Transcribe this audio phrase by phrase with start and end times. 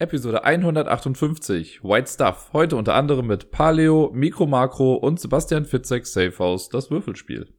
[0.00, 2.50] Episode 158, White Stuff.
[2.52, 7.52] Heute unter anderem mit Paleo, Mikro Makro und Sebastian Fitzek Safehouse, das Würfelspiel.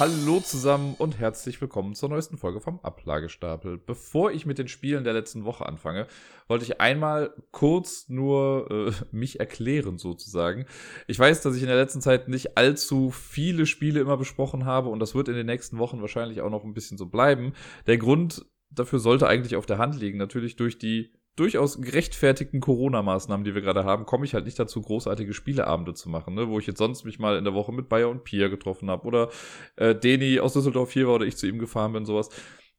[0.00, 3.76] Hallo zusammen und herzlich willkommen zur neuesten Folge vom Ablagestapel.
[3.76, 6.06] Bevor ich mit den Spielen der letzten Woche anfange,
[6.48, 10.64] wollte ich einmal kurz nur äh, mich erklären sozusagen.
[11.06, 14.88] Ich weiß, dass ich in der letzten Zeit nicht allzu viele Spiele immer besprochen habe
[14.88, 17.52] und das wird in den nächsten Wochen wahrscheinlich auch noch ein bisschen so bleiben.
[17.86, 23.44] Der Grund dafür sollte eigentlich auf der Hand liegen, natürlich durch die durchaus gerechtfertigten Corona-Maßnahmen,
[23.44, 26.48] die wir gerade haben, komme ich halt nicht dazu, großartige Spieleabende zu machen, ne?
[26.48, 29.06] wo ich jetzt sonst mich mal in der Woche mit Bayer und Pia getroffen habe
[29.06, 29.30] oder
[29.76, 32.30] äh, Deni aus Düsseldorf hier war oder ich zu ihm gefahren bin, sowas.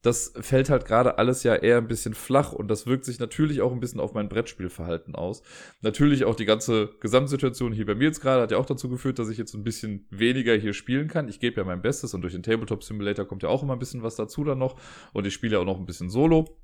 [0.04, 3.62] Das fällt halt gerade alles ja eher ein bisschen flach und das wirkt sich natürlich
[3.62, 5.44] auch ein bisschen auf mein Brettspielverhalten aus.
[5.82, 9.20] Natürlich auch die ganze Gesamtsituation hier bei mir jetzt gerade hat ja auch dazu geführt,
[9.20, 11.30] dass ich jetzt ein bisschen weniger hier spielen kann.
[11.30, 13.80] Ich gebe ja mein Bestes und durch den Tabletop Simulator kommt ja auch immer ein
[13.80, 14.76] bisschen was dazu dann noch
[15.14, 16.58] und ich spiele ja auch noch ein bisschen Solo.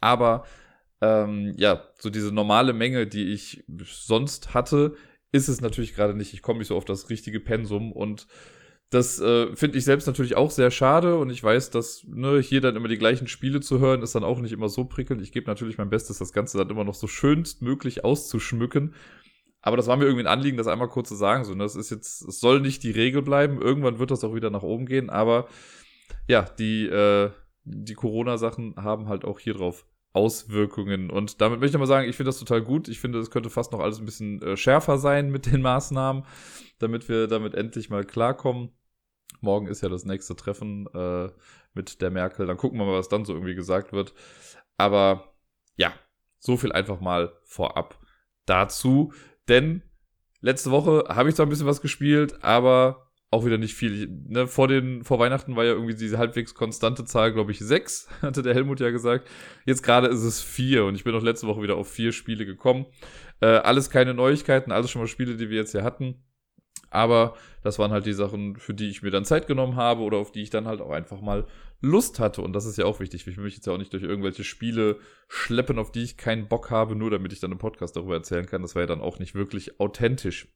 [0.00, 0.44] Aber
[1.00, 4.94] ähm, ja, so diese normale Menge, die ich sonst hatte,
[5.32, 6.34] ist es natürlich gerade nicht.
[6.34, 8.26] Ich komme nicht so auf das richtige Pensum und
[8.90, 12.60] das äh, finde ich selbst natürlich auch sehr schade und ich weiß, dass ne, hier
[12.60, 15.22] dann immer die gleichen Spiele zu hören, ist dann auch nicht immer so prickelnd.
[15.22, 18.94] Ich gebe natürlich mein Bestes, das Ganze dann immer noch so schönstmöglich auszuschmücken.
[19.62, 21.44] Aber das war mir irgendwie ein Anliegen, das einmal kurz zu sagen.
[21.44, 21.62] So, ne?
[21.62, 23.60] Das ist jetzt, es soll nicht die Regel bleiben.
[23.60, 25.10] Irgendwann wird das auch wieder nach oben gehen.
[25.10, 25.48] Aber
[26.26, 27.30] ja, die, äh,
[27.64, 31.10] die Corona-Sachen haben halt auch hier drauf Auswirkungen.
[31.10, 32.88] Und damit möchte ich mal sagen, ich finde das total gut.
[32.88, 36.24] Ich finde, es könnte fast noch alles ein bisschen äh, schärfer sein mit den Maßnahmen,
[36.78, 38.70] damit wir damit endlich mal klarkommen.
[39.40, 41.30] Morgen ist ja das nächste Treffen äh,
[41.74, 42.46] mit der Merkel.
[42.46, 44.12] Dann gucken wir mal, was dann so irgendwie gesagt wird.
[44.76, 45.34] Aber
[45.76, 45.92] ja,
[46.38, 47.98] so viel einfach mal vorab
[48.46, 49.12] dazu.
[49.48, 49.82] Denn
[50.40, 54.08] letzte Woche habe ich zwar ein bisschen was gespielt, aber auch wieder nicht viel.
[54.28, 58.08] Ne, vor, den, vor Weihnachten war ja irgendwie diese halbwegs konstante Zahl, glaube ich, sechs,
[58.22, 59.28] hatte der Helmut ja gesagt.
[59.66, 62.44] Jetzt gerade ist es vier und ich bin auch letzte Woche wieder auf vier Spiele
[62.44, 62.86] gekommen.
[63.40, 66.22] Äh, alles keine Neuigkeiten, alles schon mal Spiele, die wir jetzt hier hatten.
[66.92, 70.18] Aber das waren halt die Sachen, für die ich mir dann Zeit genommen habe oder
[70.18, 71.46] auf die ich dann halt auch einfach mal
[71.80, 72.42] Lust hatte.
[72.42, 73.26] Und das ist ja auch wichtig.
[73.28, 76.48] Ich will mich jetzt ja auch nicht durch irgendwelche Spiele schleppen, auf die ich keinen
[76.48, 78.62] Bock habe, nur damit ich dann im Podcast darüber erzählen kann.
[78.62, 80.48] Das wäre ja dann auch nicht wirklich authentisch.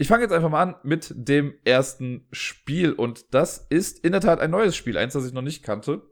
[0.00, 4.20] Ich fange jetzt einfach mal an mit dem ersten Spiel und das ist in der
[4.20, 6.02] Tat ein neues Spiel, eins, das ich noch nicht kannte.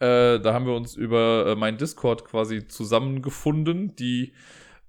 [0.00, 4.34] Äh, da haben wir uns über äh, meinen Discord quasi zusammengefunden, die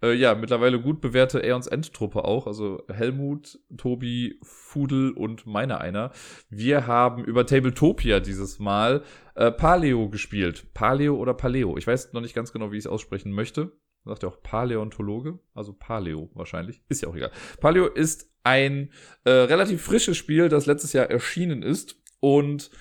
[0.04, 6.12] äh, ja mittlerweile gut bewährte Aeons Endtruppe auch, also Helmut, Tobi, Fudel und meine einer.
[6.50, 9.04] Wir haben über Tabletopia dieses Mal
[9.36, 10.74] äh, Paleo gespielt.
[10.74, 11.78] Paleo oder Paleo?
[11.78, 13.72] Ich weiß noch nicht ganz genau, wie ich es aussprechen möchte
[14.08, 17.32] sagt ja auch Paläontologe, also Paleo wahrscheinlich, ist ja auch egal.
[17.60, 18.92] Paleo ist ein
[19.26, 22.72] äh, relativ frisches Spiel, das letztes Jahr erschienen ist und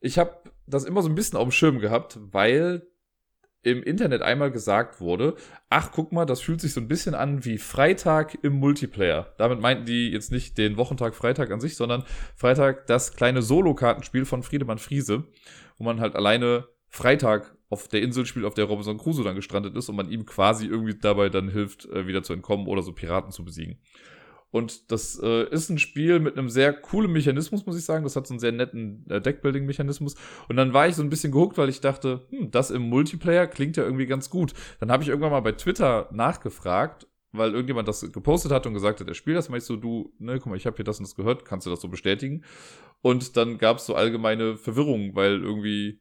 [0.00, 2.86] ich habe das immer so ein bisschen auf dem Schirm gehabt, weil
[3.64, 5.36] im Internet einmal gesagt wurde,
[5.70, 9.32] ach guck mal, das fühlt sich so ein bisschen an wie Freitag im Multiplayer.
[9.38, 12.04] Damit meinten die jetzt nicht den Wochentag Freitag an sich, sondern
[12.36, 15.24] Freitag das kleine Solo-Kartenspiel von Friedemann Friese,
[15.78, 19.76] wo man halt alleine Freitag auf der Insel spielt, auf der Robinson Crusoe dann gestrandet
[19.76, 22.92] ist und man ihm quasi irgendwie dabei dann hilft, äh, wieder zu entkommen oder so
[22.92, 23.78] Piraten zu besiegen.
[24.52, 28.04] Und das äh, ist ein Spiel mit einem sehr coolen Mechanismus, muss ich sagen.
[28.04, 30.14] Das hat so einen sehr netten äh, Deckbuilding-Mechanismus.
[30.48, 33.48] Und dann war ich so ein bisschen gehuckt, weil ich dachte, hm, das im Multiplayer
[33.48, 34.54] klingt ja irgendwie ganz gut.
[34.78, 39.00] Dann habe ich irgendwann mal bei Twitter nachgefragt, weil irgendjemand das gepostet hat und gesagt
[39.00, 39.48] hat, er spielt das.
[39.48, 41.70] Ich so, du, ne, guck mal, ich habe hier das und das gehört, kannst du
[41.70, 42.44] das so bestätigen?
[43.02, 45.98] Und dann gab es so allgemeine Verwirrung, weil irgendwie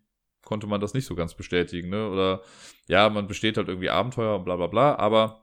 [0.53, 2.07] konnte man das nicht so ganz bestätigen, ne?
[2.11, 2.41] Oder
[2.87, 5.41] ja, man besteht halt irgendwie Abenteuer und bla bla bla, aber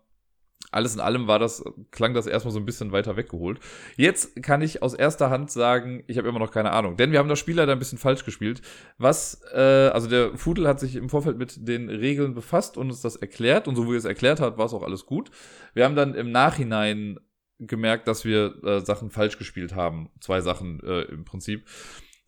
[0.71, 3.59] alles in allem war das, klang das erstmal so ein bisschen weiter weggeholt.
[3.97, 6.97] Jetzt kann ich aus erster Hand sagen, ich habe immer noch keine Ahnung.
[6.97, 8.63] Denn wir haben das Spiel leider ein bisschen falsch gespielt.
[8.97, 13.01] Was, äh, also der Fudel hat sich im Vorfeld mit den Regeln befasst und uns
[13.01, 13.67] das erklärt.
[13.67, 15.33] Und so wie er es erklärt hat, war es auch alles gut.
[15.75, 17.19] Wir haben dann im Nachhinein
[17.59, 20.11] gemerkt, dass wir äh, Sachen falsch gespielt haben.
[20.21, 21.65] Zwei Sachen äh, im Prinzip.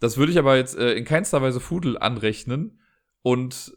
[0.03, 2.81] Das würde ich aber jetzt äh, in keinster Weise Fudel anrechnen.
[3.23, 3.73] Und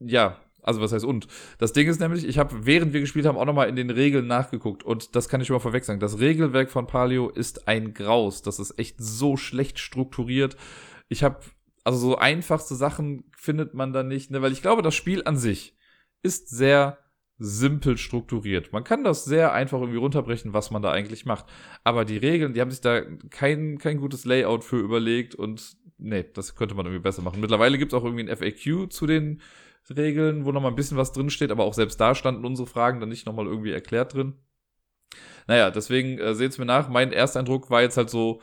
[0.00, 1.28] ja, also was heißt und?
[1.58, 4.26] Das Ding ist nämlich, ich habe, während wir gespielt haben, auch nochmal in den Regeln
[4.26, 4.82] nachgeguckt.
[4.82, 6.00] Und das kann ich schon mal vorweg sagen.
[6.00, 8.42] Das Regelwerk von Palio ist ein Graus.
[8.42, 10.56] Das ist echt so schlecht strukturiert.
[11.08, 11.38] Ich habe,
[11.84, 14.42] also so einfachste Sachen findet man da nicht, ne?
[14.42, 15.78] weil ich glaube, das Spiel an sich
[16.20, 16.98] ist sehr
[17.38, 18.72] simpel strukturiert.
[18.72, 21.46] Man kann das sehr einfach irgendwie runterbrechen, was man da eigentlich macht.
[21.84, 26.24] Aber die Regeln, die haben sich da kein, kein gutes Layout für überlegt und nee,
[26.34, 27.40] das könnte man irgendwie besser machen.
[27.40, 29.40] Mittlerweile gibt es auch irgendwie ein FAQ zu den
[29.88, 33.00] Regeln, wo nochmal ein bisschen was drin steht, aber auch selbst da standen unsere Fragen
[33.00, 34.34] dann nicht nochmal irgendwie erklärt drin.
[35.46, 36.88] Naja, deswegen äh, seht's mir nach.
[36.88, 38.42] Mein Ersteindruck war jetzt halt so,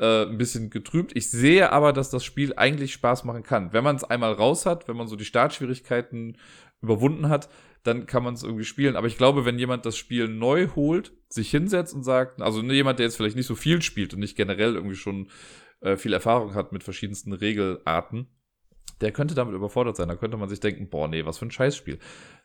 [0.00, 1.14] äh, ein bisschen getrübt.
[1.14, 3.72] Ich sehe aber, dass das Spiel eigentlich Spaß machen kann.
[3.72, 6.38] Wenn man es einmal raus hat, wenn man so die Startschwierigkeiten
[6.80, 7.50] überwunden hat,
[7.82, 8.96] dann kann man es irgendwie spielen.
[8.96, 12.98] Aber ich glaube, wenn jemand das Spiel neu holt, sich hinsetzt und sagt, also jemand,
[12.98, 15.30] der jetzt vielleicht nicht so viel spielt und nicht generell irgendwie schon
[15.80, 18.28] äh, viel Erfahrung hat mit verschiedensten Regelarten,
[19.00, 20.08] der könnte damit überfordert sein.
[20.08, 21.98] Da könnte man sich denken, boah, nee, was für ein Scheißspiel.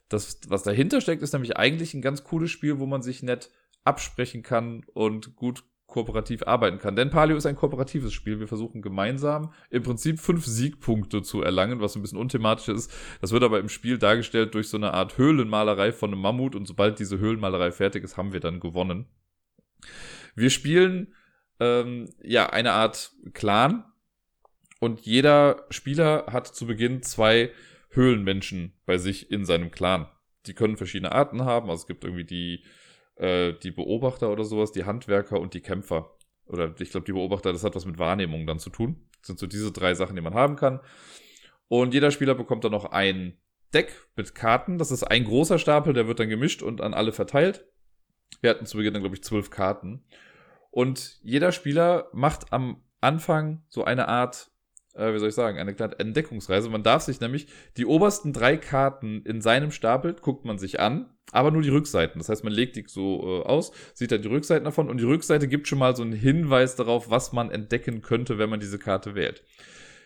[0.08, 3.52] Das, was dahinter steckt, ist nämlich eigentlich ein ganz cooles Spiel, wo man sich nett
[3.84, 5.64] absprechen kann und gut
[5.96, 6.98] kooperativ arbeiten kann.
[6.98, 8.42] Denn Palio ist ein kooperatives Spiel.
[8.42, 12.94] Wir versuchen gemeinsam im Prinzip fünf Siegpunkte zu erlangen, was ein bisschen unthematisch ist.
[13.22, 16.68] Das wird aber im Spiel dargestellt durch so eine Art Höhlenmalerei von einem Mammut und
[16.68, 19.06] sobald diese Höhlenmalerei fertig ist, haben wir dann gewonnen.
[20.36, 21.14] Wir spielen
[21.62, 23.86] ähm, ja eine Art Clan
[24.82, 27.52] und jeder Spieler hat zu Beginn zwei
[27.92, 30.10] Höhlenmenschen bei sich in seinem Clan.
[30.46, 31.70] Die können verschiedene Arten haben.
[31.70, 32.66] Also es gibt irgendwie die
[33.16, 36.12] äh, die Beobachter oder sowas, die Handwerker und die Kämpfer.
[36.46, 39.08] Oder ich glaube, die Beobachter, das hat was mit Wahrnehmung dann zu tun.
[39.20, 40.80] Das sind so diese drei Sachen, die man haben kann.
[41.68, 43.38] Und jeder Spieler bekommt dann noch ein
[43.74, 44.78] Deck mit Karten.
[44.78, 47.66] Das ist ein großer Stapel, der wird dann gemischt und an alle verteilt.
[48.42, 50.06] Wir hatten zu Beginn dann, glaube ich, zwölf Karten.
[50.70, 54.52] Und jeder Spieler macht am Anfang so eine Art
[54.96, 56.70] äh, wie soll ich sagen, eine kleine Entdeckungsreise.
[56.70, 57.48] Man darf sich nämlich
[57.78, 62.20] die obersten drei Karten in seinem Stapel, guckt man sich an, aber nur die Rückseiten.
[62.20, 65.06] Das heißt, man legt die so äh, aus, sieht dann die Rückseiten davon und die
[65.06, 68.80] Rückseite gibt schon mal so einen Hinweis darauf, was man entdecken könnte, wenn man diese
[68.80, 69.44] Karte wählt.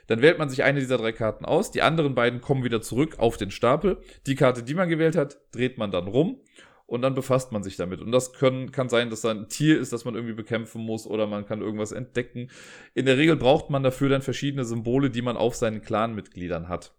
[0.08, 3.20] Dann wählt man sich eine dieser drei Karten aus, die anderen beiden kommen wieder zurück
[3.20, 4.02] auf den Stapel.
[4.26, 6.42] Die Karte, die man gewählt hat, dreht man dann rum
[6.90, 8.02] und dann befasst man sich damit.
[8.02, 11.06] Und das können, kann sein, dass da ein Tier ist, das man irgendwie bekämpfen muss
[11.06, 12.50] oder man kann irgendwas entdecken.
[12.96, 16.96] In der Regel braucht man dafür dann verschiedene Symbole, die man auf seinen Clanmitgliedern hat.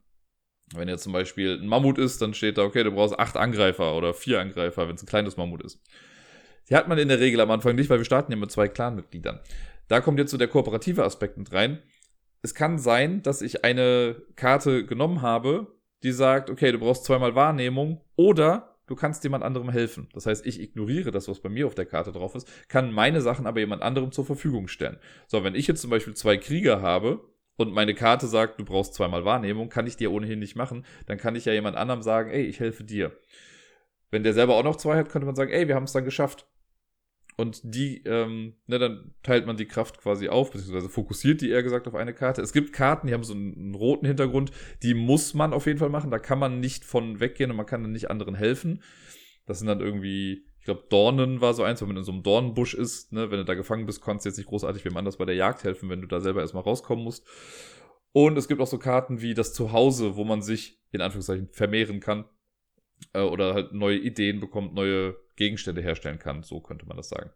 [0.75, 3.97] Wenn jetzt zum Beispiel ein Mammut ist, dann steht da, okay, du brauchst acht Angreifer
[3.97, 5.83] oder vier Angreifer, wenn es ein kleines Mammut ist.
[6.69, 8.69] Die hat man in der Regel am Anfang nicht, weil wir starten ja mit zwei
[8.69, 9.41] Clanmitgliedern.
[9.89, 11.83] Da kommt jetzt so der kooperative Aspekt mit rein.
[12.43, 15.67] Es kann sein, dass ich eine Karte genommen habe,
[16.05, 20.09] die sagt, okay, du brauchst zweimal Wahrnehmung oder du kannst jemand anderem helfen.
[20.13, 23.21] Das heißt, ich ignoriere das, was bei mir auf der Karte drauf ist, kann meine
[23.21, 24.99] Sachen aber jemand anderem zur Verfügung stellen.
[25.29, 27.21] So, wenn ich jetzt zum Beispiel zwei Krieger habe
[27.57, 31.19] und meine Karte sagt, du brauchst zweimal Wahrnehmung, kann ich dir ohnehin nicht machen, dann
[31.19, 33.13] kann ich ja jemand anderem sagen, ey, ich helfe dir.
[34.11, 36.05] Wenn der selber auch noch zwei hat, könnte man sagen, ey, wir haben es dann
[36.05, 36.49] geschafft.
[37.41, 41.63] Und die, ähm, ne, dann teilt man die Kraft quasi auf, beziehungsweise fokussiert die eher
[41.63, 42.43] gesagt auf eine Karte.
[42.43, 44.51] Es gibt Karten, die haben so einen, einen, roten Hintergrund,
[44.83, 46.11] die muss man auf jeden Fall machen.
[46.11, 48.83] Da kann man nicht von weggehen und man kann dann nicht anderen helfen.
[49.47, 52.23] Das sind dann irgendwie, ich glaube, Dornen war so eins, wenn man in so einem
[52.23, 55.17] Dornenbusch ist, ne, wenn du da gefangen bist, kannst du jetzt nicht großartig wem anders
[55.17, 57.27] bei der Jagd helfen, wenn du da selber erstmal rauskommen musst.
[58.13, 62.01] Und es gibt auch so Karten wie das Zuhause, wo man sich in Anführungszeichen vermehren
[62.01, 62.27] kann
[63.15, 66.43] äh, oder halt neue Ideen bekommt, neue Gegenstände herstellen kann.
[66.43, 67.31] So könnte man das sagen.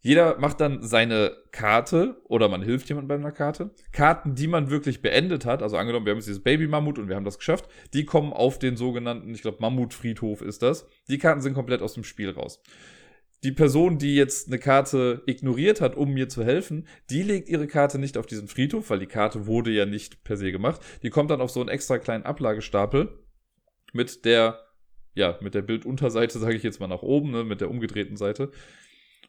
[0.00, 3.70] Jeder macht dann seine Karte oder man hilft jemandem bei einer Karte.
[3.92, 7.16] Karten, die man wirklich beendet hat, also angenommen, wir haben jetzt dieses Baby-Mammut und wir
[7.16, 10.86] haben das geschafft, die kommen auf den sogenannten, ich glaube, Mammutfriedhof ist das.
[11.08, 12.62] Die Karten sind komplett aus dem Spiel raus.
[13.44, 17.66] Die Person, die jetzt eine Karte ignoriert hat, um mir zu helfen, die legt ihre
[17.66, 20.80] Karte nicht auf diesen Friedhof, weil die Karte wurde ja nicht per se gemacht.
[21.02, 23.18] Die kommt dann auf so einen extra kleinen Ablagestapel
[23.92, 24.63] mit der
[25.14, 28.50] ja, mit der Bildunterseite, sage ich jetzt mal nach oben, ne, mit der umgedrehten Seite.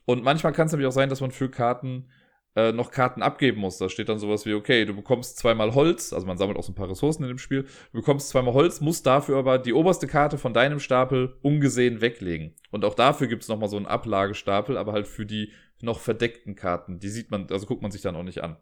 [0.06, 2.10] Und manchmal kann es nämlich auch sein, dass man für Karten
[2.56, 3.78] äh, noch Karten abgeben muss.
[3.78, 6.72] Da steht dann sowas wie, okay, du bekommst zweimal Holz, also man sammelt auch so
[6.72, 10.08] ein paar Ressourcen in dem Spiel, du bekommst zweimal Holz, musst dafür aber die oberste
[10.08, 12.54] Karte von deinem Stapel ungesehen weglegen.
[12.72, 15.52] Und auch dafür gibt es nochmal so einen Ablagestapel, aber halt für die
[15.82, 17.00] noch verdeckten Karten.
[17.00, 18.58] Die sieht man, also guckt man sich dann auch nicht an.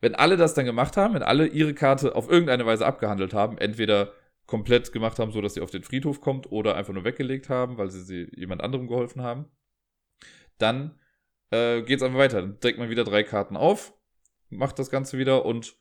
[0.00, 3.56] Wenn alle das dann gemacht haben, wenn alle ihre Karte auf irgendeine Weise abgehandelt haben,
[3.56, 4.12] entweder
[4.46, 7.78] komplett gemacht haben, so dass sie auf den Friedhof kommt oder einfach nur weggelegt haben,
[7.78, 9.46] weil sie, sie jemand anderem geholfen haben.
[10.58, 10.98] Dann
[11.50, 12.40] äh, geht es einfach weiter.
[12.40, 13.92] Dann deckt man wieder drei Karten auf,
[14.48, 15.76] macht das Ganze wieder und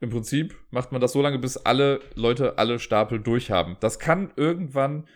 [0.00, 3.76] im Prinzip macht man das so lange, bis alle Leute alle Stapel durchhaben.
[3.80, 5.06] Das kann irgendwann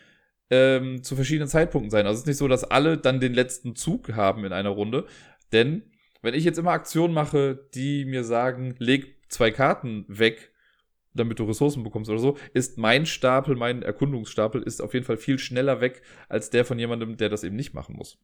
[0.51, 2.07] ähm, zu verschiedenen Zeitpunkten sein.
[2.07, 5.07] Also es ist nicht so, dass alle dann den letzten Zug haben in einer Runde.
[5.53, 10.54] Denn wenn ich jetzt immer Aktionen mache, die mir sagen, leg zwei Karten weg
[11.15, 15.17] damit du Ressourcen bekommst oder so, ist mein Stapel, mein Erkundungsstapel, ist auf jeden Fall
[15.17, 18.19] viel schneller weg als der von jemandem, der das eben nicht machen muss.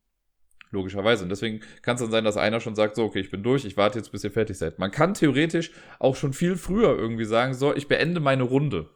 [0.73, 1.25] Logischerweise.
[1.25, 3.64] Und deswegen kann es dann sein, dass einer schon sagt, so, okay, ich bin durch,
[3.64, 4.78] ich warte jetzt, bis ihr fertig seid.
[4.78, 8.88] Man kann theoretisch auch schon viel früher irgendwie sagen, so, ich beende meine Runde.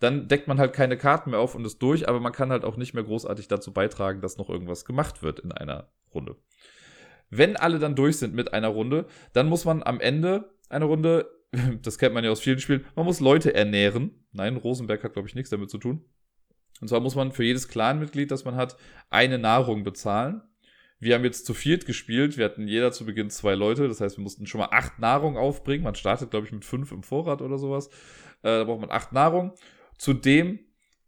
[0.00, 2.64] Dann deckt man halt keine Karten mehr auf und ist durch, aber man kann halt
[2.64, 6.36] auch nicht mehr großartig dazu beitragen, dass noch irgendwas gemacht wird in einer Runde.
[7.30, 11.30] Wenn alle dann durch sind mit einer Runde, dann muss man am Ende einer Runde
[11.82, 14.26] das kennt man ja aus vielen Spielen, man muss Leute ernähren.
[14.32, 16.04] Nein, Rosenberg hat, glaube ich, nichts damit zu tun.
[16.80, 18.76] Und zwar muss man für jedes Clanmitglied, das man hat,
[19.10, 20.42] eine Nahrung bezahlen.
[21.00, 22.36] Wir haben jetzt zu viert gespielt.
[22.36, 23.88] Wir hatten jeder zu Beginn zwei Leute.
[23.88, 25.84] Das heißt, wir mussten schon mal acht Nahrung aufbringen.
[25.84, 27.88] Man startet, glaube ich, mit fünf im Vorrat oder sowas.
[28.42, 29.54] Äh, da braucht man acht Nahrung.
[29.96, 30.58] Zudem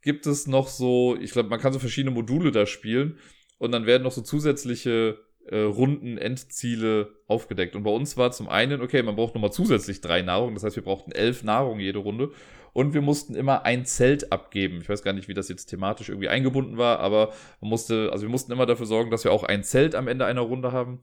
[0.03, 3.19] gibt es noch so, ich glaube, man kann so verschiedene Module da spielen.
[3.59, 7.77] Und dann werden noch so zusätzliche äh, Runden, Endziele aufgedeckt.
[7.77, 10.55] Und bei uns war zum einen, okay, man braucht nochmal zusätzlich drei Nahrung.
[10.55, 12.31] Das heißt, wir brauchten elf Nahrung jede Runde.
[12.73, 14.79] Und wir mussten immer ein Zelt abgeben.
[14.81, 18.23] Ich weiß gar nicht, wie das jetzt thematisch irgendwie eingebunden war, aber man musste, also
[18.23, 21.03] wir mussten immer dafür sorgen, dass wir auch ein Zelt am Ende einer Runde haben.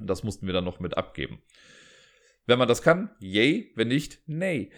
[0.00, 1.40] Und das mussten wir dann noch mit abgeben.
[2.46, 3.72] Wenn man das kann, yay.
[3.76, 4.70] Wenn nicht, nee.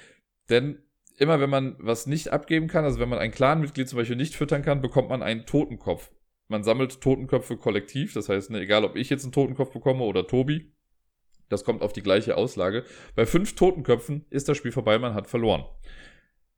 [0.50, 0.82] Denn
[1.16, 4.34] immer wenn man was nicht abgeben kann, also wenn man ein Clanmitglied zum Beispiel nicht
[4.34, 6.10] füttern kann, bekommt man einen Totenkopf.
[6.50, 10.26] Man sammelt Totenköpfe kollektiv, das heißt, ne, egal ob ich jetzt einen Totenkopf bekomme oder
[10.26, 10.72] Tobi,
[11.48, 12.84] das kommt auf die gleiche Auslage.
[13.14, 15.64] Bei fünf Totenköpfen ist das Spiel vorbei, man hat verloren.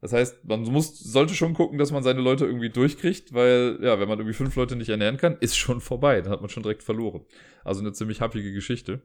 [0.01, 4.01] Das heißt, man muss, sollte schon gucken, dass man seine Leute irgendwie durchkriegt, weil, ja,
[4.01, 6.23] wenn man irgendwie fünf Leute nicht ernähren kann, ist schon vorbei.
[6.23, 7.25] Dann hat man schon direkt verloren.
[7.63, 9.03] Also eine ziemlich happige Geschichte.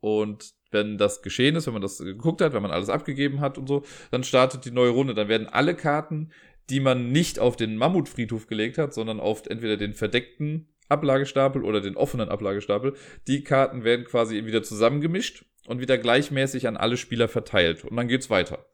[0.00, 3.58] Und wenn das geschehen ist, wenn man das geguckt hat, wenn man alles abgegeben hat
[3.58, 5.14] und so, dann startet die neue Runde.
[5.14, 6.32] Dann werden alle Karten,
[6.70, 11.80] die man nicht auf den Mammutfriedhof gelegt hat, sondern auf entweder den verdeckten Ablagestapel oder
[11.80, 12.94] den offenen Ablagestapel,
[13.26, 17.84] die Karten werden quasi wieder zusammengemischt und wieder gleichmäßig an alle Spieler verteilt.
[17.84, 18.66] Und dann geht's weiter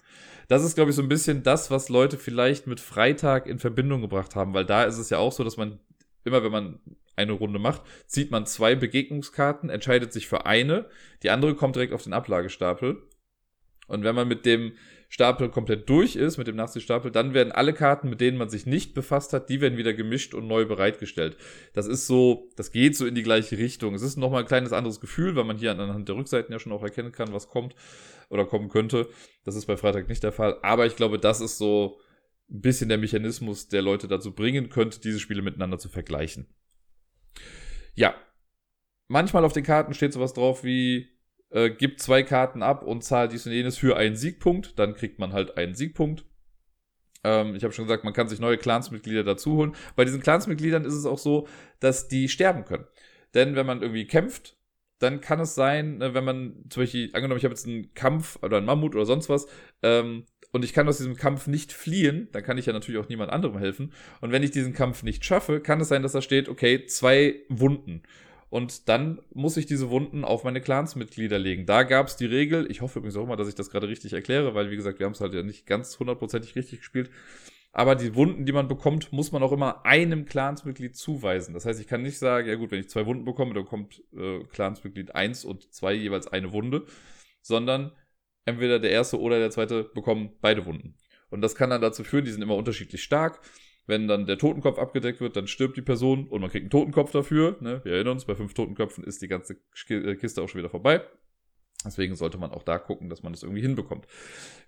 [0.51, 4.01] das ist, glaube ich, so ein bisschen das, was Leute vielleicht mit Freitag in Verbindung
[4.01, 5.79] gebracht haben, weil da ist es ja auch so, dass man
[6.25, 6.81] immer, wenn man
[7.15, 10.89] eine Runde macht, zieht man zwei Begegnungskarten, entscheidet sich für eine,
[11.23, 13.01] die andere kommt direkt auf den Ablagestapel.
[13.87, 14.73] Und wenn man mit dem
[15.13, 18.65] Stapel komplett durch ist, mit dem Nachziehstapel, dann werden alle Karten, mit denen man sich
[18.65, 21.37] nicht befasst hat, die werden wieder gemischt und neu bereitgestellt.
[21.75, 23.93] Das ist so, das geht so in die gleiche Richtung.
[23.97, 26.71] Es ist nochmal ein kleines anderes Gefühl, weil man hier anhand der Rückseiten ja schon
[26.71, 27.75] auch erkennen kann, was kommt
[28.29, 29.09] oder kommen könnte.
[29.45, 30.61] Das ist bei Freitag nicht der Fall.
[30.63, 31.99] Aber ich glaube, das ist so
[32.49, 36.47] ein bisschen der Mechanismus, der Leute dazu bringen könnte, diese Spiele miteinander zu vergleichen.
[37.97, 38.15] Ja.
[39.09, 41.09] Manchmal auf den Karten steht sowas drauf wie
[41.51, 45.19] äh, gibt zwei Karten ab und zahlt dies und jenes für einen Siegpunkt, dann kriegt
[45.19, 46.25] man halt einen Siegpunkt.
[47.25, 49.75] Ähm, ich habe schon gesagt, man kann sich neue Clansmitglieder dazu holen.
[49.97, 51.47] Bei diesen Clansmitgliedern ist es auch so,
[51.81, 52.87] dass die sterben können.
[53.35, 54.57] Denn wenn man irgendwie kämpft,
[54.99, 58.39] dann kann es sein, äh, wenn man zum Beispiel, angenommen, ich habe jetzt einen Kampf
[58.43, 59.47] oder einen Mammut oder sonst was,
[59.83, 63.09] ähm, und ich kann aus diesem Kampf nicht fliehen, dann kann ich ja natürlich auch
[63.09, 63.93] niemand anderem helfen.
[64.21, 67.37] Und wenn ich diesen Kampf nicht schaffe, kann es sein, dass da steht, okay, zwei
[67.49, 68.03] Wunden.
[68.51, 71.67] Und dann muss ich diese Wunden auf meine Clansmitglieder legen.
[71.67, 74.13] Da gab es die Regel, ich hoffe übrigens auch mal, dass ich das gerade richtig
[74.13, 77.11] erkläre, weil wie gesagt, wir haben es halt ja nicht ganz hundertprozentig richtig gespielt.
[77.73, 81.55] Aber die Wunden, die man bekommt, muss man auch immer einem Clansmitglied zuweisen.
[81.55, 84.03] Das heißt, ich kann nicht sagen, ja gut, wenn ich zwei Wunden bekomme, dann kommt
[84.13, 86.87] äh, Clansmitglied 1 und 2 jeweils eine Wunde,
[87.43, 87.93] sondern
[88.45, 90.97] entweder der erste oder der zweite bekommen beide Wunden.
[91.31, 93.41] Und das kann dann dazu führen, die sind immer unterschiedlich stark.
[93.91, 97.11] Wenn dann der Totenkopf abgedeckt wird, dann stirbt die Person und man kriegt einen Totenkopf
[97.11, 97.57] dafür.
[97.61, 97.81] Ne?
[97.83, 99.57] Wir erinnern uns, bei fünf Totenköpfen ist die ganze
[99.89, 101.03] äh, Kiste auch schon wieder vorbei.
[101.85, 104.07] Deswegen sollte man auch da gucken, dass man das irgendwie hinbekommt.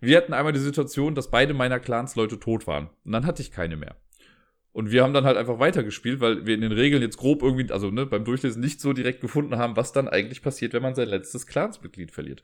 [0.00, 2.90] Wir hatten einmal die Situation, dass beide meiner Clans Leute tot waren.
[3.04, 3.94] Und dann hatte ich keine mehr.
[4.72, 7.70] Und wir haben dann halt einfach weitergespielt, weil wir in den Regeln jetzt grob irgendwie,
[7.70, 10.96] also ne, beim Durchlesen nicht so direkt gefunden haben, was dann eigentlich passiert, wenn man
[10.96, 12.42] sein letztes Clansmitglied verliert.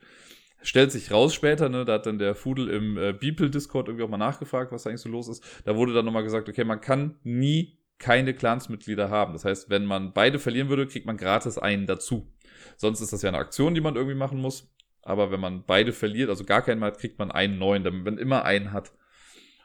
[0.60, 4.08] Stellt sich raus später, ne, da hat dann der Fudel im äh, Beeple-Discord irgendwie auch
[4.08, 5.44] mal nachgefragt, was da eigentlich so los ist.
[5.64, 9.32] Da wurde dann nochmal gesagt, okay, man kann nie keine Clansmitglieder haben.
[9.32, 12.32] Das heißt, wenn man beide verlieren würde, kriegt man gratis einen dazu.
[12.76, 14.72] Sonst ist das ja eine Aktion, die man irgendwie machen muss.
[15.02, 18.18] Aber wenn man beide verliert, also gar keinen hat, kriegt man einen neuen, damit man
[18.18, 18.92] immer einen hat.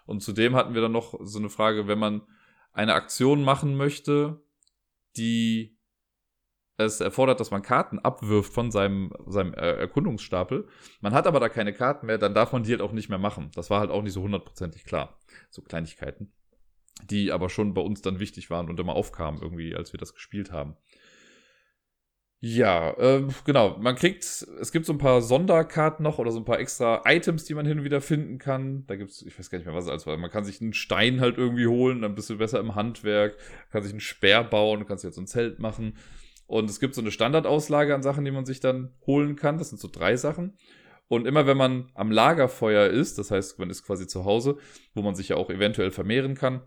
[0.06, 2.22] Und zudem hatten wir dann noch so eine Frage, wenn man
[2.72, 4.42] eine Aktion machen möchte,
[5.16, 5.73] die
[6.78, 10.68] es erfordert, dass man Karten abwirft von seinem, seinem äh, Erkundungsstapel.
[11.02, 13.20] Man hat aber da keine Karten mehr, dann darf man die halt auch nicht mehr
[13.20, 13.52] machen.
[13.56, 15.20] Das war halt auch nicht so hundertprozentig klar.
[15.50, 16.34] So Kleinigkeiten.
[17.04, 20.14] Die aber schon bei uns dann wichtig waren und immer aufkamen irgendwie, als wir das
[20.14, 20.78] gespielt haben.
[22.46, 23.78] Ja, äh, genau.
[23.78, 27.46] Man kriegt, es gibt so ein paar Sonderkarten noch oder so ein paar extra Items,
[27.46, 28.86] die man hin und wieder finden kann.
[28.88, 30.18] Da gibt's, ich weiß gar nicht mehr, was es alles war.
[30.18, 33.38] Man kann sich einen Stein halt irgendwie holen, dann bist du besser im Handwerk,
[33.72, 35.96] kann sich einen Speer bauen, kannst jetzt so ein Zelt machen.
[36.54, 39.58] Und es gibt so eine Standardauslage an Sachen, die man sich dann holen kann.
[39.58, 40.56] Das sind so drei Sachen.
[41.08, 44.58] Und immer wenn man am Lagerfeuer ist, das heißt, man ist quasi zu Hause,
[44.94, 46.62] wo man sich ja auch eventuell vermehren kann,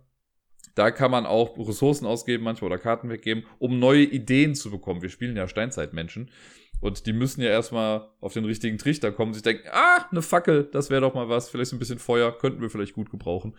[0.74, 5.02] da kann man auch Ressourcen ausgeben, manchmal oder Karten weggeben, um neue Ideen zu bekommen.
[5.02, 6.32] Wir spielen ja Steinzeitmenschen.
[6.80, 10.64] Und die müssen ja erstmal auf den richtigen Trichter kommen, sich denken, ah, eine Fackel,
[10.64, 13.54] das wäre doch mal was, vielleicht so ein bisschen Feuer, könnten wir vielleicht gut gebrauchen.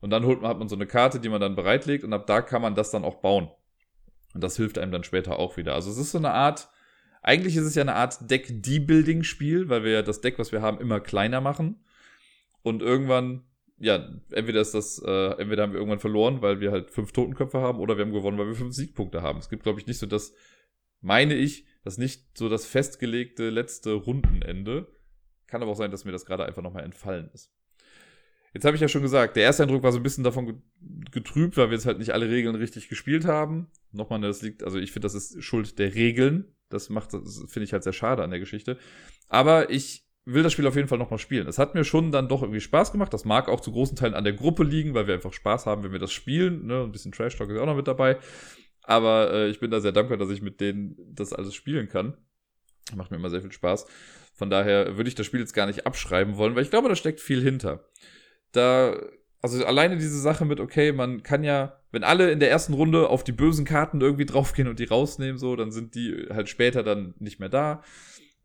[0.00, 2.26] Und dann holt man, hat man so eine Karte, die man dann bereitlegt und ab
[2.26, 3.50] da kann man das dann auch bauen.
[4.38, 5.74] Und das hilft einem dann später auch wieder.
[5.74, 6.68] Also es ist so eine Art,
[7.22, 10.80] eigentlich ist es ja eine Art Deck-Debuilding-Spiel, weil wir ja das Deck, was wir haben,
[10.80, 11.84] immer kleiner machen.
[12.62, 13.42] Und irgendwann
[13.80, 17.58] ja, entweder ist das, äh, entweder haben wir irgendwann verloren, weil wir halt fünf Totenköpfe
[17.58, 19.40] haben, oder wir haben gewonnen, weil wir fünf Siegpunkte haben.
[19.40, 20.34] Es gibt, glaube ich, nicht so das,
[21.00, 24.86] meine ich, das nicht so das festgelegte letzte Rundenende.
[25.48, 27.52] Kann aber auch sein, dass mir das gerade einfach nochmal entfallen ist.
[28.58, 30.60] Jetzt habe ich ja schon gesagt, der erste Eindruck war so ein bisschen davon
[31.12, 33.68] getrübt, weil wir jetzt halt nicht alle Regeln richtig gespielt haben.
[33.92, 36.56] Nochmal, das liegt, also ich finde, das ist Schuld der Regeln.
[36.68, 38.76] Das macht, finde ich halt sehr schade an der Geschichte.
[39.28, 41.46] Aber ich will das Spiel auf jeden Fall nochmal spielen.
[41.46, 43.14] Es hat mir schon dann doch irgendwie Spaß gemacht.
[43.14, 45.84] Das mag auch zu großen Teilen an der Gruppe liegen, weil wir einfach Spaß haben,
[45.84, 46.66] wenn wir das spielen.
[46.66, 46.82] Ne?
[46.82, 48.18] Ein bisschen Trash Talk ist auch noch mit dabei.
[48.82, 52.16] Aber äh, ich bin da sehr dankbar, dass ich mit denen das alles spielen kann.
[52.96, 53.86] Macht mir immer sehr viel Spaß.
[54.34, 56.96] Von daher würde ich das Spiel jetzt gar nicht abschreiben wollen, weil ich glaube, da
[56.96, 57.84] steckt viel hinter.
[58.52, 58.96] Da,
[59.40, 63.08] also alleine diese Sache mit, okay, man kann ja, wenn alle in der ersten Runde
[63.08, 66.82] auf die bösen Karten irgendwie draufgehen und die rausnehmen, so, dann sind die halt später
[66.82, 67.82] dann nicht mehr da.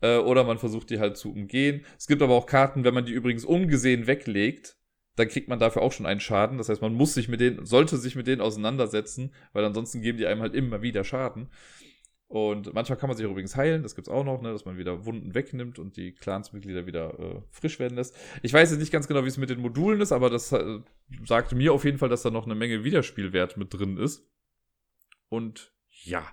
[0.02, 1.86] Äh, oder man versucht die halt zu umgehen.
[1.98, 4.78] Es gibt aber auch Karten, wenn man die übrigens ungesehen weglegt,
[5.16, 6.58] dann kriegt man dafür auch schon einen Schaden.
[6.58, 10.18] Das heißt, man muss sich mit denen, sollte sich mit denen auseinandersetzen, weil ansonsten geben
[10.18, 11.50] die einem halt immer wieder Schaden.
[12.34, 15.06] Und manchmal kann man sich übrigens heilen, das gibt's auch noch, ne, dass man wieder
[15.06, 18.18] Wunden wegnimmt und die Clansmitglieder wieder äh, frisch werden lässt.
[18.42, 20.80] Ich weiß jetzt nicht ganz genau, wie es mit den Modulen ist, aber das äh,
[21.28, 24.28] sagte mir auf jeden Fall, dass da noch eine Menge Wiederspielwert mit drin ist.
[25.30, 25.76] Und
[26.06, 26.26] ja,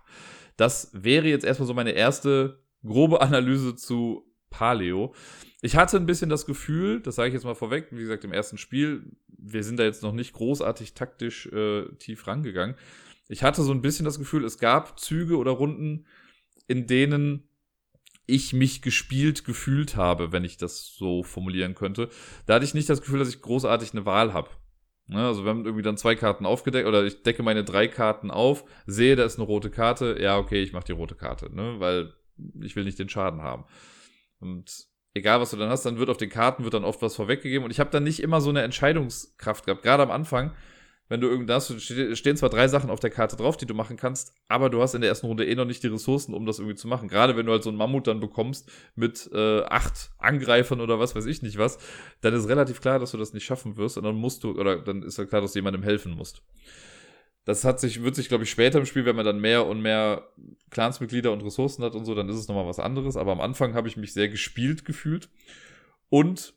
[0.57, 5.15] das wäre jetzt erstmal so meine erste grobe Analyse zu Paleo.
[5.61, 8.33] Ich hatte ein bisschen das Gefühl, das sage ich jetzt mal vorweg, wie gesagt, im
[8.33, 12.75] ersten Spiel, wir sind da jetzt noch nicht großartig taktisch äh, tief rangegangen.
[13.31, 16.07] Ich hatte so ein bisschen das Gefühl, es gab Züge oder Runden,
[16.67, 17.49] in denen
[18.27, 22.09] ich mich gespielt gefühlt habe, wenn ich das so formulieren könnte.
[22.47, 24.51] Da hatte ich nicht das Gefühl, dass ich großartig eine Wahl habe.
[25.07, 28.31] Ne, also wir haben irgendwie dann zwei Karten aufgedeckt oder ich decke meine drei Karten
[28.31, 31.81] auf, sehe, da ist eine rote Karte, ja, okay, ich mache die rote Karte, ne,
[31.81, 32.15] weil
[32.63, 33.65] ich will nicht den Schaden haben.
[34.39, 37.17] Und egal was du dann hast, dann wird auf den Karten wird dann oft was
[37.17, 39.83] vorweggegeben und ich habe dann nicht immer so eine Entscheidungskraft gehabt.
[39.83, 40.55] Gerade am Anfang,
[41.11, 44.33] wenn du irgendwas, stehen zwar drei Sachen auf der Karte drauf, die du machen kannst,
[44.47, 46.77] aber du hast in der ersten Runde eh noch nicht die Ressourcen, um das irgendwie
[46.77, 47.09] zu machen.
[47.09, 51.17] Gerade wenn du halt so einen Mammut dann bekommst mit äh, acht Angreifern oder was
[51.17, 51.79] weiß ich nicht was,
[52.21, 54.81] dann ist relativ klar, dass du das nicht schaffen wirst und dann musst du, oder
[54.81, 56.45] dann ist ja klar, dass du jemandem helfen musst.
[57.45, 59.83] Das hat sich, wird sich, glaube ich, später im Spiel, wenn man dann mehr und
[59.83, 60.29] mehr
[60.71, 63.17] Clansmitglieder und Ressourcen hat und so, dann ist es nochmal was anderes.
[63.17, 65.29] Aber am Anfang habe ich mich sehr gespielt gefühlt.
[66.09, 66.55] Und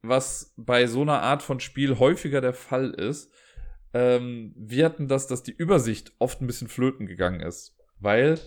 [0.00, 3.30] was bei so einer Art von Spiel häufiger der Fall ist,
[3.98, 7.76] ähm, wir hatten das, dass die Übersicht oft ein bisschen flöten gegangen ist.
[7.98, 8.38] Weil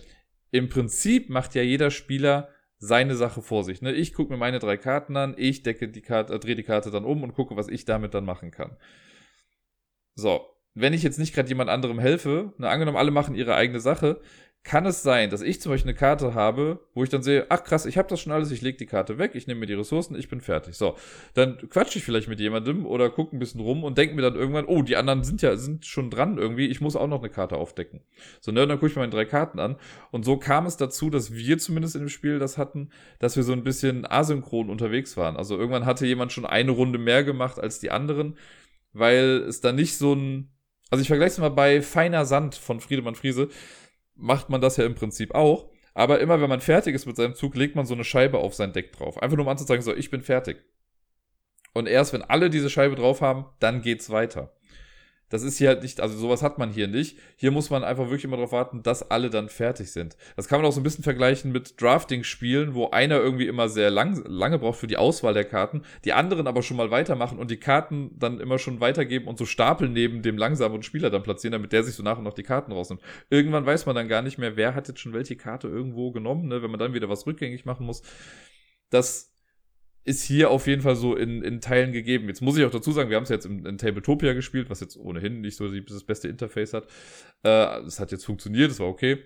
[0.50, 3.82] im Prinzip macht ja jeder Spieler seine Sache vor sich.
[3.82, 3.92] Ne?
[3.92, 6.90] Ich gucke mir meine drei Karten an, ich decke die Karte, äh, drehe die Karte
[6.90, 8.78] dann um und gucke, was ich damit dann machen kann.
[10.14, 10.40] So,
[10.72, 14.22] wenn ich jetzt nicht gerade jemand anderem helfe, ne, angenommen, alle machen ihre eigene Sache,
[14.64, 17.64] kann es sein, dass ich zum Beispiel eine Karte habe, wo ich dann sehe, ach
[17.64, 19.74] krass, ich habe das schon alles, ich lege die Karte weg, ich nehme mir die
[19.74, 20.76] Ressourcen, ich bin fertig.
[20.76, 20.96] So,
[21.34, 24.36] dann quatsche ich vielleicht mit jemandem oder gucke ein bisschen rum und denke mir dann
[24.36, 27.28] irgendwann, oh, die anderen sind ja sind schon dran irgendwie, ich muss auch noch eine
[27.28, 28.02] Karte aufdecken.
[28.40, 29.76] So, ne, dann gucke ich meine drei Karten an
[30.12, 33.42] und so kam es dazu, dass wir zumindest in dem Spiel das hatten, dass wir
[33.42, 35.36] so ein bisschen asynchron unterwegs waren.
[35.36, 38.36] Also irgendwann hatte jemand schon eine Runde mehr gemacht als die anderen,
[38.92, 40.52] weil es da nicht so ein
[40.90, 43.48] also ich vergleiche es mal bei Feiner Sand von Friedemann Friese,
[44.22, 45.68] macht man das ja im Prinzip auch.
[45.94, 48.54] Aber immer wenn man fertig ist mit seinem Zug, legt man so eine Scheibe auf
[48.54, 49.20] sein Deck drauf.
[49.20, 50.64] Einfach nur um anzuzeigen, so, ich bin fertig.
[51.74, 54.54] Und erst wenn alle diese Scheibe drauf haben, dann geht's weiter.
[55.32, 57.16] Das ist hier halt nicht, also sowas hat man hier nicht.
[57.36, 60.14] Hier muss man einfach wirklich immer darauf warten, dass alle dann fertig sind.
[60.36, 63.90] Das kann man auch so ein bisschen vergleichen mit Drafting-Spielen, wo einer irgendwie immer sehr
[63.90, 67.50] lang, lange braucht für die Auswahl der Karten, die anderen aber schon mal weitermachen und
[67.50, 71.52] die Karten dann immer schon weitergeben und so Stapel neben dem langsamen Spieler dann platzieren,
[71.52, 73.00] damit der sich so nach und nach die Karten rausnimmt.
[73.30, 76.46] Irgendwann weiß man dann gar nicht mehr, wer hat jetzt schon welche Karte irgendwo genommen,
[76.48, 78.02] ne, wenn man dann wieder was rückgängig machen muss.
[78.90, 79.31] Das
[80.04, 82.28] ist hier auf jeden Fall so in, in Teilen gegeben.
[82.28, 84.80] Jetzt muss ich auch dazu sagen, wir haben es jetzt in, in Tabletopia gespielt, was
[84.80, 86.88] jetzt ohnehin nicht so das beste Interface hat.
[87.44, 89.18] Äh, es hat jetzt funktioniert, es war okay.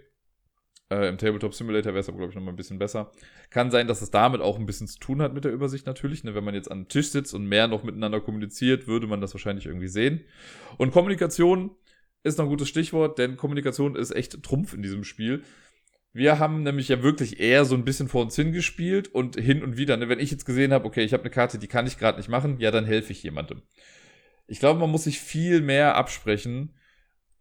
[0.91, 3.11] Äh, Im Tabletop Simulator wäre es aber, glaube ich, noch mal ein bisschen besser.
[3.51, 6.23] Kann sein, dass es damit auch ein bisschen zu tun hat mit der Übersicht natürlich.
[6.23, 6.35] Ne?
[6.35, 9.35] Wenn man jetzt an den Tisch sitzt und mehr noch miteinander kommuniziert, würde man das
[9.35, 10.25] wahrscheinlich irgendwie sehen.
[10.77, 11.71] Und Kommunikation
[12.23, 15.43] ist noch ein gutes Stichwort, denn Kommunikation ist echt Trumpf in diesem Spiel.
[16.17, 19.77] Wir haben nämlich ja wirklich eher so ein bisschen vor uns hingespielt und hin und
[19.77, 21.99] wieder, ne, wenn ich jetzt gesehen habe, okay, ich habe eine Karte, die kann ich
[21.99, 23.61] gerade nicht machen, ja, dann helfe ich jemandem.
[24.47, 26.75] Ich glaube, man muss sich viel mehr absprechen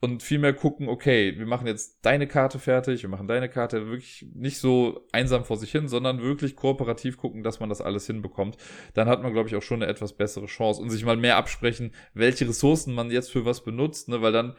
[0.01, 3.87] und viel mehr gucken, okay, wir machen jetzt deine Karte fertig, wir machen deine Karte
[3.87, 8.05] wirklich nicht so einsam vor sich hin, sondern wirklich kooperativ gucken, dass man das alles
[8.07, 8.57] hinbekommt.
[8.93, 11.37] Dann hat man, glaube ich, auch schon eine etwas bessere Chance und sich mal mehr
[11.37, 14.57] absprechen, welche Ressourcen man jetzt für was benutzt, ne, weil dann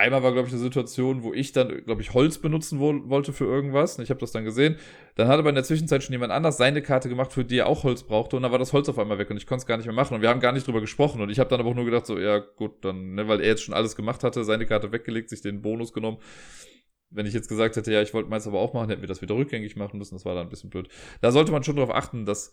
[0.00, 3.32] Einmal war, glaube ich, eine Situation, wo ich dann, glaube ich, Holz benutzen wo wollte
[3.32, 3.98] für irgendwas.
[3.98, 4.76] Ich habe das dann gesehen.
[5.16, 7.66] Dann hat aber in der Zwischenzeit schon jemand anders seine Karte gemacht, für die er
[7.66, 8.36] auch Holz brauchte.
[8.36, 9.94] Und dann war das Holz auf einmal weg und ich konnte es gar nicht mehr
[9.94, 10.14] machen.
[10.14, 11.20] Und wir haben gar nicht drüber gesprochen.
[11.20, 13.48] Und ich habe dann aber auch nur gedacht, so, ja gut, dann, ne, weil er
[13.48, 16.18] jetzt schon alles gemacht hatte, seine Karte weggelegt, sich den Bonus genommen.
[17.10, 19.20] Wenn ich jetzt gesagt hätte, ja, ich wollte meins aber auch machen, hätten wir das
[19.20, 20.14] wieder rückgängig machen müssen.
[20.14, 20.88] Das war dann ein bisschen blöd.
[21.22, 22.52] Da sollte man schon darauf achten, dass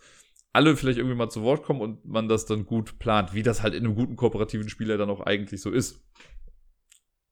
[0.51, 3.61] alle vielleicht irgendwie mal zu Wort kommen und man das dann gut plant, wie das
[3.61, 6.01] halt in einem guten kooperativen Spieler dann auch eigentlich so ist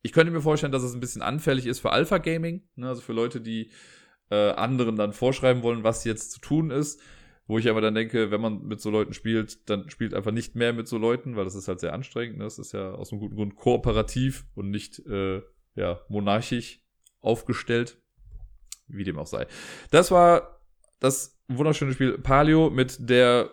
[0.04, 3.02] ich könnte mir vorstellen, dass es ein bisschen anfällig ist für Alpha Gaming, ne, also
[3.02, 3.72] für Leute, die
[4.30, 7.02] äh, anderen dann vorschreiben wollen, was jetzt zu tun ist.
[7.46, 10.56] Wo ich aber dann denke, wenn man mit so Leuten spielt, dann spielt einfach nicht
[10.56, 12.38] mehr mit so Leuten, weil das ist halt sehr anstrengend.
[12.38, 12.46] Ne?
[12.46, 15.42] Das ist ja aus einem guten Grund kooperativ und nicht äh,
[15.76, 16.82] ja, monarchisch
[17.20, 17.98] aufgestellt.
[18.88, 19.46] Wie dem auch sei.
[19.92, 20.62] Das war
[21.02, 23.52] das wunderschöne Spiel Palio mit der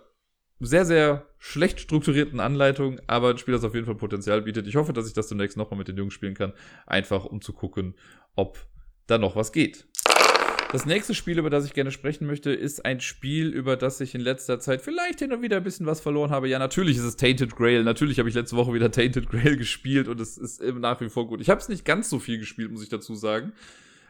[0.61, 4.67] sehr, sehr schlecht strukturierten Anleitung, aber ein Spiel, das auf jeden Fall Potenzial bietet.
[4.67, 6.53] Ich hoffe, dass ich das demnächst nochmal mit den Jungs spielen kann,
[6.87, 7.95] einfach um zu gucken,
[8.37, 8.59] ob
[9.07, 9.87] da noch was geht.
[10.73, 14.15] Das nächste Spiel, über das ich gerne sprechen möchte, ist ein Spiel, über das ich
[14.15, 16.49] in letzter Zeit vielleicht hin und wieder ein bisschen was verloren habe.
[16.49, 17.83] Ja, natürlich ist es Tainted Grail.
[17.83, 21.27] Natürlich habe ich letzte Woche wieder Tainted Grail gespielt und es ist nach wie vor
[21.27, 21.41] gut.
[21.41, 23.53] Ich habe es nicht ganz so viel gespielt, muss ich dazu sagen.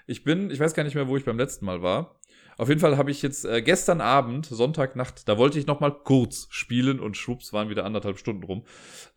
[0.07, 2.20] Ich bin, ich weiß gar nicht mehr, wo ich beim letzten Mal war.
[2.61, 5.93] Auf jeden Fall habe ich jetzt äh, gestern Abend, Sonntagnacht, da wollte ich noch mal
[5.93, 8.67] kurz spielen und schwupps waren wieder anderthalb Stunden rum.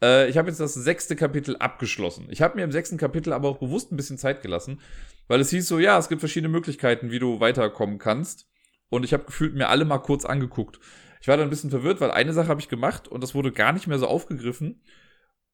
[0.01, 2.27] Äh, ich habe jetzt das sechste Kapitel abgeschlossen.
[2.29, 4.79] Ich habe mir im sechsten Kapitel aber auch bewusst ein bisschen Zeit gelassen,
[5.27, 8.47] weil es hieß so, ja, es gibt verschiedene Möglichkeiten, wie du weiterkommen kannst.
[8.87, 10.79] Und ich habe gefühlt mir alle mal kurz angeguckt.
[11.19, 13.51] Ich war dann ein bisschen verwirrt, weil eine Sache habe ich gemacht und das wurde
[13.51, 14.85] gar nicht mehr so aufgegriffen.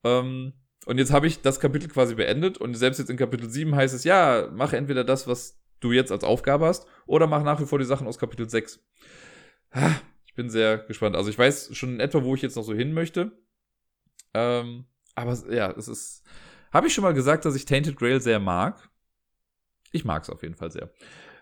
[0.04, 0.54] Ähm,
[0.86, 3.96] und jetzt habe ich das Kapitel quasi beendet und selbst jetzt in Kapitel 7 heißt
[3.96, 7.66] es, ja, mach entweder das, was du jetzt als Aufgabe hast, oder mach nach wie
[7.66, 8.80] vor die Sachen aus Kapitel 6.
[10.26, 11.16] Ich bin sehr gespannt.
[11.16, 13.32] Also ich weiß schon in etwa, wo ich jetzt noch so hin möchte.
[14.34, 16.24] Ähm, aber ja, es ist.
[16.72, 18.90] Habe ich schon mal gesagt, dass ich Tainted Grail sehr mag?
[19.92, 20.92] Ich mag es auf jeden Fall sehr.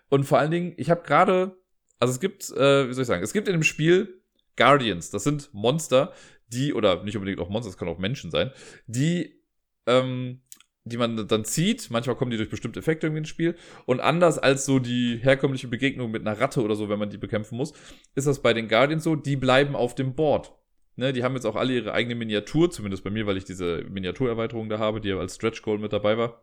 [0.08, 1.58] Und vor allen Dingen, ich habe gerade,
[2.00, 4.22] also es gibt, äh, wie soll ich sagen, es gibt in dem Spiel
[4.56, 5.10] Guardians.
[5.10, 6.12] Das sind Monster,
[6.48, 8.52] die, oder nicht unbedingt auch Monster, das kann auch Menschen sein,
[8.86, 9.42] die
[9.86, 10.42] ähm,
[10.88, 11.90] die man dann zieht.
[11.90, 13.54] Manchmal kommen die durch bestimmte Effekte irgendwie ins Spiel.
[13.86, 17.18] Und anders als so die herkömmliche Begegnung mit einer Ratte oder so, wenn man die
[17.18, 17.72] bekämpfen muss,
[18.14, 20.52] ist das bei den Guardians so, die bleiben auf dem Board.
[20.96, 23.84] Ne, die haben jetzt auch alle ihre eigene Miniatur, zumindest bei mir, weil ich diese
[23.88, 26.42] Miniaturerweiterung da habe, die ja als Stretch Goal mit dabei war.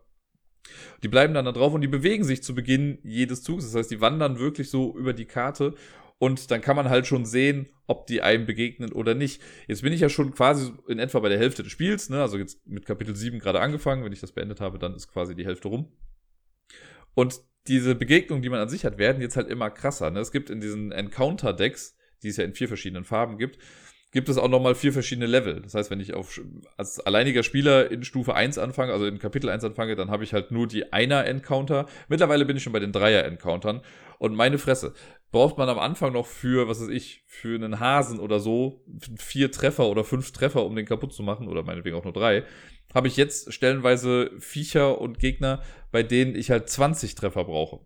[1.02, 3.64] Die bleiben dann da drauf und die bewegen sich zu Beginn jedes Zugs.
[3.64, 5.74] Das heißt, die wandern wirklich so über die Karte
[6.18, 9.42] und dann kann man halt schon sehen, ob die einem begegnen oder nicht.
[9.68, 12.22] Jetzt bin ich ja schon quasi in etwa bei der Hälfte des Spiels, ne?
[12.22, 14.04] also jetzt mit Kapitel 7 gerade angefangen.
[14.04, 15.92] Wenn ich das beendet habe, dann ist quasi die Hälfte rum.
[17.14, 20.10] Und diese Begegnungen, die man an sich hat, werden jetzt halt immer krasser.
[20.10, 20.20] Ne?
[20.20, 23.58] Es gibt in diesen Encounter-Decks, die es ja in vier verschiedenen Farben gibt,
[24.12, 25.60] gibt es auch nochmal vier verschiedene Level.
[25.60, 26.40] Das heißt, wenn ich auf,
[26.78, 30.32] als alleiniger Spieler in Stufe 1 anfange, also in Kapitel 1 anfange, dann habe ich
[30.32, 31.86] halt nur die Einer-Encounter.
[32.08, 33.82] Mittlerweile bin ich schon bei den Dreier-Encountern.
[34.18, 34.94] Und meine Fresse,
[35.30, 38.84] braucht man am Anfang noch für, was weiß ich, für einen Hasen oder so,
[39.18, 42.44] vier Treffer oder fünf Treffer, um den kaputt zu machen, oder meinetwegen auch nur drei,
[42.94, 47.80] habe ich jetzt stellenweise Viecher und Gegner, bei denen ich halt 20 Treffer brauche.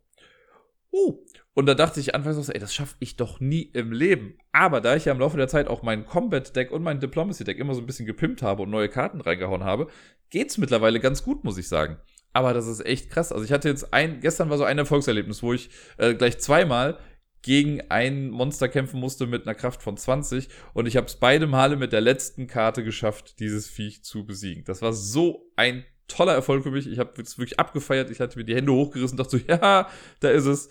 [0.93, 1.19] Uh,
[1.55, 4.39] und da dachte ich anfangs so, ey, das schaffe ich doch nie im Leben.
[4.53, 7.75] Aber da ich ja im Laufe der Zeit auch mein Combat-Deck und mein Diplomacy-Deck immer
[7.75, 9.89] so ein bisschen gepimpt habe und neue Karten reingehauen habe,
[10.31, 11.99] geht's mittlerweile ganz gut, muss ich sagen.
[12.33, 13.33] Aber das ist echt krass.
[13.33, 16.99] Also ich hatte jetzt ein, gestern war so ein Erfolgserlebnis, wo ich äh, gleich zweimal
[17.43, 21.47] gegen ein Monster kämpfen musste mit einer Kraft von 20 und ich habe es beide
[21.47, 24.65] Male mit der letzten Karte geschafft, dieses Viech zu besiegen.
[24.65, 26.87] Das war so ein toller Erfolg für mich.
[26.87, 28.11] Ich habe es wirklich abgefeiert.
[28.11, 29.89] Ich hatte mir die Hände hochgerissen und dachte so, ja,
[30.21, 30.69] da ist es.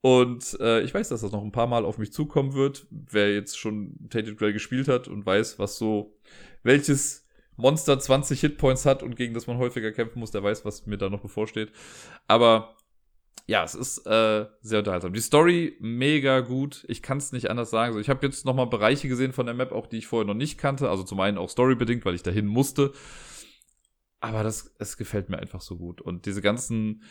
[0.00, 2.86] Und äh, ich weiß, dass das noch ein paar Mal auf mich zukommen wird.
[2.90, 6.14] Wer jetzt schon Tainted Grail gespielt hat und weiß, was so,
[6.62, 7.26] welches
[7.56, 10.98] Monster 20 Hitpoints hat und gegen das man häufiger kämpfen muss, der weiß, was mir
[10.98, 11.72] da noch bevorsteht.
[12.26, 12.76] Aber
[13.46, 15.12] ja, es ist äh, sehr unterhaltsam.
[15.12, 16.84] Die Story mega gut.
[16.88, 17.98] Ich kann es nicht anders sagen.
[17.98, 20.34] Ich habe jetzt noch mal Bereiche gesehen von der Map, auch die ich vorher noch
[20.34, 20.88] nicht kannte.
[20.88, 22.92] Also zum einen auch storybedingt, weil ich dahin musste.
[24.20, 26.00] Aber das, es gefällt mir einfach so gut.
[26.00, 27.02] Und diese ganzen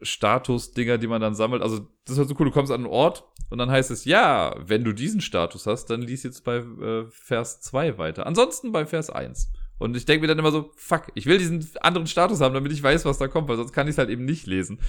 [0.00, 1.62] Status-Dinger, die man dann sammelt.
[1.62, 2.46] Also, das ist halt so cool.
[2.46, 5.86] Du kommst an einen Ort und dann heißt es, ja, wenn du diesen Status hast,
[5.86, 8.26] dann lies jetzt bei äh, Vers 2 weiter.
[8.26, 9.52] Ansonsten bei Vers 1.
[9.78, 12.72] Und ich denke mir dann immer so, fuck, ich will diesen anderen Status haben, damit
[12.72, 14.80] ich weiß, was da kommt, weil sonst kann ich es halt eben nicht lesen.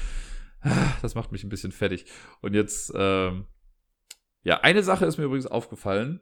[1.02, 2.06] Das macht mich ein bisschen fertig.
[2.42, 3.46] Und jetzt, ähm,
[4.44, 6.22] ja, eine Sache ist mir übrigens aufgefallen.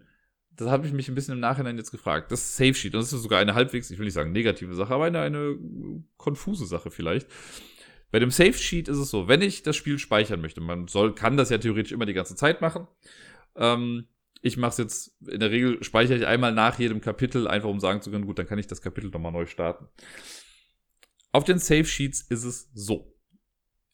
[0.55, 2.31] Das habe ich mich ein bisschen im Nachhinein jetzt gefragt.
[2.31, 2.93] Das Safe Sheet.
[2.93, 5.55] Das ist sogar eine halbwegs, ich will nicht sagen negative Sache, aber eine, eine
[6.17, 7.27] konfuse Sache vielleicht.
[8.11, 11.15] Bei dem Safe Sheet ist es so, wenn ich das Spiel speichern möchte, man soll,
[11.15, 12.87] kann das ja theoretisch immer die ganze Zeit machen.
[13.55, 14.07] Ähm,
[14.41, 17.79] ich mache es jetzt, in der Regel speichere ich einmal nach jedem Kapitel, einfach um
[17.79, 19.87] sagen zu können, gut, dann kann ich das Kapitel nochmal neu starten.
[21.31, 23.10] Auf den Save Sheets ist es so.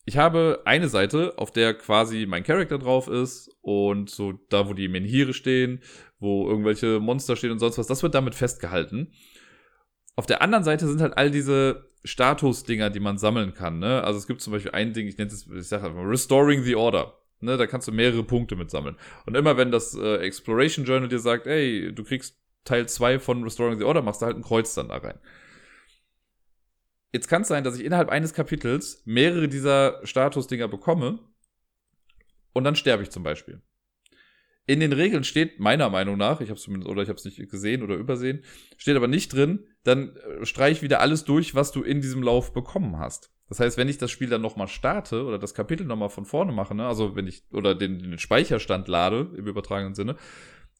[0.07, 4.73] Ich habe eine Seite, auf der quasi mein Charakter drauf ist und so da, wo
[4.73, 5.81] die Menhire stehen,
[6.17, 9.11] wo irgendwelche Monster stehen und sonst was, das wird damit festgehalten.
[10.15, 13.79] Auf der anderen Seite sind halt all diese Status-Dinger, die man sammeln kann.
[13.79, 14.01] Ne?
[14.01, 16.77] Also es gibt zum Beispiel ein Ding, ich nenne es, ich sage einfach Restoring the
[16.77, 17.13] Order.
[17.41, 17.57] Ne?
[17.57, 18.95] Da kannst du mehrere Punkte mit sammeln.
[19.25, 23.43] Und immer wenn das äh, Exploration Journal dir sagt, ey, du kriegst Teil 2 von
[23.43, 25.19] Restoring the Order, machst du halt ein Kreuz dann da rein.
[27.13, 31.19] Jetzt kann es sein, dass ich innerhalb eines Kapitels mehrere dieser Status-Dinger bekomme
[32.53, 33.61] und dann sterbe ich zum Beispiel.
[34.65, 37.49] In den Regeln steht meiner Meinung nach, ich habe zumindest oder ich habe es nicht
[37.49, 38.43] gesehen oder übersehen,
[38.77, 42.51] steht aber nicht drin, dann äh, streich wieder alles durch, was du in diesem Lauf
[42.51, 43.31] bekommen hast.
[43.47, 46.51] Das heißt, wenn ich das Spiel dann nochmal starte oder das Kapitel nochmal von vorne
[46.51, 50.17] mache, ne, also wenn ich oder den, den Speicherstand lade im übertragenen Sinne,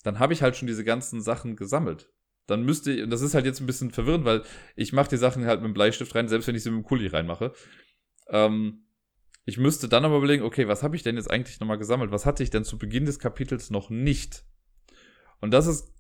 [0.04, 2.12] dann habe ich halt schon diese ganzen Sachen gesammelt.
[2.48, 4.44] Dann müsste ich, und das ist halt jetzt ein bisschen verwirrend, weil
[4.76, 6.88] ich mache die Sachen halt mit dem Bleistift rein, selbst wenn ich sie mit dem
[6.88, 7.54] Kuli reinmache.
[8.30, 8.86] Ähm,
[9.46, 12.12] ich müsste dann aber überlegen, okay, was habe ich denn jetzt eigentlich nochmal gesammelt?
[12.12, 14.44] Was hatte ich denn zu Beginn des Kapitels noch nicht?
[15.40, 15.94] Und das ist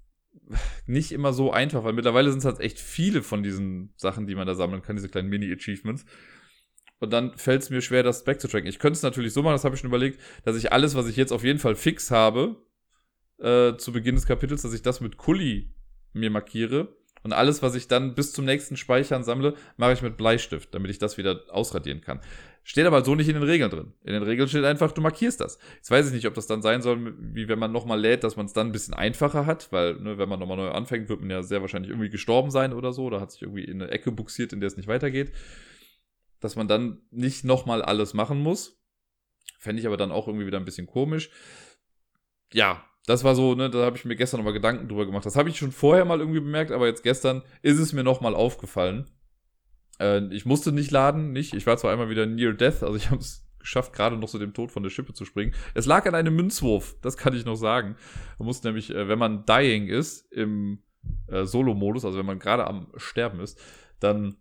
[0.85, 4.35] nicht immer so einfach, weil mittlerweile sind es halt echt viele von diesen Sachen, die
[4.35, 6.05] man da sammeln kann, diese kleinen Mini-Achievements.
[6.99, 8.67] Und dann fällt es mir schwer, das backzutracken.
[8.67, 11.07] Ich könnte es natürlich so machen, das habe ich schon überlegt, dass ich alles, was
[11.07, 12.65] ich jetzt auf jeden Fall fix habe,
[13.39, 15.73] äh, zu Beginn des Kapitels, dass ich das mit Kuli
[16.17, 20.17] mir markiere und alles, was ich dann bis zum nächsten Speichern sammle, mache ich mit
[20.17, 22.21] Bleistift, damit ich das wieder ausradieren kann.
[22.63, 23.93] Steht aber so nicht in den Regeln drin.
[24.03, 25.57] In den Regeln steht einfach, du markierst das.
[25.75, 28.35] Jetzt weiß ich nicht, ob das dann sein soll, wie wenn man nochmal lädt, dass
[28.35, 31.21] man es dann ein bisschen einfacher hat, weil, ne, wenn man nochmal neu anfängt, wird
[31.21, 33.91] man ja sehr wahrscheinlich irgendwie gestorben sein oder so, oder hat sich irgendwie in eine
[33.91, 35.31] Ecke buxiert, in der es nicht weitergeht.
[36.39, 38.81] Dass man dann nicht nochmal alles machen muss.
[39.59, 41.29] Fände ich aber dann auch irgendwie wieder ein bisschen komisch.
[42.53, 45.25] Ja, das war so, ne, da habe ich mir gestern nochmal Gedanken drüber gemacht.
[45.25, 48.35] Das habe ich schon vorher mal irgendwie bemerkt, aber jetzt gestern ist es mir nochmal
[48.35, 49.09] aufgefallen.
[49.97, 51.53] Äh, ich musste nicht laden, nicht.
[51.53, 54.37] Ich war zwar einmal wieder near death, also ich habe es geschafft, gerade noch so
[54.37, 55.53] dem Tod von der Schippe zu springen.
[55.73, 57.95] Es lag an einem Münzwurf, das kann ich noch sagen.
[58.39, 60.83] Man muss nämlich, äh, wenn man dying ist im
[61.27, 63.57] äh, Solo-Modus, also wenn man gerade am Sterben ist,
[64.01, 64.35] dann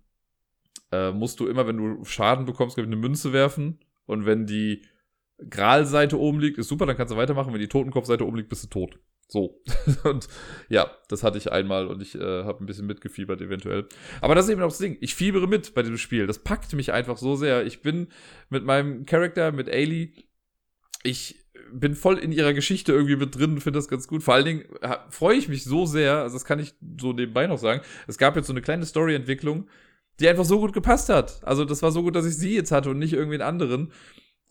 [0.91, 3.79] äh, musst du immer, wenn du Schaden bekommst, eine Münze werfen.
[4.07, 4.83] Und wenn die
[5.51, 7.53] Gralseite oben liegt, ist super, dann kannst du weitermachen.
[7.53, 8.99] Wenn die Totenkopfseite oben liegt, bist du tot.
[9.29, 9.61] So.
[10.05, 10.29] und
[10.69, 13.87] ja, das hatte ich einmal und ich äh, habe ein bisschen mitgefiebert eventuell.
[14.21, 14.97] Aber das ist eben auch das Ding.
[15.01, 16.27] Ich fiebere mit bei dem Spiel.
[16.27, 17.67] Das packt mich einfach so sehr.
[17.67, 18.09] Ich bin
[18.49, 20.15] mit meinem Charakter, mit Ailey,
[21.03, 24.23] ich bin voll in ihrer Geschichte irgendwie mit drin und finde das ganz gut.
[24.23, 24.65] Vor allen Dingen
[25.11, 27.81] freue ich mich so sehr, also das kann ich so nebenbei noch sagen.
[28.07, 29.69] Es gab jetzt so eine kleine Story-Entwicklung,
[30.21, 31.41] die einfach so gut gepasst hat.
[31.45, 33.93] Also das war so gut, dass ich sie jetzt hatte und nicht irgendwie einen anderen.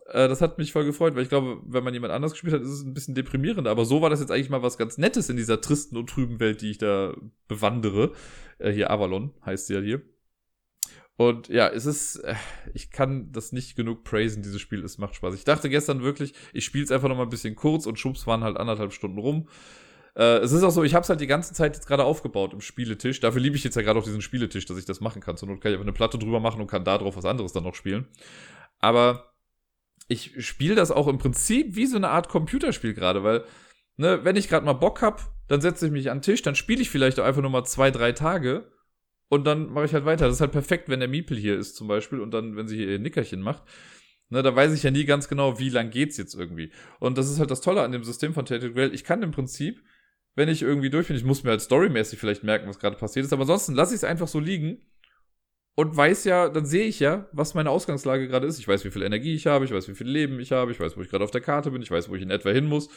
[0.05, 2.61] Äh, das hat mich voll gefreut, weil ich glaube, wenn man jemand anders gespielt hat,
[2.61, 3.67] ist es ein bisschen deprimierend.
[3.67, 6.39] Aber so war das jetzt eigentlich mal was ganz Nettes in dieser tristen und trüben
[6.39, 7.15] Welt, die ich da
[7.47, 8.11] bewandere.
[8.59, 10.01] Äh, hier Avalon heißt sie ja hier.
[11.17, 12.35] Und ja, es ist, äh,
[12.73, 15.33] ich kann das nicht genug praisen, dieses Spiel, es macht Spaß.
[15.33, 18.27] Ich dachte gestern wirklich, ich spiele es einfach noch mal ein bisschen kurz und Schubs
[18.27, 19.47] waren halt anderthalb Stunden rum.
[20.15, 22.53] Äh, es ist auch so, ich habe es halt die ganze Zeit jetzt gerade aufgebaut
[22.53, 23.21] im Spieletisch.
[23.21, 25.37] Dafür liebe ich jetzt ja gerade auch diesen Spieletisch, dass ich das machen kann.
[25.37, 27.53] Zur Not kann ich einfach eine Platte drüber machen und kann da drauf was anderes
[27.53, 28.07] dann noch spielen.
[28.79, 29.34] Aber
[30.07, 33.43] ich spiele das auch im Prinzip wie so eine Art Computerspiel gerade, weil,
[33.97, 36.55] ne, wenn ich gerade mal Bock hab, dann setze ich mich an den Tisch, dann
[36.55, 38.71] spiele ich vielleicht auch einfach nur mal zwei, drei Tage
[39.29, 40.25] und dann mache ich halt weiter.
[40.25, 42.77] Das ist halt perfekt, wenn der Miepel hier ist zum Beispiel und dann, wenn sie
[42.77, 43.63] hier ihr Nickerchen macht.
[44.29, 46.71] Ne, da weiß ich ja nie ganz genau, wie lang geht's jetzt irgendwie.
[46.99, 48.93] Und das ist halt das Tolle an dem System von Tated Grail.
[48.93, 49.83] Ich kann im Prinzip,
[50.33, 53.25] wenn ich irgendwie durch bin, ich muss mir halt storymäßig vielleicht merken, was gerade passiert
[53.25, 54.79] ist, aber ansonsten lasse ich es einfach so liegen
[55.75, 58.59] und weiß ja, dann sehe ich ja, was meine Ausgangslage gerade ist.
[58.59, 60.79] Ich weiß, wie viel Energie ich habe, ich weiß, wie viel Leben ich habe, ich
[60.79, 62.65] weiß, wo ich gerade auf der Karte bin, ich weiß, wo ich in etwa hin
[62.65, 62.89] muss.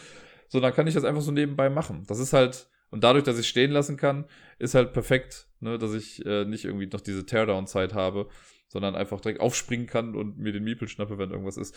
[0.48, 2.04] So, dann kann ich das einfach so nebenbei machen.
[2.06, 4.26] Das ist halt, und dadurch, dass ich stehen lassen kann,
[4.58, 8.28] ist halt perfekt, ne, dass ich äh, nicht irgendwie noch diese Teardown-Zeit habe,
[8.68, 11.76] sondern einfach direkt aufspringen kann und mir den Miepel schnappe, wenn irgendwas ist.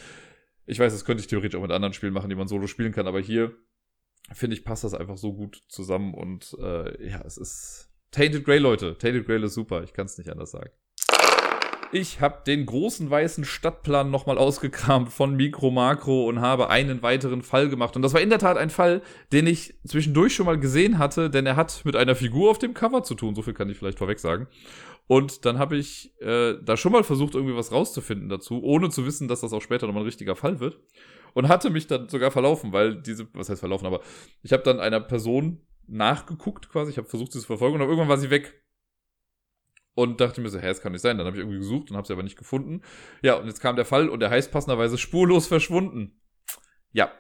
[0.68, 2.92] Ich weiß, das könnte ich theoretisch auch mit anderen Spielen machen, die man solo spielen
[2.92, 3.54] kann, aber hier
[4.34, 8.60] finde ich, passt das einfach so gut zusammen und äh, ja, es ist Tainted Grey,
[8.60, 8.98] Leute.
[8.98, 10.70] Tainted Grey ist super, ich kann es nicht anders sagen.
[11.94, 17.42] Ich habe den großen weißen Stadtplan nochmal ausgekramt von Mikro Makro und habe einen weiteren
[17.42, 17.98] Fall gemacht.
[17.98, 19.02] Und das war in der Tat ein Fall,
[19.34, 22.74] den ich zwischendurch schon mal gesehen hatte, denn er hat mit einer Figur auf dem
[22.74, 23.36] Cover zu tun.
[23.36, 24.48] So viel kann ich vielleicht vorweg sagen.
[25.08, 29.06] Und dann habe ich äh, da schon mal versucht, irgendwie was rauszufinden dazu, ohne zu
[29.06, 30.80] wissen, dass das auch später nochmal ein richtiger Fall wird.
[31.34, 34.00] Und hatte mich dann sogar verlaufen, weil diese, was heißt verlaufen, aber
[34.44, 38.08] ich habe dann einer Person nachgeguckt quasi, ich habe versucht, sie zu verfolgen und irgendwann
[38.08, 38.61] war sie weg.
[39.94, 41.18] Und dachte mir so, hä, das kann nicht sein.
[41.18, 42.82] Dann habe ich irgendwie gesucht und habe sie aber nicht gefunden.
[43.22, 46.20] Ja, und jetzt kam der Fall und er heißt passenderweise spurlos verschwunden.
[46.94, 47.12] Ja,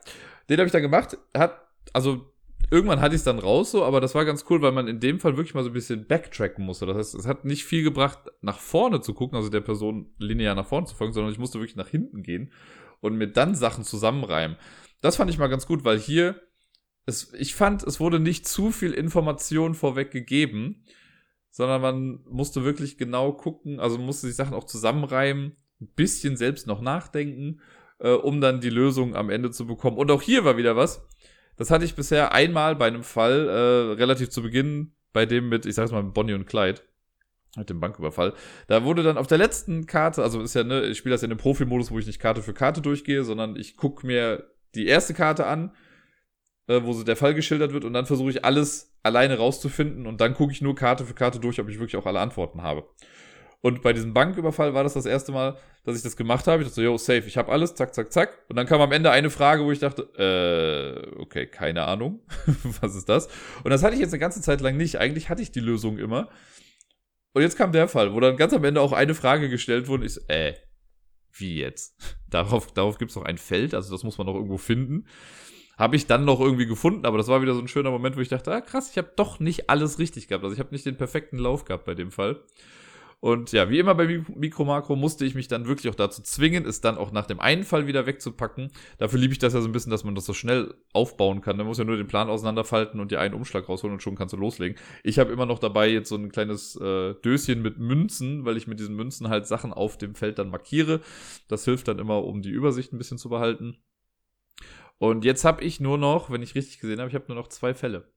[0.50, 1.18] den habe ich dann gemacht.
[1.36, 1.60] Hat,
[1.92, 2.32] also
[2.70, 5.00] irgendwann hatte ich es dann raus so, aber das war ganz cool, weil man in
[5.00, 6.86] dem Fall wirklich mal so ein bisschen backtracken musste.
[6.86, 10.56] Das heißt, es hat nicht viel gebracht, nach vorne zu gucken, also der Person linear
[10.56, 12.54] nach vorne zu folgen, sondern ich musste wirklich nach hinten gehen
[13.02, 14.58] und mir dann Sachen zusammenreimen.
[15.02, 16.42] Das fand ich mal ganz gut, weil hier,
[17.06, 20.86] es, ich fand, es wurde nicht zu viel Information vorweg gegeben,
[21.52, 26.66] sondern man musste wirklich genau gucken, also musste sich Sachen auch zusammenreimen, ein bisschen selbst
[26.66, 27.60] noch nachdenken,
[28.00, 29.98] äh, um dann die Lösung am Ende zu bekommen.
[29.98, 31.06] Und auch hier war wieder was
[31.62, 35.68] das hatte ich bisher einmal bei einem Fall, äh, relativ zu Beginn, bei dem mit,
[35.68, 36.82] ich sag's mal, Bonnie und Clyde,
[37.56, 38.34] mit dem Banküberfall.
[38.68, 41.28] Da wurde dann auf der letzten Karte, also ist ja, ne, ich spiele das ja
[41.28, 44.88] in einem Profi-Modus, wo ich nicht Karte für Karte durchgehe, sondern ich gucke mir die
[44.88, 45.72] erste Karte an,
[46.68, 50.22] äh, wo so der Fall geschildert wird und dann versuche ich alles alleine rauszufinden und
[50.22, 52.86] dann gucke ich nur Karte für Karte durch, ob ich wirklich auch alle Antworten habe.
[53.62, 56.64] Und bei diesem Banküberfall war das das erste Mal, dass ich das gemacht habe.
[56.64, 58.40] Ich dachte so, yo, safe, ich habe alles, zack, zack, zack.
[58.50, 62.22] Und dann kam am Ende eine Frage, wo ich dachte, äh, okay, keine Ahnung,
[62.82, 63.28] was ist das?
[63.64, 64.98] Und das hatte ich jetzt eine ganze Zeit lang nicht.
[64.98, 66.30] Eigentlich hatte ich die Lösung immer.
[67.34, 70.06] Und jetzt kam der Fall, wo dann ganz am Ende auch eine Frage gestellt wurde.
[70.06, 70.56] Ich so, äh,
[71.32, 71.96] wie jetzt?
[72.30, 75.06] Darauf, darauf gibt es noch ein Feld, also das muss man noch irgendwo finden.
[75.82, 78.22] Habe ich dann noch irgendwie gefunden, aber das war wieder so ein schöner Moment, wo
[78.22, 80.44] ich dachte, ah krass, ich habe doch nicht alles richtig gehabt.
[80.44, 82.40] Also ich habe nicht den perfekten Lauf gehabt bei dem Fall.
[83.20, 86.68] Und ja, wie immer bei Mikro Makro musste ich mich dann wirklich auch dazu zwingen,
[86.68, 88.70] es dann auch nach dem einen Fall wieder wegzupacken.
[89.00, 91.58] Dafür liebe ich das ja so ein bisschen, dass man das so schnell aufbauen kann.
[91.58, 94.34] Man muss ja nur den Plan auseinanderfalten und dir einen Umschlag rausholen und schon kannst
[94.34, 94.78] du loslegen.
[95.04, 98.68] Ich habe immer noch dabei jetzt so ein kleines äh, Döschen mit Münzen, weil ich
[98.68, 101.02] mit diesen Münzen halt Sachen auf dem Feld dann markiere.
[101.48, 103.78] Das hilft dann immer, um die Übersicht ein bisschen zu behalten.
[105.02, 107.48] Und jetzt habe ich nur noch, wenn ich richtig gesehen habe, ich habe nur noch
[107.48, 108.14] zwei Fälle.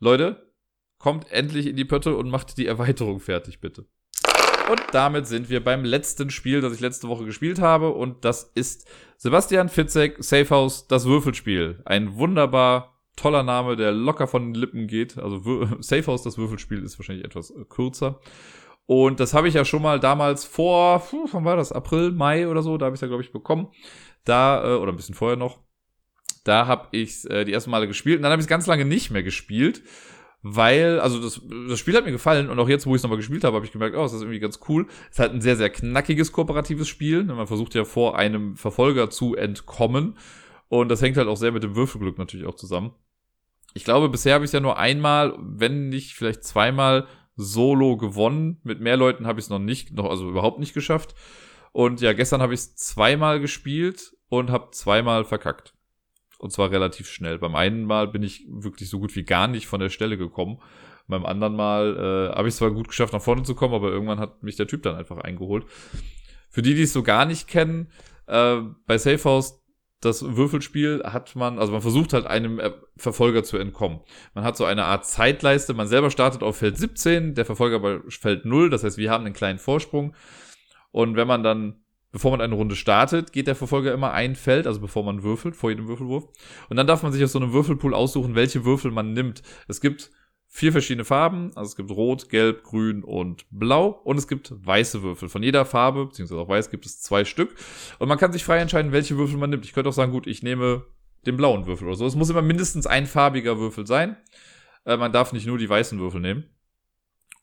[0.00, 0.50] Leute,
[0.96, 3.84] kommt endlich in die Pötte und macht die Erweiterung fertig, bitte.
[4.70, 7.90] Und damit sind wir beim letzten Spiel, das ich letzte Woche gespielt habe.
[7.90, 11.82] Und das ist Sebastian Fitzek, Safehouse, das Würfelspiel.
[11.84, 15.18] Ein wunderbar toller Name, der locker von den Lippen geht.
[15.18, 18.20] Also Safehouse, das Würfelspiel, ist wahrscheinlich etwas äh, kürzer.
[18.86, 21.72] Und das habe ich ja schon mal damals vor, wann war das?
[21.72, 23.68] April, Mai oder so, da habe ich es ja, glaube ich, bekommen.
[24.24, 25.63] Da, äh, oder ein bisschen vorher noch.
[26.44, 28.84] Da habe ich äh, die ersten Male gespielt und dann habe ich es ganz lange
[28.84, 29.82] nicht mehr gespielt
[30.46, 33.16] weil, also das, das Spiel hat mir gefallen und auch jetzt, wo ich es nochmal
[33.16, 34.86] gespielt habe, habe ich gemerkt, oh, das ist irgendwie ganz cool.
[35.06, 37.24] Es ist halt ein sehr, sehr knackiges kooperatives Spiel.
[37.24, 40.18] Man versucht ja vor einem Verfolger zu entkommen
[40.68, 42.92] und das hängt halt auch sehr mit dem Würfelglück natürlich auch zusammen.
[43.72, 48.60] Ich glaube, bisher habe ich es ja nur einmal, wenn nicht vielleicht zweimal solo gewonnen.
[48.64, 51.14] Mit mehr Leuten habe ich es noch nicht, noch also überhaupt nicht geschafft.
[51.72, 55.73] Und ja, gestern habe ich es zweimal gespielt und habe zweimal verkackt.
[56.44, 57.38] Und zwar relativ schnell.
[57.38, 60.60] Beim einen Mal bin ich wirklich so gut wie gar nicht von der Stelle gekommen.
[61.08, 64.20] Beim anderen Mal äh, habe ich zwar gut geschafft, nach vorne zu kommen, aber irgendwann
[64.20, 65.64] hat mich der Typ dann einfach eingeholt.
[66.50, 67.90] Für die, die es so gar nicht kennen,
[68.26, 69.64] äh, bei Safehouse
[70.02, 72.60] das Würfelspiel hat man, also man versucht halt einem
[72.98, 74.00] Verfolger zu entkommen.
[74.34, 78.00] Man hat so eine Art Zeitleiste, man selber startet auf Feld 17, der Verfolger bei
[78.10, 80.14] Feld 0, das heißt, wir haben einen kleinen Vorsprung.
[80.90, 81.83] Und wenn man dann
[82.14, 85.56] bevor man eine Runde startet, geht der Verfolger immer ein Feld, also bevor man würfelt,
[85.56, 86.28] vor jedem Würfelwurf.
[86.68, 89.42] Und dann darf man sich aus so einem Würfelpool aussuchen, welche Würfel man nimmt.
[89.66, 90.12] Es gibt
[90.46, 95.02] vier verschiedene Farben, also es gibt Rot, Gelb, Grün und Blau und es gibt weiße
[95.02, 95.28] Würfel.
[95.28, 97.56] Von jeder Farbe, beziehungsweise auch weiß, gibt es zwei Stück.
[97.98, 99.64] Und man kann sich frei entscheiden, welche Würfel man nimmt.
[99.64, 100.84] Ich könnte auch sagen, gut, ich nehme
[101.26, 102.06] den blauen Würfel oder so.
[102.06, 104.16] Es muss immer mindestens ein farbiger Würfel sein.
[104.84, 106.44] Äh, man darf nicht nur die weißen Würfel nehmen.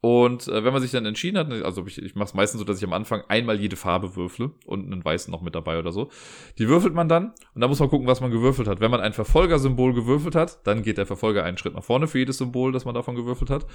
[0.03, 2.65] Und äh, wenn man sich dann entschieden hat, also ich, ich mache es meistens so,
[2.65, 5.91] dass ich am Anfang einmal jede Farbe würfle und einen weißen noch mit dabei oder
[5.91, 6.09] so.
[6.57, 8.79] Die würfelt man dann und dann muss man gucken, was man gewürfelt hat.
[8.79, 12.17] Wenn man ein Verfolgersymbol gewürfelt hat, dann geht der Verfolger einen Schritt nach vorne für
[12.17, 13.67] jedes Symbol, das man davon gewürfelt hat.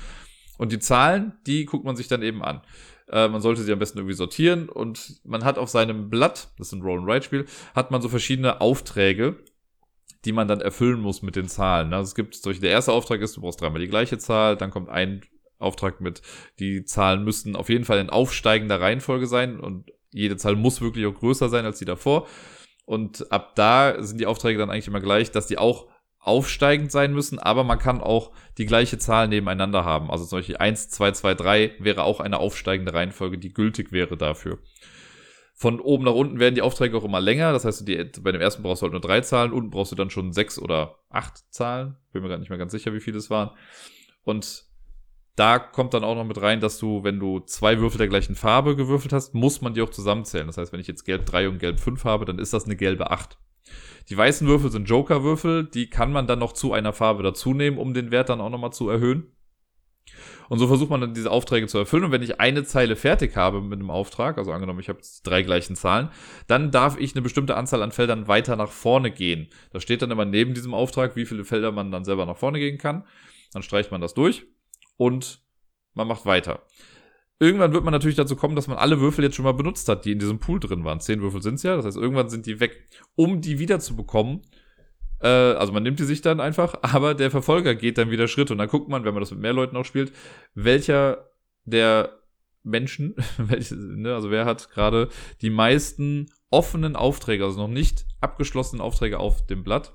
[0.59, 2.61] Und die Zahlen, die guckt man sich dann eben an.
[3.09, 6.69] Äh, man sollte sie am besten irgendwie sortieren und man hat auf seinem Blatt, das
[6.69, 7.45] ist ein Roll-and-Write-Spiel,
[7.77, 9.37] hat man so verschiedene Aufträge,
[10.25, 11.93] die man dann erfüllen muss mit den Zahlen.
[11.95, 14.73] Also es gibt solche, der erste Auftrag ist, du brauchst dreimal die gleiche Zahl, dann
[14.73, 15.21] kommt ein
[15.59, 16.23] Auftrag mit,
[16.59, 21.07] die Zahlen müssten auf jeden Fall in aufsteigender Reihenfolge sein und jede Zahl muss wirklich
[21.07, 22.27] auch größer sein als die davor.
[22.85, 25.89] Und ab da sind die Aufträge dann eigentlich immer gleich, dass die auch
[26.19, 30.11] aufsteigend sein müssen, aber man kann auch die gleiche Zahl nebeneinander haben.
[30.11, 34.17] Also zum Beispiel 1, 2, 2, 3 wäre auch eine aufsteigende Reihenfolge, die gültig wäre
[34.17, 34.59] dafür.
[35.55, 37.53] Von oben nach unten werden die Aufträge auch immer länger.
[37.53, 39.97] Das heißt, die, bei dem ersten brauchst du halt nur drei Zahlen, unten brauchst du
[39.97, 41.97] dann schon sechs oder acht Zahlen.
[42.13, 43.51] Bin mir gar nicht mehr ganz sicher, wie viele es waren.
[44.23, 44.66] Und
[45.37, 48.35] da kommt dann auch noch mit rein, dass du, wenn du zwei Würfel der gleichen
[48.35, 50.47] Farbe gewürfelt hast, muss man die auch zusammenzählen.
[50.47, 52.75] Das heißt, wenn ich jetzt gelb 3 und gelb 5 habe, dann ist das eine
[52.75, 53.39] gelbe 8.
[54.09, 57.77] Die weißen Würfel sind Joker-Würfel, die kann man dann noch zu einer Farbe dazu nehmen,
[57.77, 59.33] um den Wert dann auch nochmal zu erhöhen.
[60.49, 62.05] Und so versucht man dann diese Aufträge zu erfüllen.
[62.05, 65.43] Und wenn ich eine Zeile fertig habe mit einem Auftrag, also angenommen, ich habe drei
[65.43, 66.11] gleichen Zahlen,
[66.47, 69.49] dann darf ich eine bestimmte Anzahl an Feldern weiter nach vorne gehen.
[69.73, 72.61] Da steht dann immer neben diesem Auftrag, wie viele Felder man dann selber nach vorne
[72.61, 73.05] gehen kann.
[73.53, 74.47] Dann streicht man das durch
[74.97, 75.41] und
[75.95, 76.63] man macht weiter.
[77.39, 80.05] Irgendwann wird man natürlich dazu kommen, dass man alle Würfel jetzt schon mal benutzt hat,
[80.05, 81.01] die in diesem Pool drin waren.
[81.01, 82.87] Zehn Würfel sind's ja, das heißt, irgendwann sind die weg.
[83.15, 84.43] Um die wieder zu bekommen,
[85.21, 88.51] äh, also man nimmt die sich dann einfach, aber der Verfolger geht dann wieder Schritt
[88.51, 90.13] und dann guckt man, wenn man das mit mehr Leuten auch spielt,
[90.55, 91.31] welcher
[91.65, 92.21] der
[92.63, 93.15] Menschen,
[93.71, 95.09] ne, also wer hat gerade
[95.43, 99.95] die meisten offenen Aufträge, also noch nicht abgeschlossenen Aufträge auf dem Blatt.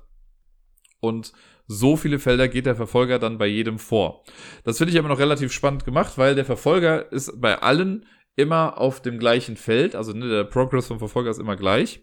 [1.00, 1.32] Und
[1.72, 4.24] so viele Felder geht der Verfolger dann bei jedem vor.
[4.64, 8.06] Das finde ich aber noch relativ spannend gemacht, weil der Verfolger ist bei allen
[8.36, 12.00] immer auf dem gleichen Feld, also ne, der Progress vom Verfolger ist immer gleich.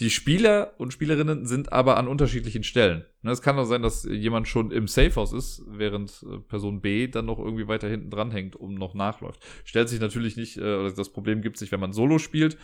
[0.00, 3.04] Die Spieler und Spielerinnen sind aber an unterschiedlichen Stellen.
[3.20, 7.08] Ne, es kann auch sein, dass jemand schon im Safehouse ist, während äh, Person B
[7.08, 9.40] dann noch irgendwie weiter hinten dran hängt und noch nachläuft.
[9.64, 12.56] Stellt sich natürlich nicht, äh, oder das Problem gibt sich, wenn man Solo spielt,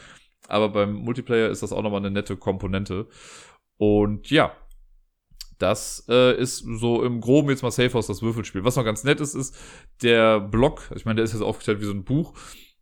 [0.48, 3.06] aber beim Multiplayer ist das auch nochmal eine nette Komponente.
[3.76, 4.52] Und ja,
[5.58, 8.64] das äh, ist so im Groben jetzt mal Safehouse das Würfelspiel.
[8.64, 9.56] Was noch ganz nett ist, ist
[10.02, 10.90] der Block.
[10.94, 12.34] Ich meine, der ist jetzt aufgestellt wie so ein Buch.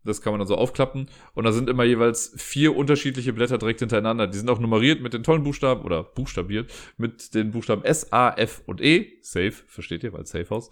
[0.05, 1.11] Das kann man dann so aufklappen.
[1.35, 4.27] Und da sind immer jeweils vier unterschiedliche Blätter direkt hintereinander.
[4.27, 8.31] Die sind auch nummeriert mit den tollen Buchstaben oder buchstabiert mit den Buchstaben S, A,
[8.31, 9.19] F und E.
[9.23, 10.71] Safe, versteht ihr, weil Safehouse.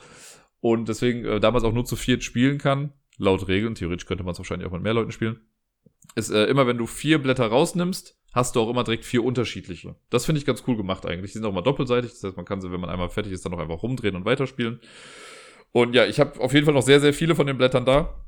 [0.61, 2.93] Und deswegen äh, damals auch nur zu viert spielen kann.
[3.19, 3.75] Laut Regeln.
[3.75, 5.41] Theoretisch könnte man es wahrscheinlich auch mit mehr Leuten spielen.
[6.15, 9.95] Ist äh, immer, wenn du vier Blätter rausnimmst, hast du auch immer direkt vier unterschiedliche.
[10.11, 11.33] Das finde ich ganz cool gemacht eigentlich.
[11.33, 12.11] Die sind auch mal doppelseitig.
[12.11, 14.25] Das heißt, man kann sie, wenn man einmal fertig ist, dann noch einfach rumdrehen und
[14.25, 14.81] weiterspielen.
[15.71, 18.21] Und ja, ich habe auf jeden Fall noch sehr, sehr viele von den Blättern da.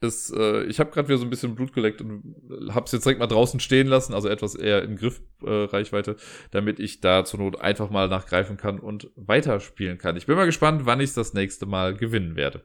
[0.00, 2.36] Ist, äh, ich habe gerade wieder so ein bisschen Blut geleckt und
[2.70, 6.16] habe es jetzt direkt mal draußen stehen lassen, also etwas eher in Griffreichweite, äh,
[6.50, 10.16] damit ich da zur Not einfach mal nachgreifen kann und weiterspielen kann.
[10.16, 12.64] Ich bin mal gespannt, wann ich das nächste Mal gewinnen werde.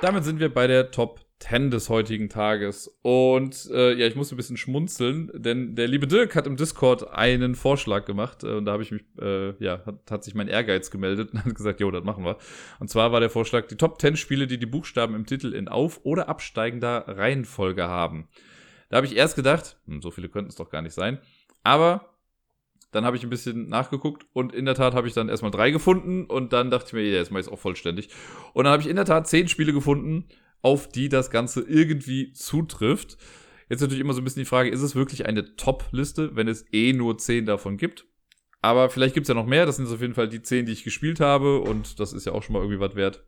[0.00, 2.88] Damit sind wir bei der Top 10 des heutigen Tages.
[3.02, 7.10] Und äh, ja, ich muss ein bisschen schmunzeln, denn der liebe Dirk hat im Discord
[7.10, 8.44] einen Vorschlag gemacht.
[8.44, 11.44] Äh, und da habe ich mich, äh, ja, hat, hat sich mein Ehrgeiz gemeldet und
[11.44, 12.36] hat gesagt, jo, das machen wir.
[12.78, 15.68] Und zwar war der Vorschlag, die Top 10 Spiele, die die Buchstaben im Titel in
[15.68, 18.28] auf- oder absteigender Reihenfolge haben.
[18.88, 21.18] Da habe ich erst gedacht, hm, so viele könnten es doch gar nicht sein.
[21.64, 22.12] Aber
[22.92, 25.70] dann habe ich ein bisschen nachgeguckt und in der Tat habe ich dann erstmal drei
[25.70, 28.10] gefunden und dann dachte ich mir, ja, jetzt mache ich es auch vollständig.
[28.52, 30.28] Und dann habe ich in der Tat zehn Spiele gefunden,
[30.62, 33.18] auf die das Ganze irgendwie zutrifft.
[33.68, 36.64] Jetzt natürlich immer so ein bisschen die Frage, ist es wirklich eine Top-Liste, wenn es
[36.72, 38.06] eh nur zehn davon gibt?
[38.60, 39.66] Aber vielleicht gibt es ja noch mehr.
[39.66, 42.32] Das sind auf jeden Fall die zehn, die ich gespielt habe und das ist ja
[42.32, 43.24] auch schon mal irgendwie was wert.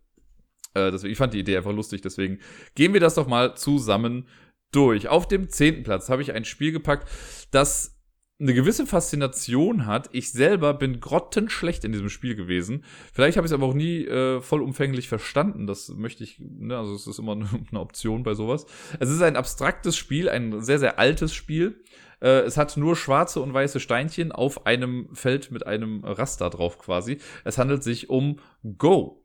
[0.76, 2.38] Äh, ich fand die Idee einfach lustig, deswegen
[2.74, 4.28] gehen wir das doch mal zusammen
[4.70, 5.08] durch.
[5.08, 7.08] Auf dem zehnten Platz habe ich ein Spiel gepackt,
[7.50, 7.93] das
[8.40, 10.10] eine gewisse Faszination hat.
[10.12, 12.84] Ich selber bin grottenschlecht in diesem Spiel gewesen.
[13.12, 15.66] Vielleicht habe ich es aber auch nie äh, vollumfänglich verstanden.
[15.66, 17.32] Das möchte ich, ne, also es ist immer
[17.70, 18.66] eine Option bei sowas.
[18.98, 21.82] Es ist ein abstraktes Spiel, ein sehr, sehr altes Spiel.
[22.20, 26.78] Äh, es hat nur schwarze und weiße Steinchen auf einem Feld mit einem Raster drauf
[26.78, 27.18] quasi.
[27.44, 28.40] Es handelt sich um
[28.78, 29.24] Go.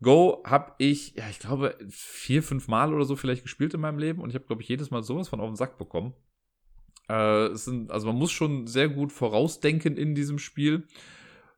[0.00, 4.00] Go habe ich, ja, ich glaube, vier, fünf Mal oder so vielleicht gespielt in meinem
[4.00, 6.12] Leben und ich habe, glaube ich, jedes Mal sowas von auf den Sack bekommen.
[7.08, 10.86] Äh, sind, also man muss schon sehr gut vorausdenken in diesem Spiel,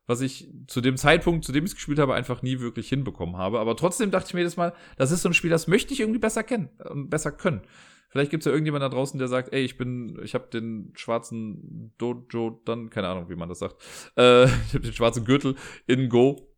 [0.07, 3.37] was ich zu dem Zeitpunkt, zu dem ich es gespielt habe, einfach nie wirklich hinbekommen
[3.37, 3.59] habe.
[3.59, 5.99] Aber trotzdem dachte ich mir jedes Mal, das ist so ein Spiel, das möchte ich
[5.99, 7.61] irgendwie besser kennen und besser können.
[8.09, 10.93] Vielleicht gibt es ja irgendjemand da draußen, der sagt, ey, ich bin, ich habe den
[10.95, 13.75] schwarzen Dojo, dann, keine Ahnung, wie man das sagt,
[14.15, 16.54] äh, ich habe den schwarzen Gürtel in Go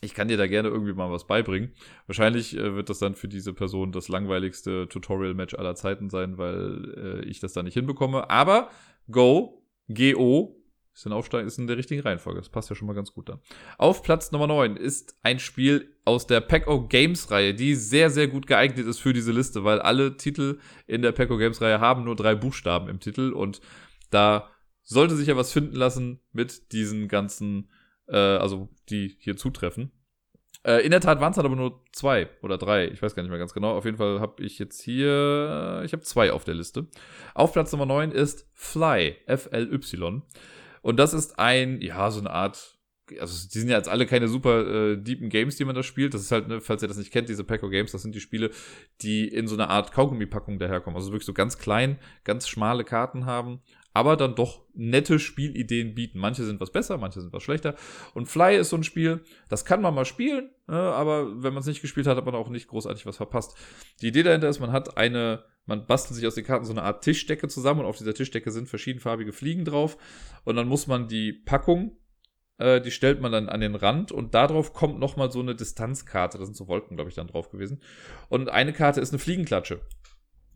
[0.00, 1.72] ich kann dir da gerne irgendwie mal was beibringen.
[2.06, 7.22] Wahrscheinlich äh, wird das dann für diese Person das langweiligste Tutorial-Match aller Zeiten sein, weil
[7.24, 8.28] äh, ich das da nicht hinbekomme.
[8.30, 8.70] Aber
[9.10, 10.60] Go, G-O,
[10.94, 12.40] ist in, Aufsteig ist in der richtigen Reihenfolge.
[12.40, 13.40] Das passt ja schon mal ganz gut dann.
[13.78, 18.46] Auf Platz Nummer 9 ist ein Spiel aus der Pack-O Games-Reihe, die sehr, sehr gut
[18.46, 22.36] geeignet ist für diese Liste, weil alle Titel in der Pack-O Games-Reihe haben nur drei
[22.36, 23.60] Buchstaben im Titel und
[24.10, 24.50] da
[24.82, 27.70] sollte sich ja was finden lassen mit diesen ganzen
[28.08, 29.92] äh, also die hier zutreffen.
[30.64, 33.22] Äh, in der Tat waren es dann aber nur zwei oder drei, ich weiß gar
[33.22, 33.76] nicht mehr ganz genau.
[33.76, 36.86] Auf jeden Fall habe ich jetzt hier, ich habe zwei auf der Liste.
[37.34, 40.22] Auf Platz Nummer 9 ist Fly, F-L-Y.
[40.82, 42.74] Und das ist ein, ja, so eine Art
[43.20, 46.14] also die sind ja jetzt alle keine super äh, deepen Games, die man da spielt.
[46.14, 48.20] Das ist halt, ne, falls ihr das nicht kennt, diese Paco Games, das sind die
[48.20, 48.50] Spiele,
[49.02, 50.96] die in so einer Art Kaugummi-Packung daherkommen.
[50.96, 53.60] Also wirklich so ganz klein, ganz schmale Karten haben,
[53.94, 56.18] aber dann doch nette Spielideen bieten.
[56.18, 57.76] Manche sind was besser, manche sind was schlechter.
[58.12, 61.62] Und Fly ist so ein Spiel, das kann man mal spielen, ne, aber wenn man
[61.62, 63.56] es nicht gespielt hat, hat man auch nicht großartig was verpasst.
[64.02, 66.82] Die Idee dahinter ist, man hat eine, man bastelt sich aus den Karten so eine
[66.82, 69.96] Art Tischdecke zusammen und auf dieser Tischdecke sind verschiedenfarbige Fliegen drauf
[70.44, 71.96] und dann muss man die Packung
[72.56, 76.38] Äh, die stellt man dann an den Rand und darauf kommt nochmal so eine Distanzkarte.
[76.38, 77.80] Da sind so Wolken, glaube ich, dann drauf gewesen.
[78.28, 79.80] Und eine Karte ist eine Fliegenklatsche.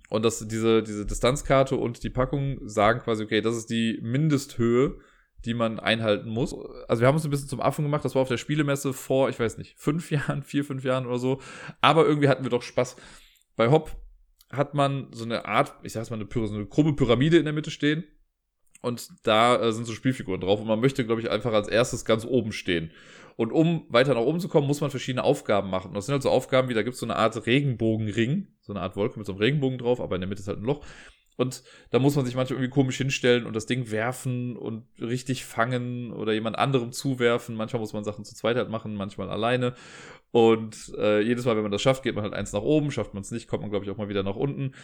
[0.08, 4.98] Und das, diese, diese Distanzkarte und die Packung sagen quasi, okay, das ist die Mindesthöhe,
[5.44, 6.54] die man einhalten muss.
[6.88, 9.28] Also wir haben uns ein bisschen zum Affen gemacht, das war auf der Spielemesse vor,
[9.28, 11.40] ich weiß nicht, fünf Jahren, vier, fünf Jahren oder so.
[11.80, 12.96] Aber irgendwie hatten wir doch Spaß.
[13.56, 13.96] Bei Hop
[14.50, 17.52] hat man so eine Art, ich sag's mal, eine, so eine krumme Pyramide in der
[17.52, 18.04] Mitte stehen.
[18.80, 20.60] Und da äh, sind so Spielfiguren drauf.
[20.60, 22.92] Und man möchte, glaube ich, einfach als erstes ganz oben stehen.
[23.38, 25.90] Und um weiter nach oben zu kommen, muss man verschiedene Aufgaben machen.
[25.90, 28.72] Und das sind halt so Aufgaben wie, da gibt es so eine Art Regenbogenring, so
[28.72, 30.64] eine Art Wolke mit so einem Regenbogen drauf, aber in der Mitte ist halt ein
[30.64, 30.84] Loch.
[31.36, 35.44] Und da muss man sich manchmal irgendwie komisch hinstellen und das Ding werfen und richtig
[35.44, 37.54] fangen oder jemand anderem zuwerfen.
[37.54, 39.74] Manchmal muss man Sachen zu zweit halt machen, manchmal alleine.
[40.32, 42.90] Und äh, jedes Mal, wenn man das schafft, geht man halt eins nach oben.
[42.90, 44.74] Schafft man es nicht, kommt man, glaube ich, auch mal wieder nach unten.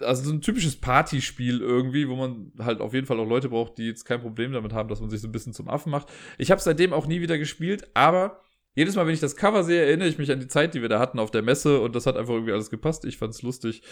[0.00, 3.78] Also so ein typisches Partyspiel irgendwie, wo man halt auf jeden Fall auch Leute braucht,
[3.78, 6.08] die jetzt kein Problem damit haben, dass man sich so ein bisschen zum Affen macht.
[6.36, 8.42] Ich habe seitdem auch nie wieder gespielt, aber
[8.76, 10.90] jedes Mal, wenn ich das Cover sehe, erinnere ich mich an die Zeit, die wir
[10.90, 13.06] da hatten auf der Messe und das hat einfach irgendwie alles gepasst.
[13.06, 13.82] Ich fand es lustig.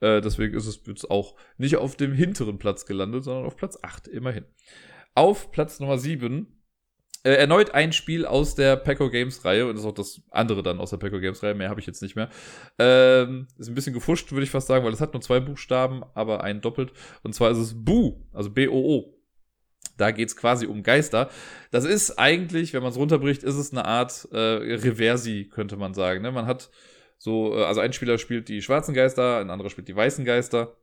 [0.00, 3.78] Äh, deswegen ist es jetzt auch nicht auf dem hinteren Platz gelandet, sondern auf Platz
[3.80, 4.44] 8, immerhin.
[5.14, 6.53] Auf Platz Nummer 7
[7.24, 10.62] äh, erneut ein Spiel aus der Pecco Games Reihe und das ist auch das andere
[10.62, 11.54] dann aus der Pecco Games Reihe.
[11.54, 12.28] Mehr habe ich jetzt nicht mehr.
[12.78, 16.04] Ähm, ist ein bisschen gefuscht, würde ich fast sagen, weil es hat nur zwei Buchstaben,
[16.14, 16.92] aber einen doppelt.
[17.22, 19.14] Und zwar ist es Bu, also B-O-O.
[19.96, 21.30] Da geht's quasi um Geister.
[21.70, 25.94] Das ist eigentlich, wenn man es runterbricht, ist es eine Art äh, Reversi, könnte man
[25.94, 26.20] sagen.
[26.20, 26.30] Ne?
[26.30, 26.70] Man hat
[27.16, 30.76] so, äh, also ein Spieler spielt die schwarzen Geister, ein anderer spielt die weißen Geister.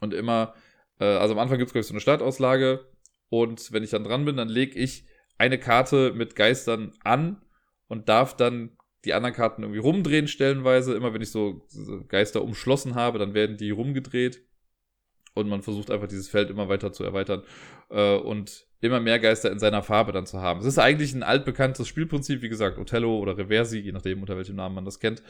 [0.00, 0.54] Und immer,
[1.00, 2.86] äh, also am Anfang gibt's glaube ich, so eine Startauslage.
[3.30, 5.06] Und wenn ich dann dran bin, dann lege ich
[5.38, 7.42] eine Karte mit Geistern an
[7.88, 10.94] und darf dann die anderen Karten irgendwie rumdrehen stellenweise.
[10.94, 11.66] Immer wenn ich so
[12.08, 14.42] Geister umschlossen habe, dann werden die rumgedreht
[15.36, 17.42] und man versucht einfach dieses Feld immer weiter zu erweitern
[17.90, 20.60] äh, und immer mehr Geister in seiner Farbe dann zu haben.
[20.60, 24.56] Es ist eigentlich ein altbekanntes Spielprinzip, wie gesagt, Othello oder Reversi, je nachdem, unter welchem
[24.56, 25.22] Namen man das kennt,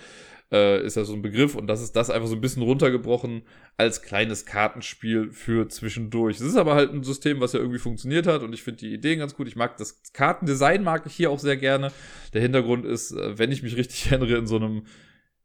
[0.52, 3.42] äh, ist ja so ein Begriff und das ist das einfach so ein bisschen runtergebrochen
[3.76, 6.36] als kleines Kartenspiel für zwischendurch.
[6.36, 8.94] Es ist aber halt ein System, was ja irgendwie funktioniert hat und ich finde die
[8.94, 9.48] Ideen ganz gut.
[9.48, 11.90] Ich mag das Kartendesign mag ich hier auch sehr gerne.
[12.32, 14.86] Der Hintergrund ist, äh, wenn ich mich richtig erinnere, in so einem,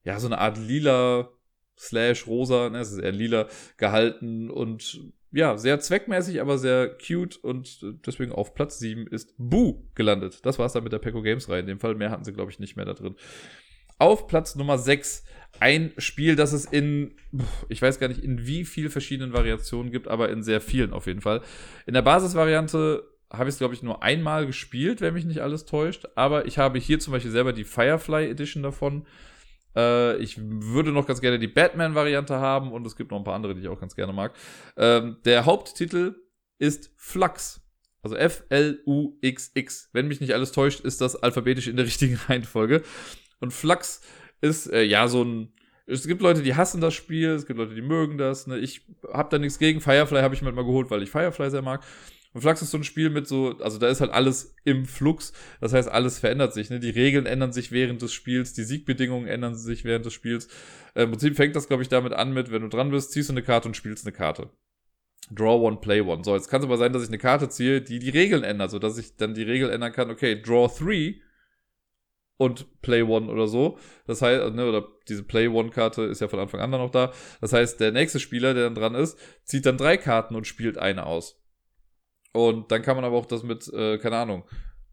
[0.04, 1.30] ja, so eine Art lila
[1.82, 5.02] slash rosa, ne, es ist eher lila gehalten und
[5.32, 10.46] ja, sehr zweckmäßig, aber sehr cute und deswegen auf Platz 7 ist Boo gelandet.
[10.46, 11.62] Das war es dann mit der Pecco Games Reihe.
[11.62, 13.16] In dem Fall mehr hatten sie, glaube ich, nicht mehr da drin.
[13.98, 15.24] Auf Platz Nummer 6
[15.60, 17.16] ein Spiel, das es in,
[17.70, 21.08] ich weiß gar nicht, in wie viel verschiedenen Variationen gibt, aber in sehr vielen auf
[21.08, 21.42] jeden Fall.
[21.86, 25.66] In der Basisvariante habe ich es, glaube ich, nur einmal gespielt, wenn mich nicht alles
[25.66, 26.08] täuscht.
[26.16, 29.06] Aber ich habe hier zum Beispiel selber die Firefly Edition davon.
[29.76, 33.36] Äh, ich würde noch ganz gerne die Batman-Variante haben und es gibt noch ein paar
[33.36, 34.34] andere, die ich auch ganz gerne mag.
[34.78, 36.16] Ähm, der Haupttitel
[36.58, 37.62] ist Flux.
[38.04, 39.90] Also F-L-U-X-X.
[39.94, 42.84] Wenn mich nicht alles täuscht, ist das alphabetisch in der richtigen Reihenfolge.
[43.40, 44.02] Und Flux
[44.42, 45.54] ist äh, ja so ein.
[45.88, 48.48] Es gibt Leute, die hassen das Spiel, es gibt Leute, die mögen das.
[48.48, 48.60] Ne?
[48.60, 49.82] Ich habe da nichts gegen.
[49.82, 51.84] Firefly habe ich mir mal geholt, weil ich Firefly sehr mag.
[52.34, 55.34] Und Flux ist so ein Spiel mit so, also da ist halt alles im Flux.
[55.60, 56.70] Das heißt, alles verändert sich.
[56.70, 56.80] Ne?
[56.80, 60.48] Die Regeln ändern sich während des Spiels, die Siegbedingungen ändern sich während des Spiels.
[60.94, 63.30] Äh, Im Prinzip fängt das, glaube ich, damit an mit, wenn du dran bist, ziehst
[63.30, 64.50] du eine Karte und spielst eine Karte.
[65.30, 66.24] Draw one, play one.
[66.24, 68.72] So, jetzt kann es aber sein, dass ich eine Karte ziehe, die die Regeln ändert,
[68.72, 71.20] so dass ich dann die Regel ändern kann, okay, draw three
[72.42, 73.78] und Play One oder so.
[74.08, 77.14] Das heißt, ne, oder diese Play One-Karte ist ja von Anfang an dann noch da.
[77.40, 80.80] Das heißt, der nächste Spieler, der dann dran ist, zieht dann drei Karten und spielt
[80.80, 81.41] eine aus.
[82.34, 84.44] Und dann kann man aber auch das mit, äh, keine Ahnung,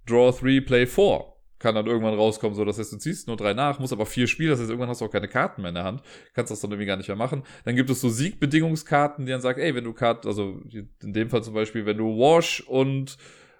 [0.06, 1.24] Draw 3, Play 4
[1.58, 2.54] kann dann irgendwann rauskommen.
[2.54, 4.88] So, das heißt, du ziehst nur drei nach, musst aber vier spielen, das heißt, irgendwann
[4.88, 6.02] hast du auch keine Karten mehr in der Hand,
[6.34, 7.42] kannst das dann irgendwie gar nicht mehr machen.
[7.64, 11.30] Dann gibt es so Siegbedingungskarten, die dann sagen, ey, wenn du Karten, also in dem
[11.30, 13.18] Fall zum Beispiel, wenn du Wash und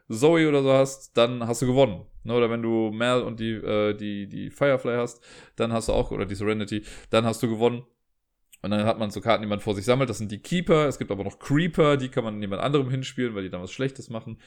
[0.09, 2.07] Zoe oder so hast, dann hast du gewonnen.
[2.25, 2.35] Ne?
[2.35, 5.23] Oder wenn du Mel und die, äh, die, die Firefly hast,
[5.57, 7.85] dann hast du auch, oder die Serenity, dann hast du gewonnen.
[8.63, 10.11] Und dann hat man so Karten, die man vor sich sammelt.
[10.11, 10.89] Das sind die Keeper.
[10.89, 13.73] Es gibt aber noch Creeper, die kann man jemand anderem hinspielen, weil die dann was
[13.73, 14.41] Schlechtes machen.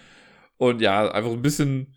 [0.58, 1.96] Und ja, einfach ein bisschen.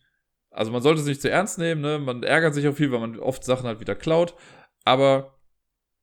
[0.51, 1.99] Also man sollte es nicht zu ernst nehmen, ne?
[1.99, 4.35] Man ärgert sich auch viel, weil man oft Sachen halt wieder klaut.
[4.85, 5.35] Aber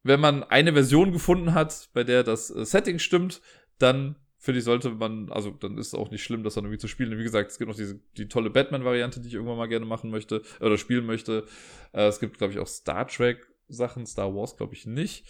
[0.04, 3.42] wenn man eine Version gefunden hat, bei der das äh, Setting stimmt,
[3.78, 6.80] dann finde ich, sollte man, also dann ist es auch nicht schlimm, das dann irgendwie
[6.80, 7.18] zu spielen.
[7.18, 10.10] Wie gesagt, es gibt noch diese, die tolle Batman-Variante, die ich irgendwann mal gerne machen
[10.10, 11.46] möchte, oder spielen möchte.
[11.94, 15.28] Äh, es gibt, glaube ich, auch Star Trek-Sachen, Star Wars, glaube ich, nicht.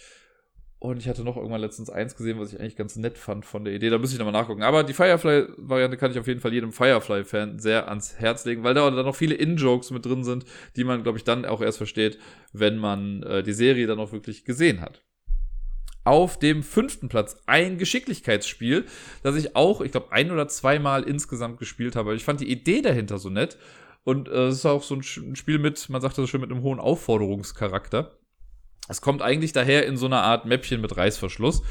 [0.82, 3.64] Und ich hatte noch irgendwann letztens eins gesehen, was ich eigentlich ganz nett fand von
[3.64, 3.88] der Idee.
[3.88, 4.64] Da müsste ich nochmal nachgucken.
[4.64, 8.74] Aber die Firefly-Variante kann ich auf jeden Fall jedem Firefly-Fan sehr ans Herz legen, weil
[8.74, 11.78] da dann noch viele In-Jokes mit drin sind, die man, glaube ich, dann auch erst
[11.78, 12.18] versteht,
[12.52, 15.04] wenn man äh, die Serie dann auch wirklich gesehen hat.
[16.02, 18.84] Auf dem fünften Platz ein Geschicklichkeitsspiel,
[19.22, 22.16] das ich auch, ich glaube, ein oder zweimal insgesamt gespielt habe.
[22.16, 23.56] Ich fand die Idee dahinter so nett.
[24.02, 25.04] Und äh, es ist auch so ein
[25.36, 28.18] Spiel mit, man sagt das schon, mit einem hohen Aufforderungscharakter.
[28.88, 31.62] Es kommt eigentlich daher in so einer Art Mäppchen mit Reißverschluss.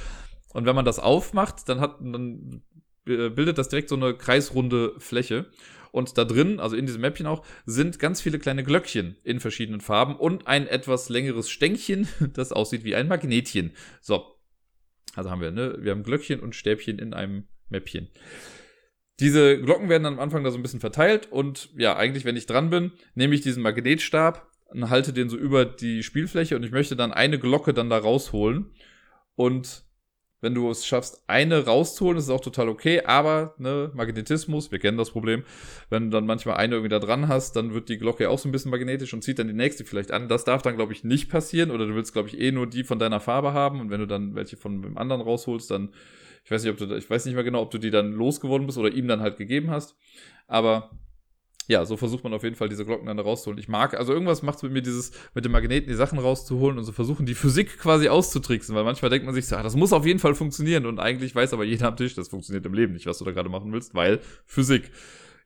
[0.53, 2.63] Und wenn man das aufmacht, dann hat, dann
[3.05, 5.47] bildet das direkt so eine kreisrunde Fläche.
[5.91, 9.81] Und da drin, also in diesem Mäppchen auch, sind ganz viele kleine Glöckchen in verschiedenen
[9.81, 13.73] Farben und ein etwas längeres Stängchen, das aussieht wie ein Magnetchen.
[13.99, 14.25] So.
[15.15, 15.75] Also haben wir, ne?
[15.79, 18.09] Wir haben Glöckchen und Stäbchen in einem Mäppchen.
[19.19, 22.37] Diese Glocken werden dann am Anfang da so ein bisschen verteilt und ja, eigentlich, wenn
[22.37, 26.63] ich dran bin, nehme ich diesen Magnetstab und halte den so über die Spielfläche und
[26.63, 28.71] ich möchte dann eine Glocke dann da rausholen.
[29.35, 29.83] Und
[30.41, 34.79] wenn du es schaffst, eine rauszuholen, ist es auch total okay, aber ne, Magnetismus, wir
[34.79, 35.43] kennen das Problem,
[35.89, 38.49] wenn du dann manchmal eine irgendwie da dran hast, dann wird die Glocke auch so
[38.49, 40.27] ein bisschen magnetisch und zieht dann die nächste vielleicht an.
[40.27, 42.83] Das darf dann, glaube ich, nicht passieren oder du willst, glaube ich, eh nur die
[42.83, 45.93] von deiner Farbe haben und wenn du dann welche von dem anderen rausholst, dann,
[46.43, 48.65] ich weiß nicht, ob du, ich weiß nicht mehr genau, ob du die dann losgeworden
[48.65, 49.95] bist oder ihm dann halt gegeben hast,
[50.47, 50.89] aber
[51.71, 53.57] ja, so versucht man auf jeden Fall diese Glocken dann rauszuholen.
[53.57, 56.77] Ich mag, also irgendwas macht es mit mir dieses, mit dem Magneten die Sachen rauszuholen
[56.77, 59.77] und so versuchen, die Physik quasi auszutricksen, weil manchmal denkt man sich so, ah, das
[59.77, 62.73] muss auf jeden Fall funktionieren und eigentlich weiß aber jeder am Tisch, das funktioniert im
[62.73, 64.91] Leben nicht, was du da gerade machen willst, weil Physik.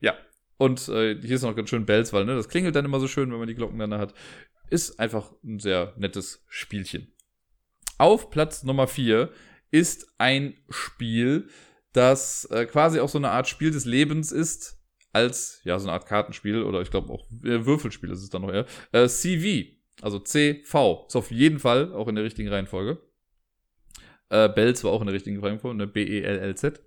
[0.00, 0.14] Ja.
[0.58, 3.06] Und äh, hier ist noch ganz schön Bells, weil ne, das klingelt dann immer so
[3.06, 4.12] schön, wenn man die Glocken dann da hat.
[4.68, 7.14] Ist einfach ein sehr nettes Spielchen.
[7.98, 9.30] Auf Platz Nummer 4
[9.70, 11.48] ist ein Spiel,
[11.92, 14.75] das äh, quasi auch so eine Art Spiel des Lebens ist,
[15.16, 18.42] als, ja, so eine Art Kartenspiel oder ich glaube auch äh, Würfelspiel ist es dann
[18.42, 18.66] noch eher.
[18.92, 22.98] Äh, CV, also CV, ist auf jeden Fall auch in der richtigen Reihenfolge.
[24.28, 25.86] Äh, Bells war auch in der richtigen Reihenfolge, ne?
[25.86, 26.82] B-E-L-L-Z.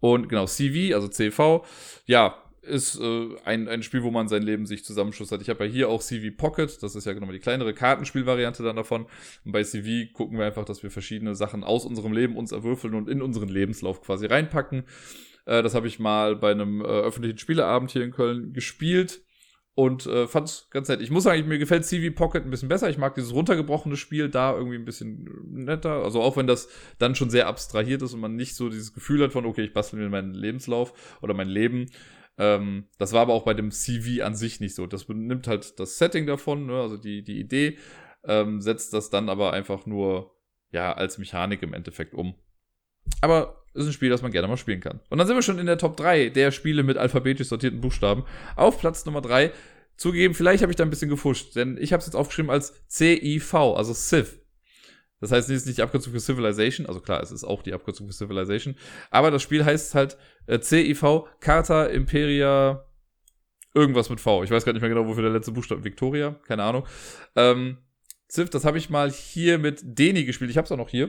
[0.00, 1.62] Und genau, CV, also CV,
[2.06, 5.42] ja, ist äh, ein, ein Spiel, wo man sein Leben sich zusammenschluss hat.
[5.42, 8.76] Ich habe ja hier auch CV Pocket, das ist ja genau die kleinere Kartenspielvariante dann
[8.76, 9.06] davon.
[9.44, 12.94] Und bei CV gucken wir einfach, dass wir verschiedene Sachen aus unserem Leben uns erwürfeln
[12.94, 14.84] und in unseren Lebenslauf quasi reinpacken.
[15.46, 19.22] Äh, das habe ich mal bei einem äh, öffentlichen Spieleabend hier in Köln gespielt
[19.74, 21.02] und äh, fand ganz nett.
[21.02, 22.88] Ich muss sagen, mir gefällt CV Pocket ein bisschen besser.
[22.88, 26.02] Ich mag dieses runtergebrochene Spiel da irgendwie ein bisschen netter.
[26.02, 26.68] Also auch wenn das
[26.98, 29.74] dann schon sehr abstrahiert ist und man nicht so dieses Gefühl hat von, okay, ich
[29.74, 31.90] bastel mir meinen Lebenslauf oder mein Leben.
[32.38, 34.86] Ähm, das war aber auch bei dem CV an sich nicht so.
[34.86, 37.76] Das nimmt halt das Setting davon, ne, also die, die Idee,
[38.24, 40.34] ähm, setzt das dann aber einfach nur
[40.70, 42.34] ja als Mechanik im Endeffekt um.
[43.20, 45.00] Aber ist ein Spiel, das man gerne mal spielen kann.
[45.10, 48.24] Und dann sind wir schon in der Top 3 der Spiele mit alphabetisch sortierten Buchstaben.
[48.56, 49.52] Auf Platz Nummer 3.
[49.96, 52.74] Zugegeben, vielleicht habe ich da ein bisschen gefuscht, denn ich habe es jetzt aufgeschrieben als
[52.88, 54.38] CIV, also Civ.
[55.20, 57.72] Das heißt, es ist nicht die Abkürzung für Civilization, also klar, es ist auch die
[57.72, 58.76] Abkürzung für Civilization,
[59.10, 62.84] aber das Spiel heißt halt äh, CIV, Carta Imperia,
[63.72, 64.44] irgendwas mit V.
[64.44, 66.86] Ich weiß gar nicht mehr genau, wofür der letzte Buchstabe, Victoria, keine Ahnung.
[67.34, 67.78] Ähm,
[68.30, 71.08] Civ, das habe ich mal hier mit Deni gespielt, ich habe es auch noch hier.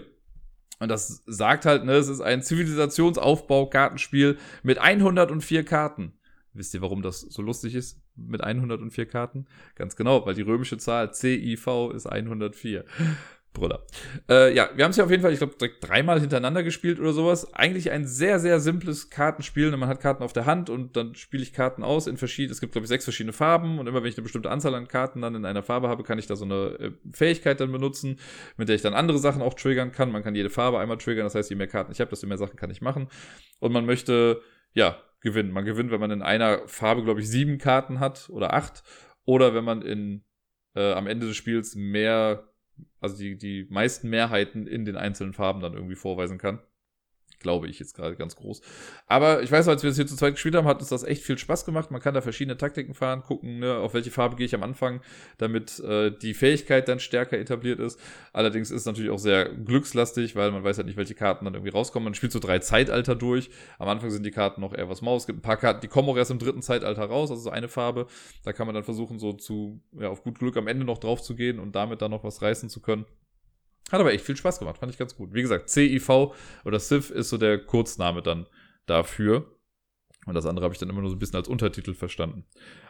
[0.80, 6.14] Und das sagt halt, ne, es ist ein Zivilisationsaufbau-Kartenspiel mit 104 Karten.
[6.54, 9.46] Wisst ihr, warum das so lustig ist mit 104 Karten?
[9.76, 12.84] Ganz genau, weil die römische Zahl CIV ist 104.
[13.58, 13.86] Brüller.
[14.30, 17.12] Äh, ja, wir haben es ja auf jeden Fall, ich glaube, dreimal hintereinander gespielt oder
[17.12, 17.54] sowas.
[17.54, 19.76] Eigentlich ein sehr, sehr simples Kartenspiel.
[19.76, 22.62] Man hat Karten auf der Hand und dann spiele ich Karten aus in verschiedenen, es
[22.62, 25.22] gibt, glaube ich, sechs verschiedene Farben und immer wenn ich eine bestimmte Anzahl an Karten
[25.22, 28.20] dann in einer Farbe habe, kann ich da so eine äh, Fähigkeit dann benutzen,
[28.56, 30.12] mit der ich dann andere Sachen auch triggern kann.
[30.12, 32.38] Man kann jede Farbe einmal triggern, das heißt, je mehr Karten ich habe, desto mehr
[32.38, 33.10] Sachen kann ich machen.
[33.60, 34.42] Und man möchte,
[34.74, 35.52] ja, gewinnen.
[35.52, 38.84] Man gewinnt, wenn man in einer Farbe, glaube ich, sieben Karten hat oder acht.
[39.26, 40.24] Oder wenn man in
[40.76, 42.48] äh, am Ende des Spiels mehr
[43.00, 46.60] also die, die meisten Mehrheiten in den einzelnen Farben dann irgendwie vorweisen kann.
[47.40, 48.62] Glaube ich jetzt gerade ganz groß.
[49.06, 51.24] Aber ich weiß, als wir es hier zu zweit gespielt haben, hat uns das echt
[51.24, 51.92] viel Spaß gemacht.
[51.92, 55.02] Man kann da verschiedene Taktiken fahren, gucken, ne, auf welche Farbe gehe ich am Anfang,
[55.38, 58.00] damit äh, die Fähigkeit dann stärker etabliert ist.
[58.34, 61.54] Allerdings ist es natürlich auch sehr glückslastig, weil man weiß ja nicht, welche Karten dann
[61.54, 62.06] irgendwie rauskommen.
[62.06, 63.52] Man spielt so drei Zeitalter durch.
[63.78, 65.24] Am Anfang sind die Karten noch eher was Maus.
[65.24, 67.50] Es gibt ein paar Karten, die kommen auch erst im dritten Zeitalter raus, also so
[67.52, 68.08] eine Farbe.
[68.44, 71.22] Da kann man dann versuchen, so zu, ja, auf gut Glück am Ende noch drauf
[71.22, 73.06] zu gehen und damit dann noch was reißen zu können.
[73.92, 75.34] Hat aber echt viel Spaß gemacht, fand ich ganz gut.
[75.34, 76.34] Wie gesagt, CIV
[76.66, 78.48] oder CIV ist so der Kurzname dann
[78.86, 79.58] dafür.
[80.26, 82.46] Und das andere habe ich dann immer nur so ein bisschen als Untertitel verstanden.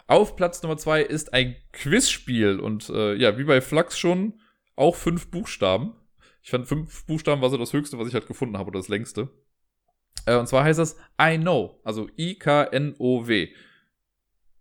[0.07, 2.59] Auf Platz Nummer zwei ist ein Quizspiel.
[2.59, 4.41] Und äh, ja, wie bei Flux schon,
[4.75, 5.93] auch fünf Buchstaben.
[6.41, 8.87] Ich fand fünf Buchstaben war so das höchste, was ich halt gefunden habe, oder das
[8.87, 9.29] längste.
[10.25, 13.49] Äh, und zwar heißt das I know, also I-K-N-O-W.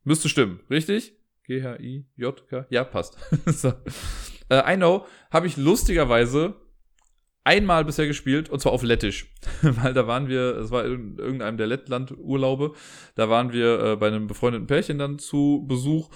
[0.04, 1.16] Müsste stimmen, richtig?
[1.44, 2.66] G-H-I-J-K?
[2.70, 3.16] Ja, passt.
[3.46, 3.72] so.
[4.48, 6.54] Äh, I Know habe ich lustigerweise
[7.44, 9.32] einmal bisher gespielt und zwar auf Lettisch,
[9.62, 12.72] weil da waren wir, es war in irgendeinem der Lettland-Urlaube,
[13.14, 16.10] da waren wir äh, bei einem befreundeten Pärchen dann zu Besuch.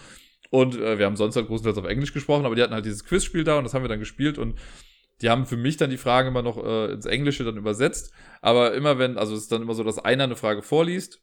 [0.50, 3.04] Und äh, wir haben sonst halt großenteils auf Englisch gesprochen, aber die hatten halt dieses
[3.04, 4.36] Quizspiel da und das haben wir dann gespielt.
[4.36, 4.58] Und
[5.22, 8.12] die haben für mich dann die Fragen immer noch äh, ins Englische dann übersetzt.
[8.40, 11.22] Aber immer wenn, also es ist dann immer so, dass einer eine Frage vorliest,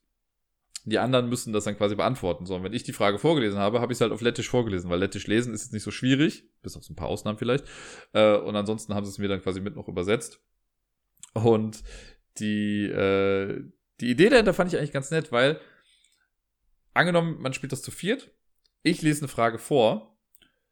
[0.91, 2.45] die anderen müssen das dann quasi beantworten.
[2.45, 4.89] So, und wenn ich die Frage vorgelesen habe, habe ich es halt auf Lettisch vorgelesen,
[4.89, 7.65] weil Lettisch lesen ist jetzt nicht so schwierig, bis auf so ein paar Ausnahmen vielleicht.
[8.13, 10.39] Äh, und ansonsten haben sie es mir dann quasi mit noch übersetzt.
[11.33, 11.83] Und
[12.39, 13.63] die, äh,
[13.99, 15.59] die Idee dahinter fand ich eigentlich ganz nett, weil
[16.93, 18.31] angenommen, man spielt das zu viert,
[18.83, 20.17] ich lese eine Frage vor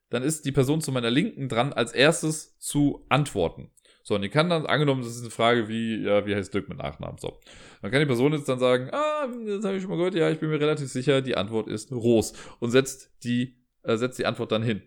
[0.09, 3.71] dann ist die Person zu meiner Linken dran, als erstes zu antworten.
[4.07, 6.69] So, und die kann dann, angenommen, das ist eine Frage wie, ja, wie heißt Dirk
[6.69, 7.17] mit Nachnamen?
[7.17, 7.39] So.
[7.81, 10.29] Dann kann die Person jetzt dann sagen, ah, das habe ich schon mal gehört, ja,
[10.29, 12.33] ich bin mir relativ sicher, die Antwort ist Ros.
[12.59, 14.83] Und setzt die, äh, setzt die Antwort dann hin.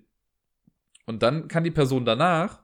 [1.06, 2.62] Und dann kann die Person danach,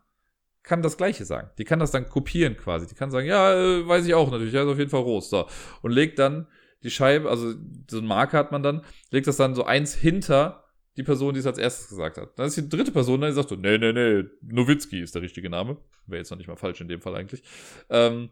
[0.63, 1.51] kann das Gleiche sagen.
[1.59, 2.87] Die kann das dann kopieren quasi.
[2.87, 5.31] Die kann sagen, ja, äh, weiß ich auch natürlich, ja, ist auf jeden Fall Ros.
[5.31, 5.49] So.
[5.83, 6.47] Und legt dann
[6.85, 7.53] die Scheibe, also
[7.91, 10.64] so ein Marker hat man dann, legt das dann so eins hinter
[10.97, 12.39] die Person, die es als erstes gesagt hat.
[12.39, 15.51] Dann ist die dritte Person, die sagt so, nee, nee, nee, Nowitzki ist der richtige
[15.51, 15.77] Name.
[16.07, 17.43] Wäre jetzt noch nicht mal falsch in dem Fall eigentlich.
[17.91, 18.31] Ähm,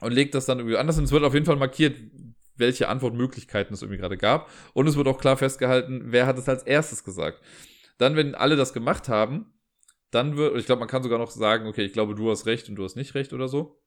[0.00, 1.96] und legt das dann irgendwie anders und es wird auf jeden Fall markiert,
[2.56, 4.50] welche Antwortmöglichkeiten es irgendwie gerade gab.
[4.72, 7.40] Und es wird auch klar festgehalten, wer hat es als erstes gesagt.
[7.98, 9.52] Dann, wenn alle das gemacht haben,
[10.10, 12.68] dann wird, ich glaube, man kann sogar noch sagen, okay, ich glaube, du hast recht
[12.68, 13.82] und du hast nicht recht oder so.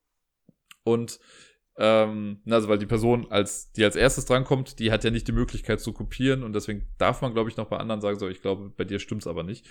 [0.83, 1.19] Und
[1.77, 5.31] ähm, also weil die Person, als die als erstes drankommt, die hat ja nicht die
[5.33, 8.41] Möglichkeit zu kopieren und deswegen darf man, glaube ich, noch bei anderen sagen, so, ich
[8.41, 9.65] glaube, bei dir stimmt's aber nicht.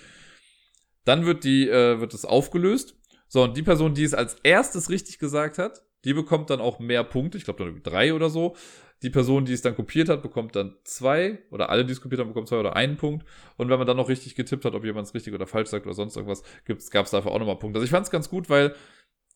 [1.05, 2.97] Dann wird die, äh, wird es aufgelöst.
[3.27, 6.79] So, und die Person, die es als erstes richtig gesagt hat, die bekommt dann auch
[6.79, 8.55] mehr Punkte, ich glaube dann drei oder so.
[9.01, 12.21] Die Person, die es dann kopiert hat, bekommt dann zwei, oder alle, die es kopiert
[12.21, 13.25] haben, bekommen zwei oder einen Punkt.
[13.57, 15.85] Und wenn man dann noch richtig getippt hat, ob jemand es richtig oder falsch sagt
[15.85, 16.43] oder sonst irgendwas,
[16.89, 17.79] gab es dafür auch nochmal Punkte.
[17.79, 18.75] Also ich fand es ganz gut, weil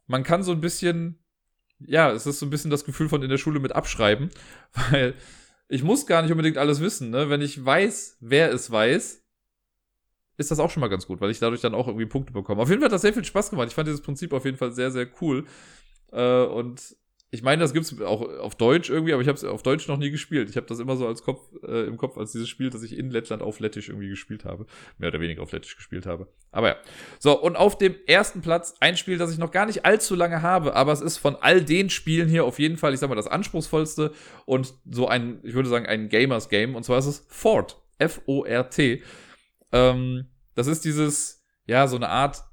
[0.05, 1.19] man kann so ein bisschen
[1.79, 4.29] ja, es ist so ein bisschen das Gefühl von in der Schule mit abschreiben,
[4.91, 5.13] weil
[5.69, 7.29] ich muss gar nicht unbedingt alles wissen, ne?
[7.29, 9.23] Wenn ich weiß, wer es weiß,
[10.37, 12.61] ist das auch schon mal ganz gut, weil ich dadurch dann auch irgendwie Punkte bekomme.
[12.61, 13.67] Auf jeden Fall hat das sehr viel Spaß gemacht.
[13.67, 15.45] Ich fand dieses Prinzip auf jeden Fall sehr, sehr cool.
[16.11, 16.95] Äh, und
[17.29, 19.97] ich meine, das gibt's auch auf Deutsch irgendwie, aber ich habe es auf Deutsch noch
[19.97, 20.49] nie gespielt.
[20.49, 22.97] Ich habe das immer so als Kopf äh, im Kopf als dieses Spiel, das ich
[22.97, 24.65] in Lettland auf Lettisch irgendwie gespielt habe,
[24.97, 26.27] mehr oder weniger auf Lettisch gespielt habe.
[26.51, 26.75] Aber ja.
[27.19, 30.41] So, und auf dem ersten Platz ein Spiel, das ich noch gar nicht allzu lange
[30.41, 33.15] habe, aber es ist von all den Spielen hier auf jeden Fall, ich sag mal,
[33.15, 34.13] das anspruchsvollste
[34.45, 38.21] und so ein, ich würde sagen, ein Gamers Game und zwar ist es Fort, F
[38.25, 39.03] O R T.
[39.73, 42.45] Ähm, das ist dieses ja, so eine Art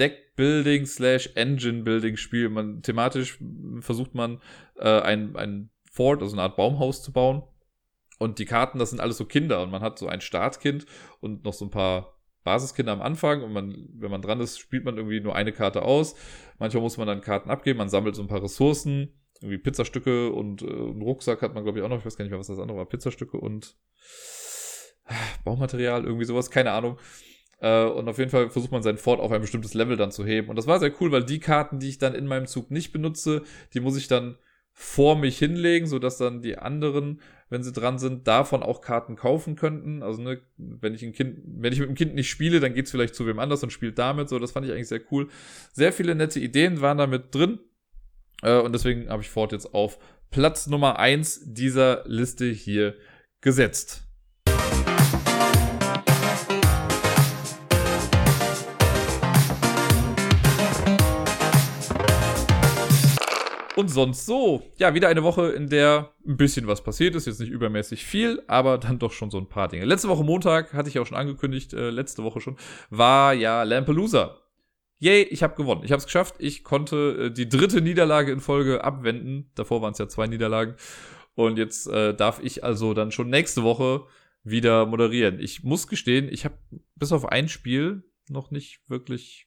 [0.00, 2.48] Deckbuilding slash Engine Building Spiel.
[2.48, 3.38] Man, thematisch
[3.80, 4.40] versucht man
[4.76, 7.42] äh, ein, ein Fort, also eine Art Baumhaus zu bauen.
[8.18, 9.62] Und die Karten, das sind alles so Kinder.
[9.62, 10.86] Und man hat so ein Startkind
[11.20, 13.42] und noch so ein paar Basiskinder am Anfang.
[13.42, 16.16] Und man, wenn man dran ist, spielt man irgendwie nur eine Karte aus.
[16.58, 17.78] Manchmal muss man dann Karten abgeben.
[17.78, 19.14] Man sammelt so ein paar Ressourcen.
[19.40, 21.98] Irgendwie Pizzastücke und äh, einen Rucksack hat man, glaube ich, auch noch.
[21.98, 22.86] Ich weiß gar nicht mehr, was das andere war.
[22.86, 23.76] Pizzastücke und
[25.44, 26.50] Baumaterial, irgendwie sowas.
[26.50, 26.98] Keine Ahnung.
[27.60, 30.24] Äh, und auf jeden Fall versucht man seinen Fort auf ein bestimmtes Level dann zu
[30.24, 30.48] heben.
[30.48, 32.92] Und das war sehr cool, weil die Karten, die ich dann in meinem Zug nicht
[32.92, 33.42] benutze,
[33.74, 34.36] die muss ich dann
[34.72, 39.56] vor mich hinlegen, sodass dann die anderen, wenn sie dran sind, davon auch Karten kaufen
[39.56, 40.02] könnten.
[40.02, 42.90] Also, ne, wenn ich ein Kind, wenn ich mit dem Kind nicht spiele, dann geht's
[42.90, 44.28] vielleicht zu wem anders und spielt damit.
[44.28, 45.28] So, das fand ich eigentlich sehr cool.
[45.72, 47.58] Sehr viele nette Ideen waren damit drin.
[48.42, 49.98] Äh, und deswegen habe ich Fort jetzt auf
[50.30, 52.94] Platz Nummer eins dieser Liste hier
[53.40, 54.09] gesetzt.
[63.80, 64.62] Und sonst so.
[64.76, 67.26] Ja, wieder eine Woche, in der ein bisschen was passiert ist.
[67.26, 69.86] Jetzt nicht übermäßig viel, aber dann doch schon so ein paar Dinge.
[69.86, 72.58] Letzte Woche Montag, hatte ich auch schon angekündigt, äh, letzte Woche schon,
[72.90, 74.36] war ja Lampelusa.
[74.98, 75.80] Yay, ich habe gewonnen.
[75.82, 76.34] Ich habe es geschafft.
[76.40, 79.50] Ich konnte äh, die dritte Niederlage in Folge abwenden.
[79.54, 80.74] Davor waren es ja zwei Niederlagen.
[81.34, 84.04] Und jetzt äh, darf ich also dann schon nächste Woche
[84.44, 85.40] wieder moderieren.
[85.40, 86.58] Ich muss gestehen, ich habe
[86.96, 89.46] bis auf ein Spiel noch nicht wirklich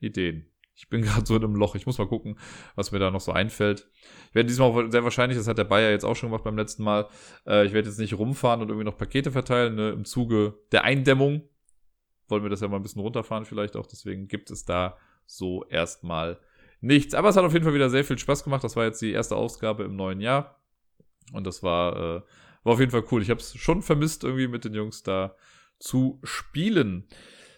[0.00, 0.46] Ideen.
[0.76, 1.74] Ich bin gerade so in einem Loch.
[1.74, 2.38] Ich muss mal gucken,
[2.74, 3.88] was mir da noch so einfällt.
[4.28, 6.84] Ich werde diesmal sehr wahrscheinlich, das hat der Bayer jetzt auch schon gemacht beim letzten
[6.84, 7.08] Mal,
[7.46, 9.74] äh, ich werde jetzt nicht rumfahren und irgendwie noch Pakete verteilen.
[9.74, 9.90] Ne?
[9.90, 11.42] Im Zuge der Eindämmung
[12.28, 13.86] wollen wir das ja mal ein bisschen runterfahren vielleicht auch.
[13.86, 14.96] Deswegen gibt es da
[15.26, 16.38] so erstmal
[16.80, 17.14] nichts.
[17.14, 18.64] Aber es hat auf jeden Fall wieder sehr viel Spaß gemacht.
[18.64, 20.60] Das war jetzt die erste Ausgabe im neuen Jahr.
[21.32, 22.22] Und das war, äh,
[22.64, 23.22] war auf jeden Fall cool.
[23.22, 25.36] Ich habe es schon vermisst, irgendwie mit den Jungs da
[25.78, 27.08] zu spielen.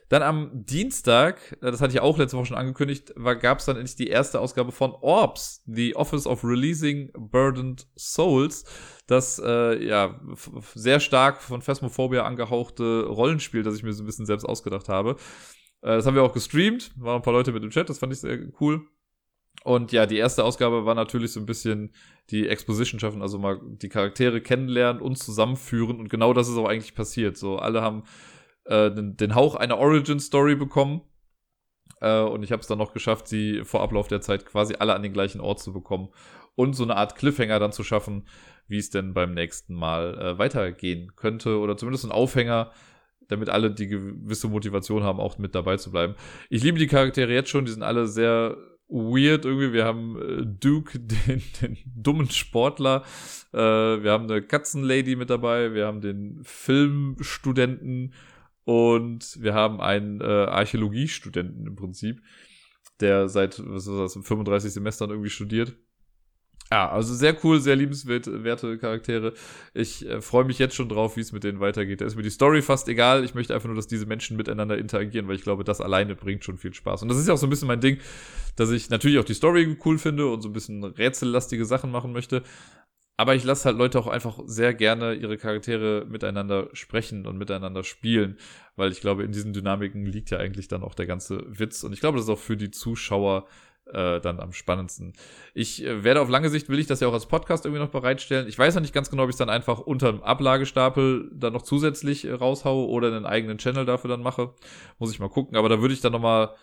[0.09, 3.77] Dann am Dienstag, äh, das hatte ich auch letzte Woche schon angekündigt, gab es dann
[3.77, 8.65] endlich die erste Ausgabe von Orbs, The Office of Releasing Burdened Souls.
[9.07, 10.21] Das äh, ja
[10.75, 15.17] sehr stark von Phasmophobia angehauchte Rollenspiel, das ich mir so ein bisschen selbst ausgedacht habe.
[15.83, 18.13] Äh, das haben wir auch gestreamt, waren ein paar Leute mit im Chat, das fand
[18.13, 18.87] ich sehr cool.
[19.65, 21.93] Und ja, die erste Ausgabe war natürlich so ein bisschen
[22.31, 25.99] die Exposition schaffen, also mal die Charaktere kennenlernen und zusammenführen.
[25.99, 27.37] Und genau das ist auch eigentlich passiert.
[27.37, 28.05] So, alle haben
[28.69, 31.03] äh, den, den Hauch einer Origin-Story bekommen.
[32.01, 34.95] Äh, und ich habe es dann noch geschafft, sie vor Ablauf der Zeit quasi alle
[34.95, 36.11] an den gleichen Ort zu bekommen
[36.55, 38.27] und so eine Art Cliffhanger dann zu schaffen,
[38.67, 42.73] wie es denn beim nächsten Mal äh, weitergehen könnte oder zumindest ein Aufhänger,
[43.29, 46.15] damit alle die gewisse Motivation haben, auch mit dabei zu bleiben.
[46.51, 48.57] Ich liebe die Charaktere jetzt schon, die sind alle sehr
[48.89, 49.73] weird irgendwie.
[49.73, 53.05] Wir haben äh, Duke, den, den dummen Sportler.
[53.53, 55.75] Äh, wir haben eine Katzenlady mit dabei.
[55.75, 58.15] Wir haben den Filmstudenten.
[58.69, 62.21] Und wir haben einen äh, Archäologiestudenten im Prinzip,
[63.01, 65.75] der seit was ist das, 35 Semestern irgendwie studiert.
[66.71, 69.33] Ja, also sehr cool, sehr liebenswerte Charaktere.
[69.73, 72.03] Ich äh, freue mich jetzt schon drauf, wie es mit denen weitergeht.
[72.03, 73.25] Da ist mir die Story fast egal.
[73.25, 76.45] Ich möchte einfach nur, dass diese Menschen miteinander interagieren, weil ich glaube, das alleine bringt
[76.45, 77.01] schon viel Spaß.
[77.01, 77.97] Und das ist ja auch so ein bisschen mein Ding,
[78.57, 82.13] dass ich natürlich auch die Story cool finde und so ein bisschen rätsellastige Sachen machen
[82.13, 82.43] möchte.
[83.19, 87.83] Aber ich lasse halt Leute auch einfach sehr gerne ihre Charaktere miteinander sprechen und miteinander
[87.83, 88.39] spielen,
[88.77, 91.83] weil ich glaube, in diesen Dynamiken liegt ja eigentlich dann auch der ganze Witz.
[91.83, 93.47] Und ich glaube, das ist auch für die Zuschauer
[93.93, 95.15] äh, dann am spannendsten.
[95.53, 97.91] Ich äh, werde auf lange Sicht, will ich das ja auch als Podcast irgendwie noch
[97.91, 98.47] bereitstellen.
[98.47, 101.53] Ich weiß noch nicht ganz genau, ob ich es dann einfach unter dem Ablagestapel dann
[101.53, 104.55] noch zusätzlich äh, raushaue oder einen eigenen Channel dafür dann mache.
[105.01, 105.57] Muss ich mal gucken.
[105.57, 106.55] Aber da würde ich dann nochmal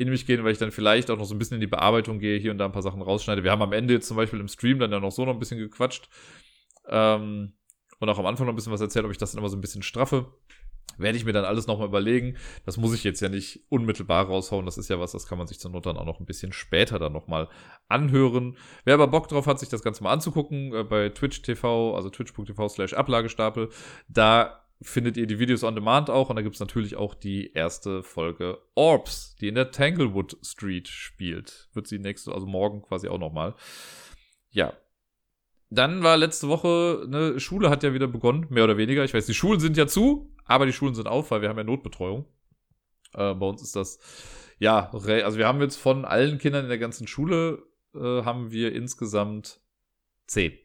[0.00, 2.20] in mich gehen, weil ich dann vielleicht auch noch so ein bisschen in die Bearbeitung
[2.20, 3.44] gehe, hier und da ein paar Sachen rausschneide.
[3.44, 5.38] Wir haben am Ende jetzt zum Beispiel im Stream dann ja noch so noch ein
[5.38, 6.08] bisschen gequatscht.
[6.88, 7.52] Ähm,
[7.98, 9.58] und auch am Anfang noch ein bisschen was erzählt, ob ich das dann immer so
[9.58, 10.32] ein bisschen straffe.
[10.96, 12.38] Werde ich mir dann alles nochmal überlegen.
[12.64, 14.64] Das muss ich jetzt ja nicht unmittelbar raushauen.
[14.64, 16.54] Das ist ja was, das kann man sich zur Not dann auch noch ein bisschen
[16.54, 17.48] später dann nochmal
[17.88, 18.56] anhören.
[18.84, 22.08] Wer aber Bock drauf hat, sich das Ganze mal anzugucken, äh, bei Twitch TV, also
[22.08, 23.68] twitch.tv slash Ablagestapel,
[24.08, 27.52] da findet ihr die Videos on Demand auch und da gibt es natürlich auch die
[27.52, 31.68] erste Folge Orbs, die in der Tanglewood Street spielt.
[31.74, 33.54] Wird sie nächste, also morgen quasi auch nochmal.
[34.50, 34.72] Ja.
[35.68, 39.04] Dann war letzte Woche, ne, Schule hat ja wieder begonnen, mehr oder weniger.
[39.04, 41.58] Ich weiß, die Schulen sind ja zu, aber die Schulen sind auf, weil wir haben
[41.58, 42.24] ja Notbetreuung.
[43.12, 43.98] Äh, bei uns ist das,
[44.58, 47.62] ja, also wir haben jetzt von allen Kindern in der ganzen Schule,
[47.94, 49.60] äh, haben wir insgesamt
[50.26, 50.58] zehn.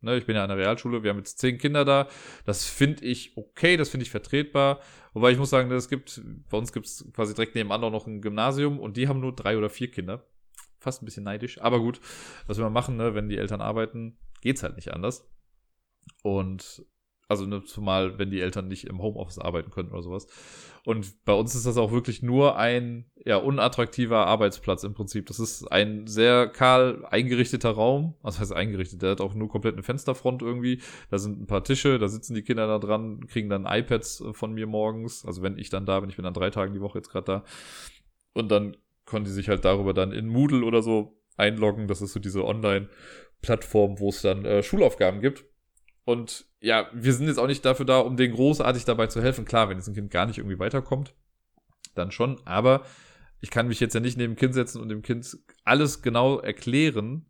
[0.00, 2.08] Ne, ich bin ja an der Realschule, wir haben jetzt zehn Kinder da.
[2.44, 4.80] Das finde ich okay, das finde ich vertretbar.
[5.12, 8.06] Wobei ich muss sagen, es gibt, bei uns gibt es quasi direkt nebenan auch noch
[8.06, 10.24] ein Gymnasium und die haben nur drei oder vier Kinder.
[10.78, 12.00] Fast ein bisschen neidisch, aber gut,
[12.46, 15.28] was wir machen, ne, wenn die Eltern arbeiten, geht's halt nicht anders.
[16.22, 16.84] Und
[17.28, 20.26] also ne, zumal, wenn die Eltern nicht im Homeoffice arbeiten können oder sowas.
[20.84, 25.26] Und bei uns ist das auch wirklich nur ein ja, unattraktiver Arbeitsplatz im Prinzip.
[25.26, 28.14] Das ist ein sehr kahl eingerichteter Raum.
[28.22, 29.02] Was heißt eingerichtet?
[29.02, 30.80] Der hat auch nur komplett eine Fensterfront irgendwie.
[31.10, 34.32] Da sind ein paar Tische, da sitzen die Kinder da dran, kriegen dann iPads äh,
[34.32, 35.26] von mir morgens.
[35.26, 37.26] Also wenn ich dann da bin, ich bin dann drei Tage die Woche jetzt gerade
[37.26, 37.44] da.
[38.32, 38.74] Und dann
[39.04, 41.88] konnten die sich halt darüber dann in Moodle oder so einloggen.
[41.88, 45.44] Das ist so diese Online-Plattform, wo es dann äh, Schulaufgaben gibt.
[46.08, 49.44] Und ja, wir sind jetzt auch nicht dafür da, um denen großartig dabei zu helfen.
[49.44, 51.12] Klar, wenn jetzt ein Kind gar nicht irgendwie weiterkommt,
[51.94, 52.40] dann schon.
[52.46, 52.86] Aber
[53.42, 56.38] ich kann mich jetzt ja nicht neben dem Kind setzen und dem Kind alles genau
[56.38, 57.26] erklären,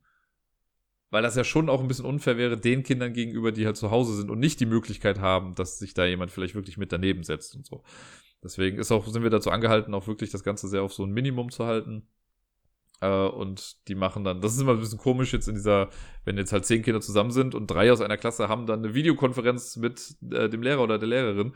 [1.11, 3.91] weil das ja schon auch ein bisschen unfair wäre den Kindern gegenüber, die halt zu
[3.91, 7.25] Hause sind und nicht die Möglichkeit haben, dass sich da jemand vielleicht wirklich mit daneben
[7.25, 7.83] setzt und so.
[8.45, 11.11] Deswegen ist auch, sind wir dazu angehalten, auch wirklich das Ganze sehr auf so ein
[11.11, 12.07] Minimum zu halten.
[13.01, 15.89] Äh, und die machen dann, das ist immer ein bisschen komisch jetzt in dieser,
[16.25, 18.95] wenn jetzt halt zehn Kinder zusammen sind und drei aus einer Klasse haben dann eine
[18.95, 21.55] Videokonferenz mit äh, dem Lehrer oder der Lehrerin.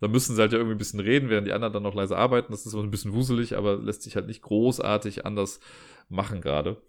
[0.00, 2.16] Da müssen sie halt ja irgendwie ein bisschen reden, während die anderen dann noch leise
[2.16, 2.50] arbeiten.
[2.50, 5.60] Das ist immer ein bisschen wuselig, aber lässt sich halt nicht großartig anders
[6.08, 6.82] machen gerade.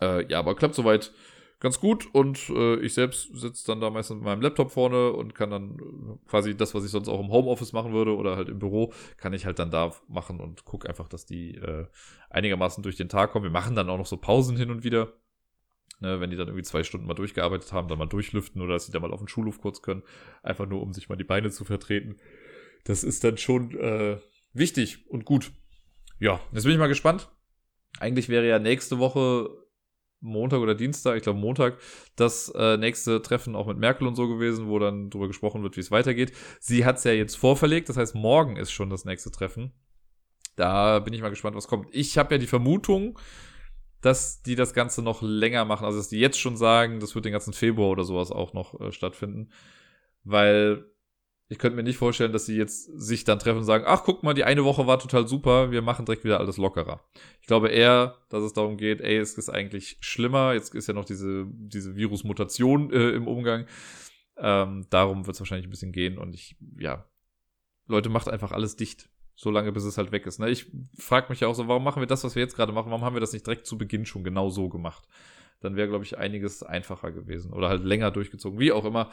[0.00, 1.12] Äh, ja, aber klappt soweit
[1.58, 5.34] ganz gut und äh, ich selbst sitze dann da meistens mit meinem Laptop vorne und
[5.34, 8.48] kann dann äh, quasi das, was ich sonst auch im Homeoffice machen würde oder halt
[8.48, 11.86] im Büro, kann ich halt dann da machen und gucke einfach, dass die äh,
[12.30, 13.44] einigermaßen durch den Tag kommen.
[13.44, 15.14] Wir machen dann auch noch so Pausen hin und wieder.
[16.00, 18.84] Ne, wenn die dann irgendwie zwei Stunden mal durchgearbeitet haben, dann mal durchlüften oder dass
[18.84, 20.02] sie dann mal auf den Schulhof kurz können,
[20.42, 22.18] einfach nur um sich mal die Beine zu vertreten.
[22.84, 24.18] Das ist dann schon äh,
[24.52, 25.52] wichtig und gut.
[26.18, 27.30] Ja, jetzt bin ich mal gespannt.
[27.98, 29.48] Eigentlich wäre ja nächste Woche
[30.26, 31.78] Montag oder Dienstag, ich glaube Montag,
[32.16, 35.76] das äh, nächste Treffen auch mit Merkel und so gewesen, wo dann darüber gesprochen wird,
[35.76, 36.32] wie es weitergeht.
[36.60, 39.72] Sie hat es ja jetzt vorverlegt, das heißt, morgen ist schon das nächste Treffen.
[40.56, 41.88] Da bin ich mal gespannt, was kommt.
[41.92, 43.18] Ich habe ja die Vermutung,
[44.00, 47.24] dass die das Ganze noch länger machen, also dass die jetzt schon sagen, das wird
[47.24, 49.50] den ganzen Februar oder sowas auch noch äh, stattfinden.
[50.24, 50.84] Weil
[51.48, 54.22] ich könnte mir nicht vorstellen, dass sie jetzt sich dann treffen und sagen, ach, guck
[54.22, 57.04] mal, die eine Woche war total super, wir machen direkt wieder alles lockerer.
[57.40, 60.94] Ich glaube eher, dass es darum geht, ey, es ist eigentlich schlimmer, jetzt ist ja
[60.94, 63.66] noch diese, diese Virusmutation äh, im Umgang.
[64.36, 67.06] Ähm, darum wird es wahrscheinlich ein bisschen gehen und ich, ja,
[67.86, 70.40] Leute, macht einfach alles dicht, solange bis es halt weg ist.
[70.40, 70.50] Ne?
[70.50, 70.66] Ich
[70.98, 73.04] frage mich ja auch so, warum machen wir das, was wir jetzt gerade machen, warum
[73.04, 75.06] haben wir das nicht direkt zu Beginn schon genau so gemacht?
[75.60, 79.10] Dann wäre, glaube ich, einiges einfacher gewesen oder halt länger durchgezogen, wie auch immer.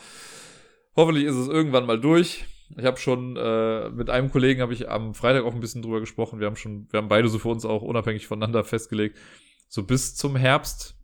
[0.95, 2.45] Hoffentlich ist es irgendwann mal durch.
[2.77, 5.99] Ich habe schon äh, mit einem Kollegen habe ich am Freitag auch ein bisschen drüber
[5.99, 6.39] gesprochen.
[6.39, 9.17] Wir haben schon, wir haben beide so für uns auch unabhängig voneinander festgelegt,
[9.67, 10.95] so bis zum Herbst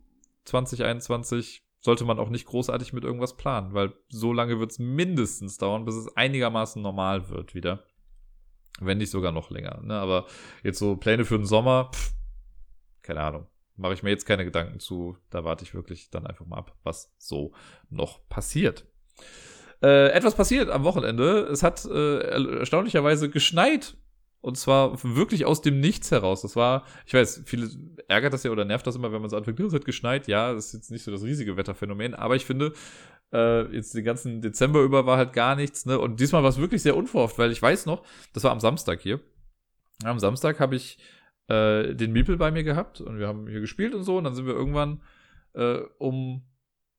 [0.44, 5.58] 2021 sollte man auch nicht großartig mit irgendwas planen, weil so lange wird es mindestens
[5.58, 7.84] dauern, bis es einigermaßen normal wird wieder.
[8.80, 9.80] Wenn nicht sogar noch länger.
[9.82, 9.94] Ne?
[9.94, 10.26] Aber
[10.62, 12.12] jetzt so Pläne für den Sommer, pff,
[13.02, 13.46] keine Ahnung.
[13.76, 15.16] Mache ich mir jetzt keine Gedanken zu.
[15.30, 17.52] Da warte ich wirklich dann einfach mal ab, was so
[17.88, 18.86] noch passiert.
[19.82, 21.48] Äh, etwas passiert am Wochenende.
[21.50, 23.96] Es hat äh, erstaunlicherweise geschneit
[24.42, 26.42] und zwar wirklich aus dem Nichts heraus.
[26.42, 27.68] Das war, ich weiß, viele
[28.08, 30.28] ärgert das ja oder nervt das immer, wenn man so anfängt, es hat geschneit.
[30.28, 32.72] Ja, das ist jetzt nicht so das riesige Wetterphänomen, aber ich finde,
[33.32, 35.98] äh, jetzt den ganzen Dezember über war halt gar nichts, ne?
[35.98, 39.00] Und diesmal war es wirklich sehr unverhofft, weil ich weiß noch, das war am Samstag
[39.00, 39.20] hier.
[40.04, 40.98] Am Samstag habe ich
[41.48, 44.18] äh, den Miepel bei mir gehabt und wir haben hier gespielt und so.
[44.18, 45.02] Und dann sind wir irgendwann
[45.54, 46.42] äh, um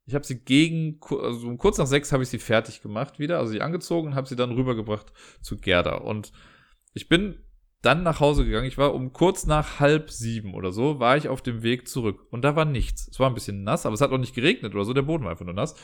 [0.06, 3.40] ich habe sie gegen, also um kurz nach sechs habe ich sie fertig gemacht wieder,
[3.40, 5.96] also sie angezogen und habe sie dann rübergebracht zu Gerda.
[5.96, 6.32] Und
[6.94, 7.38] ich bin
[7.82, 8.68] dann nach Hause gegangen.
[8.68, 12.28] Ich war um kurz nach halb sieben oder so, war ich auf dem Weg zurück.
[12.30, 13.08] Und da war nichts.
[13.08, 14.94] Es war ein bisschen nass, aber es hat auch nicht geregnet oder so.
[14.94, 15.76] Der Boden war einfach nur nass.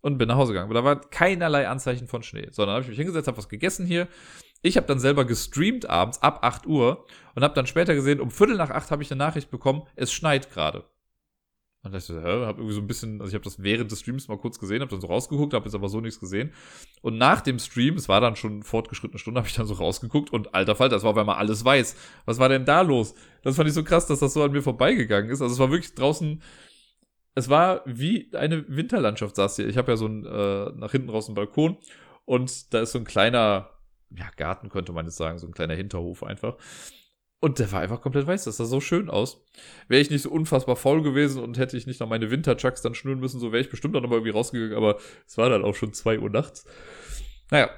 [0.00, 0.70] Und bin nach Hause gegangen.
[0.70, 2.48] Aber da war keinerlei Anzeichen von Schnee.
[2.50, 4.06] Sondern habe ich mich hingesetzt, habe was gegessen hier.
[4.62, 8.30] Ich habe dann selber gestreamt abends ab 8 Uhr und habe dann später gesehen, um
[8.30, 10.84] Viertel nach acht habe ich eine Nachricht bekommen, es schneit gerade.
[11.84, 13.90] Und da ich so, hä, hab irgendwie so ein bisschen, also ich habe das während
[13.90, 16.52] des Streams mal kurz gesehen, habe dann so rausgeguckt, habe jetzt aber so nichts gesehen.
[17.02, 20.32] Und nach dem Stream, es war dann schon fortgeschrittene Stunde, habe ich dann so rausgeguckt
[20.32, 21.96] und alter Fall, das war auf einmal alles weiß.
[22.24, 23.14] Was war denn da los?
[23.42, 25.40] Das fand ich so krass, dass das so an mir vorbeigegangen ist.
[25.40, 26.42] Also es war wirklich draußen,
[27.36, 29.68] es war wie eine Winterlandschaft saß hier.
[29.68, 31.76] Ich habe ja so ein, äh, nach hinten raus einen Balkon
[32.24, 33.70] und da ist so ein kleiner,
[34.10, 36.56] ja, Garten könnte man jetzt sagen, so ein kleiner Hinterhof einfach.
[37.40, 38.44] Und der war einfach komplett weiß.
[38.44, 39.44] Das sah so schön aus.
[39.86, 42.94] Wäre ich nicht so unfassbar faul gewesen und hätte ich nicht noch meine Winterchucks dann
[42.94, 44.76] schnüren müssen, so wäre ich bestimmt auch nochmal irgendwie rausgegangen.
[44.76, 46.66] Aber es war dann auch schon zwei Uhr nachts.
[47.50, 47.70] Naja.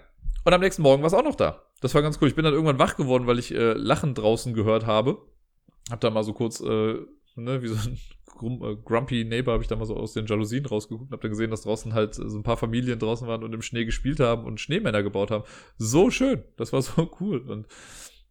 [0.44, 1.62] Und am nächsten Morgen war es auch noch da.
[1.82, 2.28] Das war ganz cool.
[2.28, 5.18] Ich bin dann irgendwann wach geworden, weil ich äh, Lachen draußen gehört habe.
[5.90, 6.94] Hab da mal so kurz, äh,
[7.36, 7.98] ne, wie so ein
[8.62, 11.30] äh, Grumpy Neighbor habe ich da mal so aus den Jalousien rausgeguckt und hab dann
[11.30, 14.44] gesehen, dass draußen halt so ein paar Familien draußen waren und im Schnee gespielt haben
[14.44, 15.44] und Schneemänner gebaut haben.
[15.76, 16.42] So schön.
[16.56, 17.38] Das war so cool.
[17.40, 17.66] Und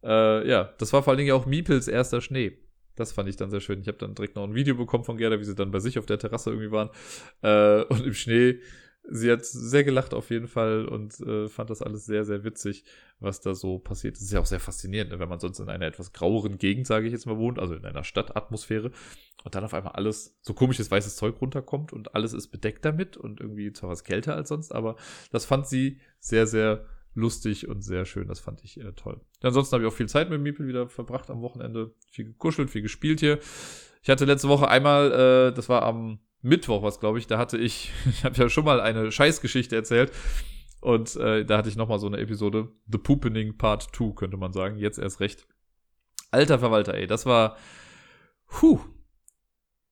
[0.02, 2.58] äh, ja, das war vor allen Dingen auch Miepels erster Schnee.
[2.96, 3.80] Das fand ich dann sehr schön.
[3.80, 5.98] Ich habe dann direkt noch ein Video bekommen von Gerda, wie sie dann bei sich
[5.98, 6.90] auf der Terrasse irgendwie waren.
[7.42, 8.60] Äh, und im Schnee.
[9.12, 12.84] Sie hat sehr gelacht auf jeden Fall und äh, fand das alles sehr, sehr witzig,
[13.18, 14.14] was da so passiert.
[14.16, 16.86] Das ist ja auch sehr faszinierend, ne, wenn man sonst in einer etwas graueren Gegend,
[16.86, 18.92] sage ich jetzt mal, wohnt, also in einer Stadtatmosphäre
[19.42, 23.16] und dann auf einmal alles so komisches weißes Zeug runterkommt und alles ist bedeckt damit
[23.16, 24.96] und irgendwie zwar was kälter als sonst, aber
[25.32, 26.84] das fand sie sehr, sehr
[27.14, 28.28] lustig und sehr schön.
[28.28, 29.20] Das fand ich äh, toll.
[29.42, 31.94] Ansonsten habe ich auch viel Zeit mit Miepel wieder verbracht am Wochenende.
[32.10, 33.38] Viel gekuschelt, viel gespielt hier.
[34.02, 37.58] Ich hatte letzte Woche einmal, äh, das war am Mittwoch, was glaube ich, da hatte
[37.58, 40.12] ich, ich habe ja schon mal eine Scheißgeschichte erzählt.
[40.80, 44.52] Und äh, da hatte ich nochmal so eine Episode, The Poopening Part 2, könnte man
[44.52, 44.78] sagen.
[44.78, 45.46] Jetzt erst recht.
[46.30, 47.56] Alter Verwalter, ey, das war,
[48.46, 48.80] puh,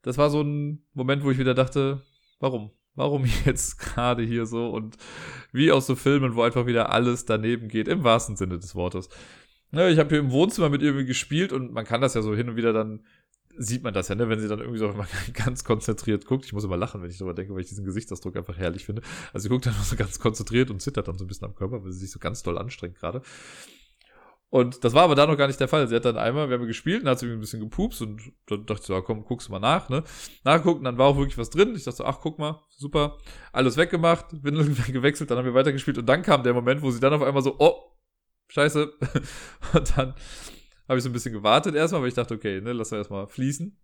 [0.02, 2.02] das war so ein Moment, wo ich wieder dachte,
[2.38, 2.70] warum?
[2.98, 4.96] Warum jetzt gerade hier so und
[5.52, 9.08] wie aus so Filmen, wo einfach wieder alles daneben geht, im wahrsten Sinne des Wortes.
[9.70, 12.34] Ja, ich habe hier im Wohnzimmer mit ihr gespielt und man kann das ja so
[12.34, 13.04] hin und wieder dann,
[13.56, 14.92] sieht man das ja, ne, wenn sie dann irgendwie so
[15.32, 16.44] ganz konzentriert guckt.
[16.44, 19.02] Ich muss immer lachen, wenn ich darüber denke, weil ich diesen Gesichtsausdruck einfach herrlich finde.
[19.32, 21.84] Also sie guckt dann so ganz konzentriert und zittert dann so ein bisschen am Körper,
[21.84, 23.22] weil sie sich so ganz doll anstrengt gerade.
[24.50, 25.86] Und das war aber da noch gar nicht der Fall.
[25.88, 28.64] Sie hat dann einmal, wir haben gespielt, dann hat sie ein bisschen gepupst und dann
[28.64, 30.04] dachte ich so, ja, komm, guckst du mal nach, ne?
[30.42, 31.74] Nachgucken, dann war auch wirklich was drin.
[31.76, 33.18] Ich dachte so, ach, guck mal, super.
[33.52, 37.00] Alles weggemacht, Windeln gewechselt, dann haben wir weitergespielt und dann kam der Moment, wo sie
[37.00, 37.92] dann auf einmal so, oh,
[38.48, 38.90] scheiße.
[39.74, 40.14] Und dann
[40.88, 43.26] habe ich so ein bisschen gewartet erstmal, weil ich dachte, okay, ne, lass wir erstmal
[43.26, 43.78] fließen.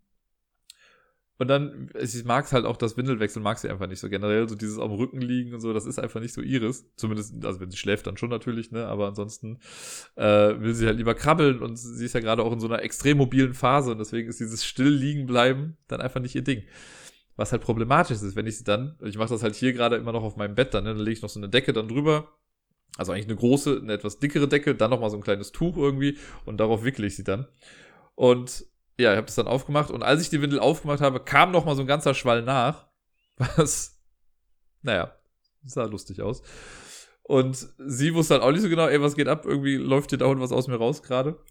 [1.37, 4.49] Und dann, ich mag es halt auch, das Windelwechsel mag sie einfach nicht so generell,
[4.49, 6.87] so dieses am Rücken liegen und so, das ist einfach nicht so ihres.
[6.95, 9.59] Zumindest, also wenn sie schläft, dann schon natürlich, ne, aber ansonsten
[10.15, 12.83] äh, will sie halt lieber krabbeln und sie ist ja gerade auch in so einer
[12.83, 16.63] extrem mobilen Phase und deswegen ist dieses still liegen bleiben dann einfach nicht ihr Ding.
[17.37, 20.13] Was halt problematisch ist, wenn ich sie dann, ich mache das halt hier gerade immer
[20.13, 22.29] noch auf meinem Bett dann, ne, dann lege ich noch so eine Decke dann drüber,
[22.97, 26.17] also eigentlich eine große, eine etwas dickere Decke, dann nochmal so ein kleines Tuch irgendwie
[26.45, 27.49] und darauf wickle ich sie dann.
[28.15, 28.67] Und
[28.99, 31.65] ja, ich habe das dann aufgemacht und als ich die Windel aufgemacht habe, kam noch
[31.65, 32.87] mal so ein ganzer Schwall nach.
[33.57, 34.01] Was,
[34.83, 35.13] naja,
[35.65, 36.43] sah lustig aus.
[37.23, 39.47] Und sie wusste dann auch nicht so genau, ey, was geht ab?
[39.47, 41.43] Irgendwie läuft hier dauernd was aus mir raus gerade.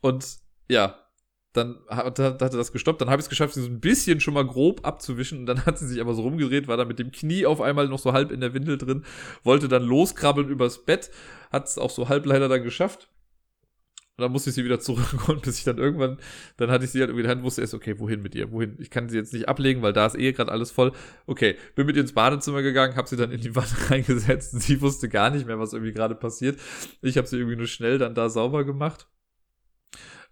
[0.00, 0.38] Und
[0.68, 1.04] ja,
[1.52, 3.00] dann hat, hat, hatte das gestoppt.
[3.00, 5.40] Dann habe ich es geschafft, sie so ein bisschen schon mal grob abzuwischen.
[5.40, 7.88] Und dann hat sie sich aber so rumgedreht, war da mit dem Knie auf einmal
[7.88, 9.04] noch so halb in der Windel drin,
[9.42, 11.10] wollte dann loskrabbeln übers Bett,
[11.50, 13.08] hat es auch so halb leider dann geschafft.
[14.16, 16.18] Und dann musste ich sie wieder zurückholen, bis ich dann irgendwann,
[16.56, 18.52] dann hatte ich sie halt irgendwie in der Hand, wusste erst, okay, wohin mit ihr,
[18.52, 18.76] wohin?
[18.78, 20.92] Ich kann sie jetzt nicht ablegen, weil da ist eh gerade alles voll.
[21.26, 24.60] Okay, bin mit ihr ins Badezimmer gegangen, habe sie dann in die Wanne reingesetzt.
[24.60, 26.60] Sie wusste gar nicht mehr, was irgendwie gerade passiert.
[27.02, 29.08] Ich habe sie irgendwie nur schnell dann da sauber gemacht.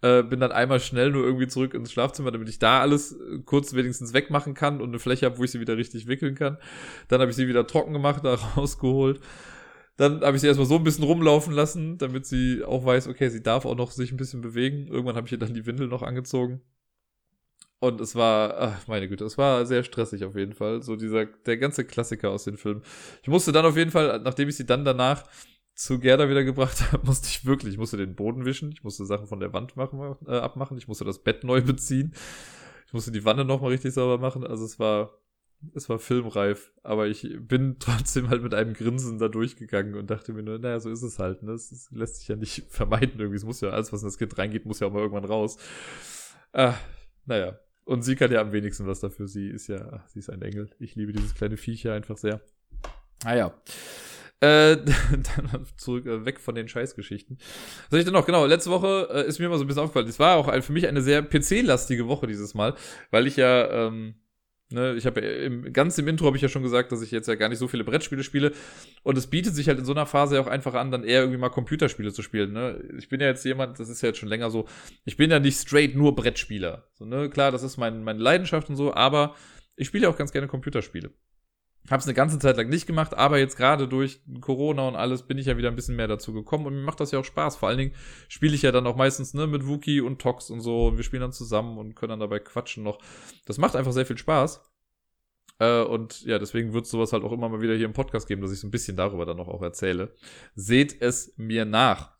[0.01, 3.39] Äh, bin dann einmal schnell nur irgendwie zurück ins Schlafzimmer, damit ich da alles äh,
[3.45, 6.59] kurz wenigstens wegmachen kann und eine Fläche habe, wo ich sie wieder richtig wickeln kann.
[7.07, 9.21] Dann habe ich sie wieder trocken gemacht, da rausgeholt.
[10.03, 13.29] Dann habe ich sie erstmal so ein bisschen rumlaufen lassen, damit sie auch weiß, okay,
[13.29, 14.89] sie darf auch noch sich ein bisschen bewegen.
[14.89, 16.61] Irgendwann habe ich ihr dann die Windel noch angezogen.
[17.79, 20.83] Und es war, ach, meine Güte, es war sehr stressig auf jeden Fall.
[20.83, 22.83] So dieser, der ganze Klassiker aus den Filmen.
[23.23, 25.23] Ich musste dann auf jeden Fall, nachdem ich sie dann danach
[25.77, 29.07] zu Gerda wieder gebracht habe, musste ich wirklich, ich musste den Boden wischen, ich musste
[29.07, 32.13] Sachen von der Wand machen, äh, abmachen, ich musste das Bett neu beziehen,
[32.89, 34.45] ich musste die Wanne nochmal richtig sauber machen.
[34.45, 35.22] Also es war,
[35.75, 40.33] es war filmreif, aber ich bin trotzdem halt mit einem Grinsen da durchgegangen und dachte
[40.33, 41.53] mir nur, naja, so ist es halt, ne?
[41.53, 43.37] Es lässt sich ja nicht vermeiden irgendwie.
[43.37, 45.57] Es muss ja alles, was in das Kind reingeht, muss ja auch mal irgendwann raus.
[46.53, 46.75] Ah,
[47.27, 47.59] naja.
[47.85, 49.27] Und sie kann ja am wenigsten was dafür.
[49.27, 50.71] Sie ist ja, sie ist ein Engel.
[50.79, 52.41] Ich liebe dieses kleine Viech hier einfach sehr.
[53.25, 53.55] Naja.
[54.41, 54.77] Äh,
[55.47, 57.39] dann zurück, äh, weg von den Scheißgeschichten.
[57.39, 58.27] Was soll ich denn noch?
[58.27, 60.09] Genau, letzte Woche äh, ist mir immer so ein bisschen aufgefallen.
[60.09, 62.75] Es war auch ein, für mich eine sehr PC-lastige Woche dieses Mal,
[63.11, 64.17] weil ich ja, ähm,
[64.73, 67.29] Ne, ich habe im, ganz im Intro habe ich ja schon gesagt, dass ich jetzt
[67.29, 68.53] ja gar nicht so viele Brettspiele spiele.
[69.03, 71.21] Und es bietet sich halt in so einer Phase ja auch einfach an, dann eher
[71.21, 72.53] irgendwie mal Computerspiele zu spielen.
[72.53, 72.83] Ne?
[72.99, 74.67] Ich bin ja jetzt jemand, das ist ja jetzt schon länger so,
[75.05, 76.89] ich bin ja nicht straight nur Brettspieler.
[76.95, 77.29] So, ne?
[77.31, 79.35] Klar, das ist mein, meine Leidenschaft und so, aber
[79.77, 81.11] ich spiele auch ganz gerne Computerspiele.
[81.91, 85.25] Habe es eine ganze Zeit lang nicht gemacht, aber jetzt gerade durch Corona und alles
[85.25, 87.25] bin ich ja wieder ein bisschen mehr dazu gekommen und mir macht das ja auch
[87.25, 87.57] Spaß.
[87.57, 87.95] Vor allen Dingen
[88.29, 91.05] spiele ich ja dann auch meistens ne, mit Wookie und Tox und so und wir
[91.05, 92.99] spielen dann zusammen und können dann dabei quatschen noch.
[93.47, 94.63] Das macht einfach sehr viel Spaß.
[95.59, 98.43] Äh, und ja, deswegen wird sowas halt auch immer mal wieder hier im Podcast geben,
[98.43, 100.15] dass ich so ein bisschen darüber dann noch auch erzähle.
[100.55, 102.13] Seht es mir nach.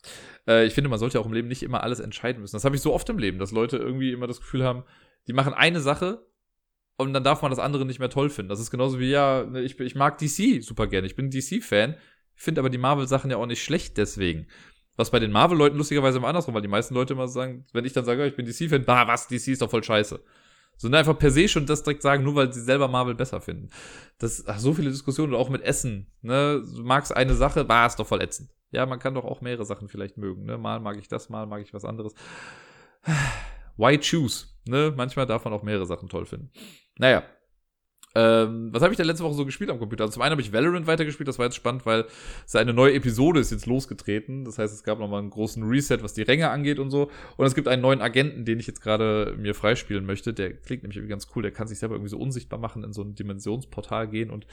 [0.47, 2.55] Äh, ich finde, man sollte auch im Leben nicht immer alles entscheiden müssen.
[2.55, 4.83] Das habe ich so oft im Leben, dass Leute irgendwie immer das Gefühl haben,
[5.27, 6.25] die machen eine Sache
[6.97, 8.49] und dann darf man das andere nicht mehr toll finden.
[8.49, 11.07] Das ist genauso wie, ja, ne, ich, ich mag DC super gerne.
[11.07, 11.95] Ich bin DC-Fan,
[12.35, 14.47] finde aber die Marvel-Sachen ja auch nicht schlecht deswegen.
[14.95, 17.93] Was bei den Marvel-Leuten lustigerweise immer andersrum, weil die meisten Leute immer sagen, wenn ich
[17.93, 20.23] dann sage, ich bin DC-Fan, bah, was, DC ist doch voll scheiße.
[20.77, 23.41] So ne, einfach per se schon das direkt sagen, nur weil sie selber Marvel besser
[23.41, 23.69] finden.
[24.19, 26.11] Das ach, so viele Diskussionen, auch mit Essen.
[26.21, 26.63] Ne?
[26.75, 28.49] Du magst eine Sache, bah, ist doch voll ätzend.
[28.71, 30.45] Ja, man kann doch auch mehrere Sachen vielleicht mögen.
[30.45, 30.57] Ne?
[30.57, 32.13] Mal mag ich das, mal mag ich was anderes.
[33.77, 34.47] Why choose?
[34.65, 34.93] Ne?
[34.95, 36.51] Manchmal darf man auch mehrere Sachen toll finden.
[36.97, 37.23] Naja.
[38.15, 40.03] Ähm, was habe ich denn letzte Woche so gespielt am Computer?
[40.03, 42.05] Also zum einen habe ich Valorant weitergespielt, das war jetzt spannend, weil
[42.45, 44.45] seine neue Episode ist jetzt losgetreten.
[44.45, 47.09] Das heißt, es gab nochmal einen großen Reset, was die Ränge angeht und so.
[47.37, 50.31] Und es gibt einen neuen Agenten, den ich jetzt gerade mir freispielen möchte.
[50.31, 51.41] Der klingt nämlich irgendwie ganz cool.
[51.41, 54.29] Der kann sich selber irgendwie so unsichtbar machen, in so ein Dimensionsportal gehen.
[54.29, 54.45] Und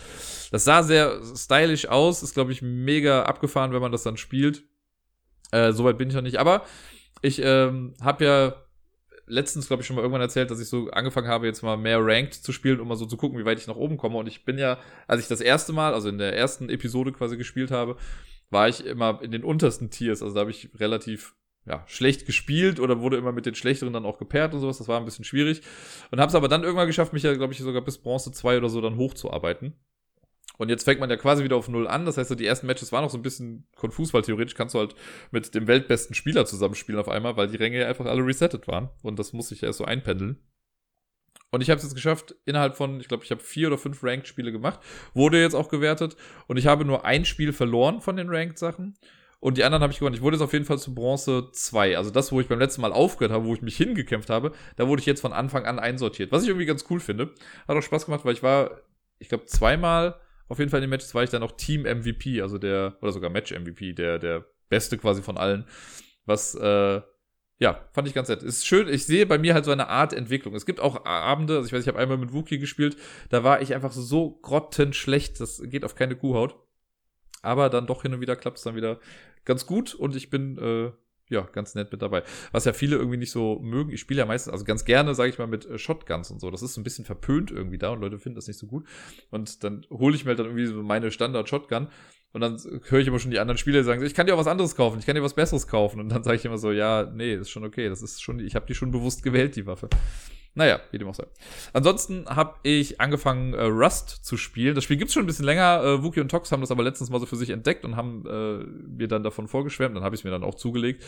[0.50, 2.22] das sah sehr stylisch aus.
[2.22, 4.62] Ist, glaube ich, mega abgefahren, wenn man das dann spielt.
[5.52, 6.38] Äh, Soweit bin ich noch nicht.
[6.38, 6.64] Aber
[7.20, 8.54] ich ähm, habe ja
[9.30, 11.98] letztens, glaube ich, schon mal irgendwann erzählt, dass ich so angefangen habe, jetzt mal mehr
[12.00, 14.18] Ranked zu spielen, um mal so zu gucken, wie weit ich nach oben komme.
[14.18, 17.36] Und ich bin ja, als ich das erste Mal, also in der ersten Episode quasi
[17.36, 17.96] gespielt habe,
[18.50, 20.22] war ich immer in den untersten Tiers.
[20.22, 21.34] Also da habe ich relativ
[21.66, 24.78] ja, schlecht gespielt oder wurde immer mit den schlechteren dann auch gepaart und sowas.
[24.78, 25.62] Das war ein bisschen schwierig.
[26.10, 28.58] Und habe es aber dann irgendwann geschafft, mich ja, glaube ich, sogar bis Bronze 2
[28.58, 29.74] oder so dann hochzuarbeiten.
[30.60, 32.04] Und jetzt fängt man ja quasi wieder auf Null an.
[32.04, 34.78] Das heißt, die ersten Matches waren noch so ein bisschen konfus, weil theoretisch kannst du
[34.78, 34.94] halt
[35.30, 38.90] mit dem weltbesten Spieler zusammenspielen auf einmal, weil die Ränge ja einfach alle resettet waren.
[39.02, 40.36] Und das muss sich ja erst so einpendeln.
[41.50, 44.04] Und ich habe es jetzt geschafft, innerhalb von, ich glaube, ich habe vier oder fünf
[44.04, 44.80] Ranked-Spiele gemacht.
[45.14, 46.14] Wurde jetzt auch gewertet.
[46.46, 48.98] Und ich habe nur ein Spiel verloren von den Ranked-Sachen.
[49.40, 50.14] Und die anderen habe ich gewonnen.
[50.14, 51.96] Ich wurde jetzt auf jeden Fall zu Bronze 2.
[51.96, 54.88] Also das, wo ich beim letzten Mal aufgehört habe, wo ich mich hingekämpft habe, da
[54.88, 56.32] wurde ich jetzt von Anfang an einsortiert.
[56.32, 57.32] Was ich irgendwie ganz cool finde.
[57.66, 58.82] Hat auch Spaß gemacht, weil ich war,
[59.18, 60.20] ich glaube, zweimal
[60.50, 63.12] auf jeden Fall in den Matches war ich dann auch Team MVP, also der, oder
[63.12, 65.64] sogar Match MVP, der, der beste quasi von allen.
[66.26, 67.00] Was, äh,
[67.58, 68.42] ja, fand ich ganz nett.
[68.42, 70.54] Ist schön, ich sehe bei mir halt so eine Art Entwicklung.
[70.56, 72.96] Es gibt auch Abende, also ich weiß, ich habe einmal mit Wookie gespielt,
[73.28, 76.56] da war ich einfach so, so grottenschlecht, das geht auf keine Kuhhaut.
[77.42, 78.98] Aber dann doch hin und wieder klappt es dann wieder
[79.44, 80.90] ganz gut und ich bin äh,
[81.30, 82.22] ja, ganz nett mit dabei.
[82.52, 83.90] Was ja viele irgendwie nicht so mögen.
[83.90, 86.50] Ich spiele ja meistens, also ganz gerne, sage ich mal, mit äh, Shotguns und so.
[86.50, 88.86] Das ist so ein bisschen verpönt irgendwie da und Leute finden das nicht so gut.
[89.30, 91.88] Und dann hole ich mir halt dann irgendwie so meine Standard-Shotgun
[92.32, 92.58] und dann
[92.88, 94.76] höre ich immer schon die anderen Spieler die sagen, ich kann dir auch was anderes
[94.76, 96.00] kaufen, ich kann dir was Besseres kaufen.
[96.00, 97.88] Und dann sage ich immer so, ja, nee, ist schon okay.
[97.88, 99.88] Das ist schon, ich habe die schon bewusst gewählt, die Waffe.
[100.54, 101.26] Naja, wie dem auch sei.
[101.72, 104.74] Ansonsten habe ich angefangen, äh, Rust zu spielen.
[104.74, 105.82] Das Spiel gibt's schon ein bisschen länger.
[105.82, 108.24] Äh, Wookie und Tox haben das aber letztens mal so für sich entdeckt und haben
[108.26, 109.96] äh, mir dann davon vorgeschwärmt.
[109.96, 111.04] Dann habe ich mir dann auch zugelegt.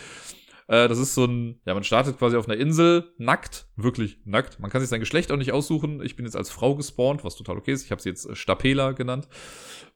[0.69, 4.61] Äh, das ist so ein, ja, man startet quasi auf einer Insel, nackt, wirklich nackt.
[4.61, 6.01] Man kann sich sein Geschlecht auch nicht aussuchen.
[6.03, 7.85] Ich bin jetzt als Frau gespawnt, was total okay ist.
[7.85, 9.29] Ich habe sie jetzt äh, Stapela genannt.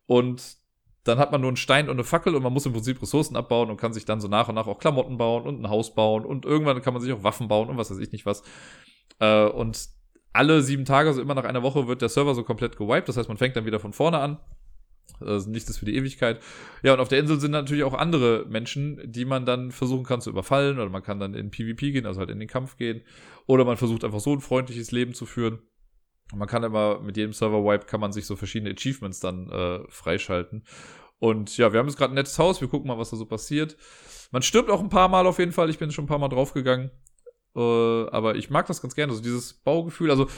[0.06, 0.56] Und
[1.05, 3.36] dann hat man nur einen Stein und eine Fackel und man muss im Prinzip Ressourcen
[3.36, 5.94] abbauen und kann sich dann so nach und nach auch Klamotten bauen und ein Haus
[5.94, 8.43] bauen und irgendwann kann man sich auch Waffen bauen und was weiß ich nicht was.
[9.19, 9.89] Äh, und
[10.33, 13.09] alle sieben Tage, also immer nach einer Woche, wird der Server so komplett gewiped.
[13.09, 14.39] Das heißt, man fängt dann wieder von vorne an.
[15.20, 16.41] Also nichts für die Ewigkeit.
[16.83, 20.20] Ja, und auf der Insel sind natürlich auch andere Menschen, die man dann versuchen kann
[20.20, 23.03] zu überfallen oder man kann dann in PvP gehen, also halt in den Kampf gehen.
[23.47, 25.61] Oder man versucht einfach so ein freundliches Leben zu führen.
[26.35, 30.65] Man kann immer mit jedem Server-Wipe kann man sich so verschiedene Achievements dann äh, freischalten.
[31.19, 33.27] Und ja, wir haben jetzt gerade ein nettes Haus, wir gucken mal, was da so
[33.27, 33.77] passiert.
[34.33, 36.28] Man stirbt auch ein paar Mal auf jeden Fall, ich bin schon ein paar Mal
[36.28, 36.91] draufgegangen.
[37.57, 37.61] Äh,
[38.11, 40.11] aber ich mag das ganz gerne, also dieses Baugefühl.
[40.11, 40.28] Also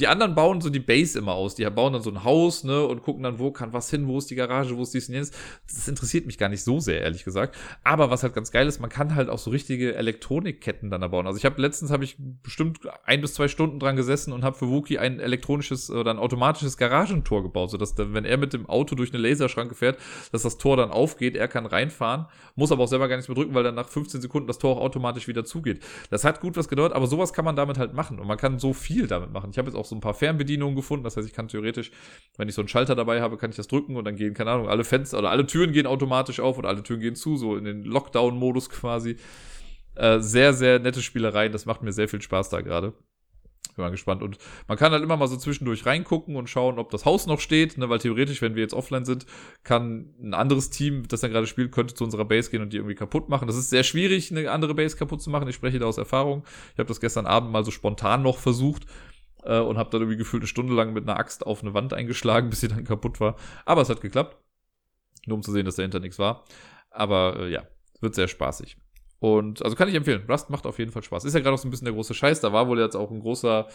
[0.00, 1.54] die anderen bauen so die Base immer aus.
[1.54, 4.18] Die bauen dann so ein Haus, ne, und gucken dann, wo kann was hin, wo
[4.18, 5.32] ist die Garage, wo ist dies und jenes.
[5.66, 7.56] Das interessiert mich gar nicht so sehr, ehrlich gesagt.
[7.84, 11.08] Aber was halt ganz geil ist, man kann halt auch so richtige Elektronikketten dann da
[11.08, 11.26] bauen.
[11.26, 14.56] Also ich habe letztens habe ich bestimmt ein bis zwei Stunden dran gesessen und habe
[14.56, 18.68] für Wookie ein elektronisches oder ein automatisches Garagentor gebaut, sodass dann, wenn er mit dem
[18.68, 19.98] Auto durch eine Laserschranke fährt,
[20.32, 23.36] dass das Tor dann aufgeht, er kann reinfahren, muss aber auch selber gar nichts mehr
[23.36, 25.82] drücken, weil dann nach 15 Sekunden das Tor auch automatisch wieder zugeht.
[26.10, 28.58] Das hat gut was gedauert, aber sowas kann man damit halt machen und man kann
[28.58, 29.50] so viel damit machen.
[29.50, 31.04] Ich habe jetzt auch so ein paar Fernbedienungen gefunden.
[31.04, 31.90] Das heißt, ich kann theoretisch,
[32.38, 34.50] wenn ich so einen Schalter dabei habe, kann ich das drücken und dann gehen, keine
[34.50, 37.56] Ahnung, alle Fenster oder alle Türen gehen automatisch auf und alle Türen gehen zu, so
[37.56, 39.16] in den Lockdown-Modus quasi.
[39.94, 41.52] Äh, sehr, sehr nette Spielereien.
[41.52, 42.94] Das macht mir sehr viel Spaß da gerade.
[43.76, 44.22] Bin mal gespannt.
[44.22, 44.38] Und
[44.68, 47.78] man kann halt immer mal so zwischendurch reingucken und schauen, ob das Haus noch steht,
[47.78, 47.88] ne?
[47.88, 49.26] weil theoretisch, wenn wir jetzt offline sind,
[49.62, 52.78] kann ein anderes Team, das dann gerade spielt, könnte zu unserer Base gehen und die
[52.78, 53.46] irgendwie kaputt machen.
[53.46, 55.48] Das ist sehr schwierig, eine andere Base kaputt zu machen.
[55.48, 56.44] Ich spreche da aus Erfahrung.
[56.72, 58.86] Ich habe das gestern Abend mal so spontan noch versucht
[59.44, 61.92] äh, und habe dann irgendwie gefühlt eine Stunde lang mit einer Axt auf eine Wand
[61.92, 63.36] eingeschlagen, bis sie dann kaputt war.
[63.64, 64.36] Aber es hat geklappt.
[65.26, 66.44] Nur um zu sehen, dass dahinter nichts war.
[66.90, 67.64] Aber äh, ja,
[68.00, 68.78] wird sehr spaßig.
[69.20, 70.24] Und also kann ich empfehlen.
[70.28, 71.24] Rust macht auf jeden Fall Spaß.
[71.24, 72.40] Ist ja gerade auch so ein bisschen der große Scheiß.
[72.40, 73.68] Da war wohl jetzt auch ein großer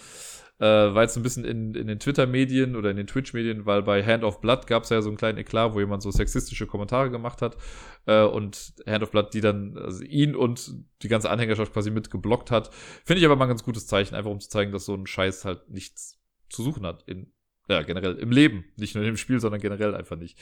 [0.60, 4.04] äh, war jetzt ein bisschen in, in den Twitter-Medien oder in den Twitch-Medien, weil bei
[4.04, 7.12] Hand of Blood gab es ja so einen kleinen Eklat, wo jemand so sexistische Kommentare
[7.12, 7.58] gemacht hat
[8.06, 12.10] äh, und Hand of Blood, die dann also ihn und die ganze Anhängerschaft quasi mit
[12.10, 12.74] geblockt hat.
[13.04, 15.08] Finde ich aber mal ein ganz gutes Zeichen, einfach um zu zeigen, dass so ein
[15.08, 16.20] Scheiß halt nichts
[16.50, 17.32] zu suchen hat in
[17.68, 20.38] ja, generell im Leben, nicht nur im Spiel, sondern generell einfach nicht.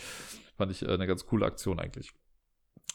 [0.57, 2.13] Fand ich äh, eine ganz coole Aktion eigentlich.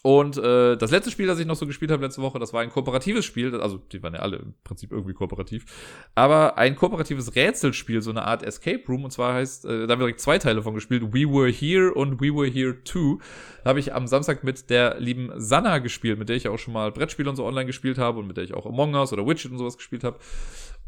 [0.02, 2.62] Und äh, das letzte Spiel, das ich noch so gespielt habe letzte Woche, das war
[2.62, 3.60] ein kooperatives Spiel.
[3.60, 5.64] Also, die waren ja alle im Prinzip irgendwie kooperativ.
[6.14, 9.04] Aber ein kooperatives Rätselspiel, so eine Art Escape Room.
[9.04, 11.12] Und zwar heißt, äh, da haben wir direkt zwei Teile von gespielt.
[11.12, 13.18] We Were Here und We Were Here Too.
[13.64, 16.92] Habe ich am Samstag mit der lieben Sanna gespielt, mit der ich auch schon mal
[16.92, 19.50] Brettspiele und so online gespielt habe und mit der ich auch Among Us oder Witcher
[19.50, 20.18] und sowas gespielt habe.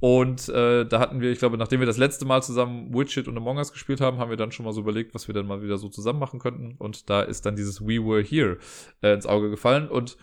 [0.00, 3.36] Und äh, da hatten wir, ich glaube, nachdem wir das letzte Mal zusammen Witcher und
[3.36, 5.62] Among Us gespielt haben, haben wir dann schon mal so überlegt, was wir dann mal
[5.62, 6.74] wieder so zusammen machen könnten.
[6.78, 8.56] Und da ist dann dieses We Were Here
[9.02, 9.88] äh, ins Auge gefallen.
[9.88, 10.16] Und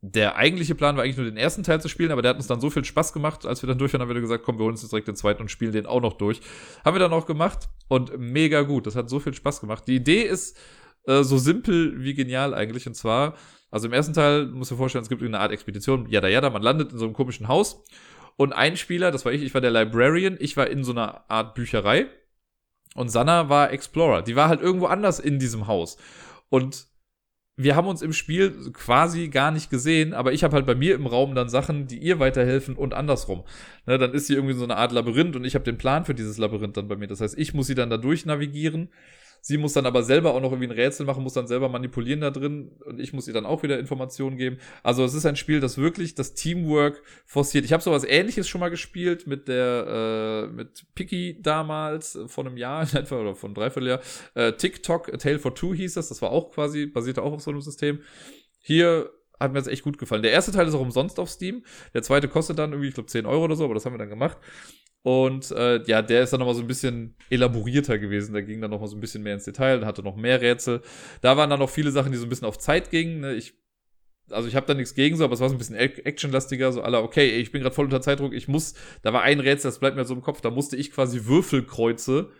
[0.00, 2.46] der eigentliche Plan war eigentlich nur den ersten Teil zu spielen, aber der hat uns
[2.46, 4.62] dann so viel Spaß gemacht, als wir dann durch waren, haben wir gesagt, komm, wir
[4.62, 6.40] holen uns jetzt direkt den zweiten und spielen den auch noch durch.
[6.84, 8.86] Haben wir dann auch gemacht und mega gut.
[8.86, 9.88] Das hat so viel Spaß gemacht.
[9.88, 10.56] Die Idee ist
[11.08, 12.86] äh, so simpel wie genial eigentlich.
[12.86, 13.34] Und zwar,
[13.72, 16.50] also im ersten Teil, muss ich mir vorstellen, es gibt eine Art Expedition, jada jada,
[16.50, 17.82] man landet in so einem komischen Haus
[18.38, 21.28] und ein Spieler, das war ich, ich war der Librarian, ich war in so einer
[21.28, 22.06] Art Bücherei
[22.94, 24.22] und Sanna war Explorer.
[24.22, 25.96] Die war halt irgendwo anders in diesem Haus.
[26.48, 26.86] Und
[27.56, 30.94] wir haben uns im Spiel quasi gar nicht gesehen, aber ich habe halt bei mir
[30.94, 33.42] im Raum dann Sachen, die ihr weiterhelfen und andersrum.
[33.86, 36.14] Ne, dann ist sie irgendwie so eine Art Labyrinth und ich habe den Plan für
[36.14, 37.08] dieses Labyrinth dann bei mir.
[37.08, 38.90] Das heißt, ich muss sie dann da durch navigieren
[39.40, 42.20] Sie muss dann aber selber auch noch irgendwie ein Rätsel machen, muss dann selber manipulieren
[42.20, 44.58] da drin und ich muss ihr dann auch wieder Informationen geben.
[44.82, 47.64] Also es ist ein Spiel, das wirklich das Teamwork forciert.
[47.64, 52.56] Ich habe sowas ähnliches schon mal gespielt mit der, äh, mit Picky damals, von einem
[52.56, 54.00] Jahr etwa oder von dreiviertel Jahr.
[54.34, 57.42] Äh, TikTok, A Tale for Two hieß das, das war auch quasi, basierte auch auf
[57.42, 58.00] so einem System.
[58.60, 59.10] Hier
[59.40, 60.22] hat mir das echt gut gefallen.
[60.22, 61.64] Der erste Teil ist auch umsonst auf Steam.
[61.94, 63.98] Der zweite kostet dann irgendwie, ich glaube, 10 Euro oder so, aber das haben wir
[63.98, 64.36] dann gemacht.
[65.02, 68.32] Und äh, ja, der ist dann nochmal so ein bisschen elaborierter gewesen.
[68.32, 70.82] Der ging dann nochmal so ein bisschen mehr ins Detail und hatte noch mehr Rätsel.
[71.20, 73.20] Da waren dann noch viele Sachen, die so ein bisschen auf Zeit gingen.
[73.20, 73.34] Ne?
[73.34, 73.54] Ich,
[74.30, 76.72] also ich habe da nichts gegen so, aber es war so ein bisschen actionlastiger.
[76.72, 78.34] So aller, okay, ich bin gerade voll unter Zeitdruck.
[78.34, 80.40] Ich muss, da war ein Rätsel, das bleibt mir so im Kopf.
[80.40, 82.30] Da musste ich quasi Würfelkreuze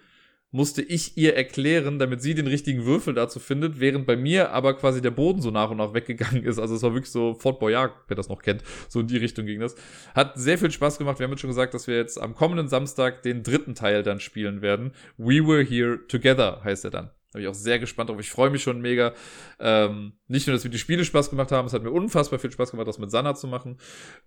[0.51, 4.75] musste ich ihr erklären, damit sie den richtigen Würfel dazu findet, während bei mir aber
[4.75, 6.59] quasi der Boden so nach und nach weggegangen ist.
[6.59, 9.47] Also es war wirklich so Fort Boyard, wer das noch kennt, so in die Richtung
[9.47, 9.77] ging das.
[10.15, 11.19] Hat sehr viel Spaß gemacht.
[11.19, 14.21] Wir haben jetzt schon gesagt, dass wir jetzt am kommenden Samstag den dritten Teil dann
[14.21, 14.93] spielen werden.
[15.19, 17.11] We Were Here Together heißt er dann.
[17.33, 18.19] Da bin ich auch sehr gespannt drauf.
[18.21, 19.13] Ich freue mich schon mega.
[19.61, 22.51] Ähm, nicht nur, dass wir die Spiele Spaß gemacht haben, es hat mir unfassbar viel
[22.51, 23.77] Spaß gemacht, das mit Sanna zu machen.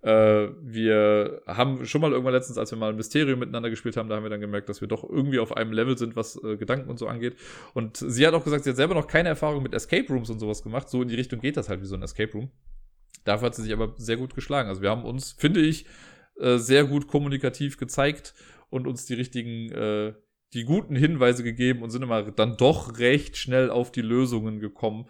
[0.01, 4.07] Äh, wir haben schon mal irgendwann letztens, als wir mal ein Mysterium miteinander gespielt haben,
[4.07, 6.57] da haben wir dann gemerkt, dass wir doch irgendwie auf einem Level sind, was äh,
[6.57, 7.37] Gedanken und so angeht.
[7.73, 10.39] Und sie hat auch gesagt, sie hat selber noch keine Erfahrung mit Escape Rooms und
[10.39, 10.87] sowas gemacht.
[10.87, 12.51] So in die Richtung geht das halt wie so ein Escape Room.
[13.23, 14.69] Dafür hat sie sich aber sehr gut geschlagen.
[14.69, 15.85] Also wir haben uns, finde ich,
[16.39, 18.35] äh, sehr gut kommunikativ gezeigt
[18.69, 20.13] und uns die richtigen äh,
[20.53, 25.07] die guten Hinweise gegeben und sind immer dann doch recht schnell auf die Lösungen gekommen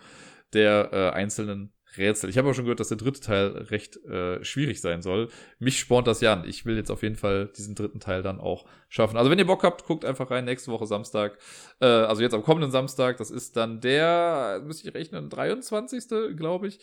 [0.53, 2.29] der äh, einzelnen Rätsel.
[2.29, 5.29] Ich habe auch schon gehört, dass der dritte Teil recht äh, schwierig sein soll.
[5.59, 6.47] Mich spornt das ja an.
[6.47, 9.17] Ich will jetzt auf jeden Fall diesen dritten Teil dann auch schaffen.
[9.17, 10.45] Also wenn ihr Bock habt, guckt einfach rein.
[10.45, 11.37] Nächste Woche Samstag.
[11.79, 13.17] Äh, also jetzt am kommenden Samstag.
[13.17, 16.35] Das ist dann der, müsste ich rechnen, 23.
[16.37, 16.79] glaube ich.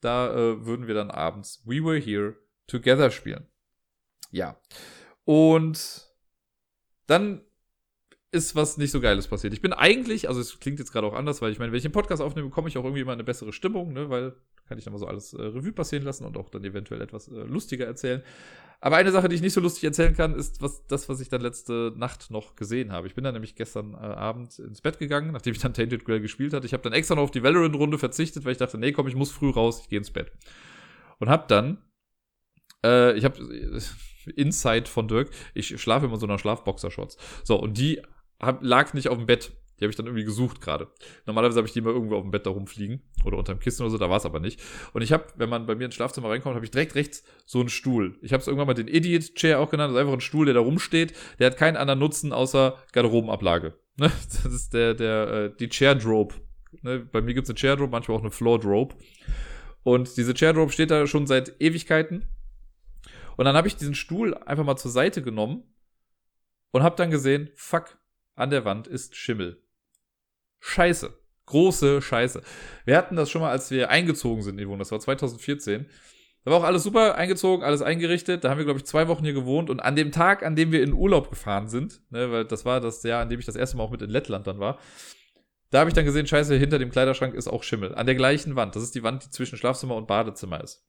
[0.00, 2.36] Da äh, würden wir dann abends We Were Here
[2.66, 3.46] Together spielen.
[4.30, 4.60] Ja.
[5.24, 6.08] Und
[7.06, 7.42] dann
[8.30, 9.54] ist was nicht so Geiles passiert.
[9.54, 11.84] Ich bin eigentlich, also es klingt jetzt gerade auch anders, weil ich meine, wenn ich
[11.84, 14.34] einen Podcast aufnehme, bekomme ich auch irgendwie mal eine bessere Stimmung, ne, weil
[14.68, 17.28] kann ich dann mal so alles äh, Revue passieren lassen und auch dann eventuell etwas
[17.28, 18.22] äh, lustiger erzählen.
[18.80, 21.28] Aber eine Sache, die ich nicht so lustig erzählen kann, ist was, das, was ich
[21.30, 23.06] dann letzte Nacht noch gesehen habe.
[23.06, 26.20] Ich bin dann nämlich gestern äh, Abend ins Bett gegangen, nachdem ich dann Tainted Grail
[26.20, 26.66] gespielt hatte.
[26.66, 29.16] Ich habe dann extra noch auf die Valorant-Runde verzichtet, weil ich dachte, nee, komm, ich
[29.16, 30.30] muss früh raus, ich gehe ins Bett.
[31.18, 31.78] Und hab dann,
[32.84, 33.80] äh, ich habe äh,
[34.36, 37.16] Insight von Dirk, ich schlafe immer so einer Schlafboxershorts.
[37.42, 38.02] So, und die
[38.40, 39.52] hab, lag nicht auf dem Bett.
[39.78, 40.88] Die habe ich dann irgendwie gesucht gerade.
[41.26, 43.90] Normalerweise habe ich die immer irgendwo auf dem Bett da rumfliegen oder unterm Kissen oder
[43.90, 44.60] so, da war es aber nicht.
[44.92, 47.60] Und ich habe, wenn man bei mir ins Schlafzimmer reinkommt, habe ich direkt rechts so
[47.60, 48.18] einen Stuhl.
[48.20, 49.90] Ich habe es irgendwann mal den Idiot Chair auch genannt.
[49.90, 51.14] Das ist einfach ein Stuhl, der da rumsteht.
[51.38, 53.74] Der hat keinen anderen Nutzen außer Garderobenablage.
[53.96, 54.10] Ne?
[54.42, 56.36] Das ist der, der, äh, die Chair Drope.
[56.82, 57.00] Ne?
[57.00, 58.96] Bei mir gibt's eine Chair Drope, manchmal auch eine Floor Drope.
[59.82, 62.28] Und diese Chair Drope steht da schon seit Ewigkeiten.
[63.36, 65.62] Und dann habe ich diesen Stuhl einfach mal zur Seite genommen
[66.72, 67.98] und habe dann gesehen, fuck,
[68.38, 69.62] an der Wand ist Schimmel.
[70.60, 71.12] Scheiße.
[71.46, 72.42] Große Scheiße.
[72.84, 74.80] Wir hatten das schon mal, als wir eingezogen sind in die Wohnung.
[74.80, 75.86] Das war 2014.
[76.44, 78.44] Da war auch alles super eingezogen, alles eingerichtet.
[78.44, 79.70] Da haben wir, glaube ich, zwei Wochen hier gewohnt.
[79.70, 82.80] Und an dem Tag, an dem wir in Urlaub gefahren sind, ne, weil das war
[82.80, 84.78] das Jahr, an dem ich das erste Mal auch mit in Lettland dann war,
[85.70, 87.94] da habe ich dann gesehen, scheiße, hinter dem Kleiderschrank ist auch Schimmel.
[87.94, 88.74] An der gleichen Wand.
[88.76, 90.86] Das ist die Wand, die zwischen Schlafzimmer und Badezimmer ist.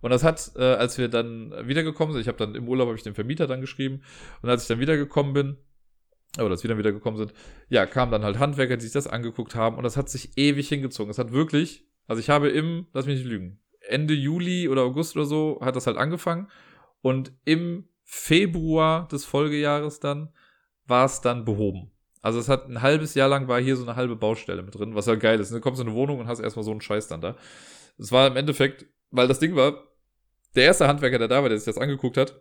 [0.00, 2.96] Und das hat, äh, als wir dann wiedergekommen sind, ich habe dann im Urlaub habe
[2.96, 4.02] ich den Vermieter dann geschrieben.
[4.42, 5.56] Und als ich dann wiedergekommen bin,
[6.36, 7.32] aber dass wir dann wieder gekommen sind,
[7.68, 10.68] ja, kamen dann halt Handwerker, die sich das angeguckt haben und das hat sich ewig
[10.68, 11.10] hingezogen.
[11.10, 15.16] Es hat wirklich, also ich habe im, lass mich nicht lügen, Ende Juli oder August
[15.16, 16.48] oder so hat das halt angefangen
[17.02, 20.32] und im Februar des Folgejahres dann
[20.86, 21.90] war es dann behoben.
[22.22, 24.94] Also es hat ein halbes Jahr lang war hier so eine halbe Baustelle mit drin,
[24.94, 25.52] was ja geil ist.
[25.52, 27.36] Du kommst in eine Wohnung und hast erstmal so einen Scheiß dann da.
[27.98, 29.84] Es war im Endeffekt, weil das Ding war,
[30.54, 32.40] der erste Handwerker, der da war, der sich das angeguckt hat,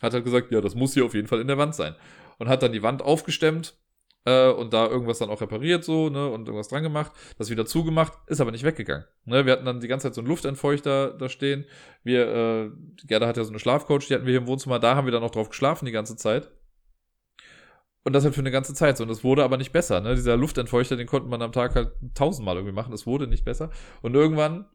[0.00, 1.94] hat halt gesagt, ja, das muss hier auf jeden Fall in der Wand sein
[2.38, 3.78] und hat dann die Wand aufgestemmt
[4.24, 7.66] äh, und da irgendwas dann auch repariert so, ne, und irgendwas dran gemacht, das wieder
[7.66, 9.04] zugemacht, ist aber nicht weggegangen.
[9.24, 11.66] Ne, wir hatten dann die ganze Zeit so einen Luftentfeuchter da stehen.
[12.02, 12.70] Wir, äh,
[13.06, 15.12] Gerda hat ja so eine Schlafcoach, die hatten wir hier im Wohnzimmer, da haben wir
[15.12, 16.50] dann auch drauf geschlafen die ganze Zeit.
[18.06, 19.04] Und das halt für eine ganze Zeit so.
[19.04, 20.00] Und es wurde aber nicht besser.
[20.02, 20.14] Ne?
[20.14, 22.92] Dieser Luftentfeuchter, den konnte man am Tag halt tausendmal irgendwie machen.
[22.92, 23.70] Es wurde nicht besser.
[24.02, 24.66] Und irgendwann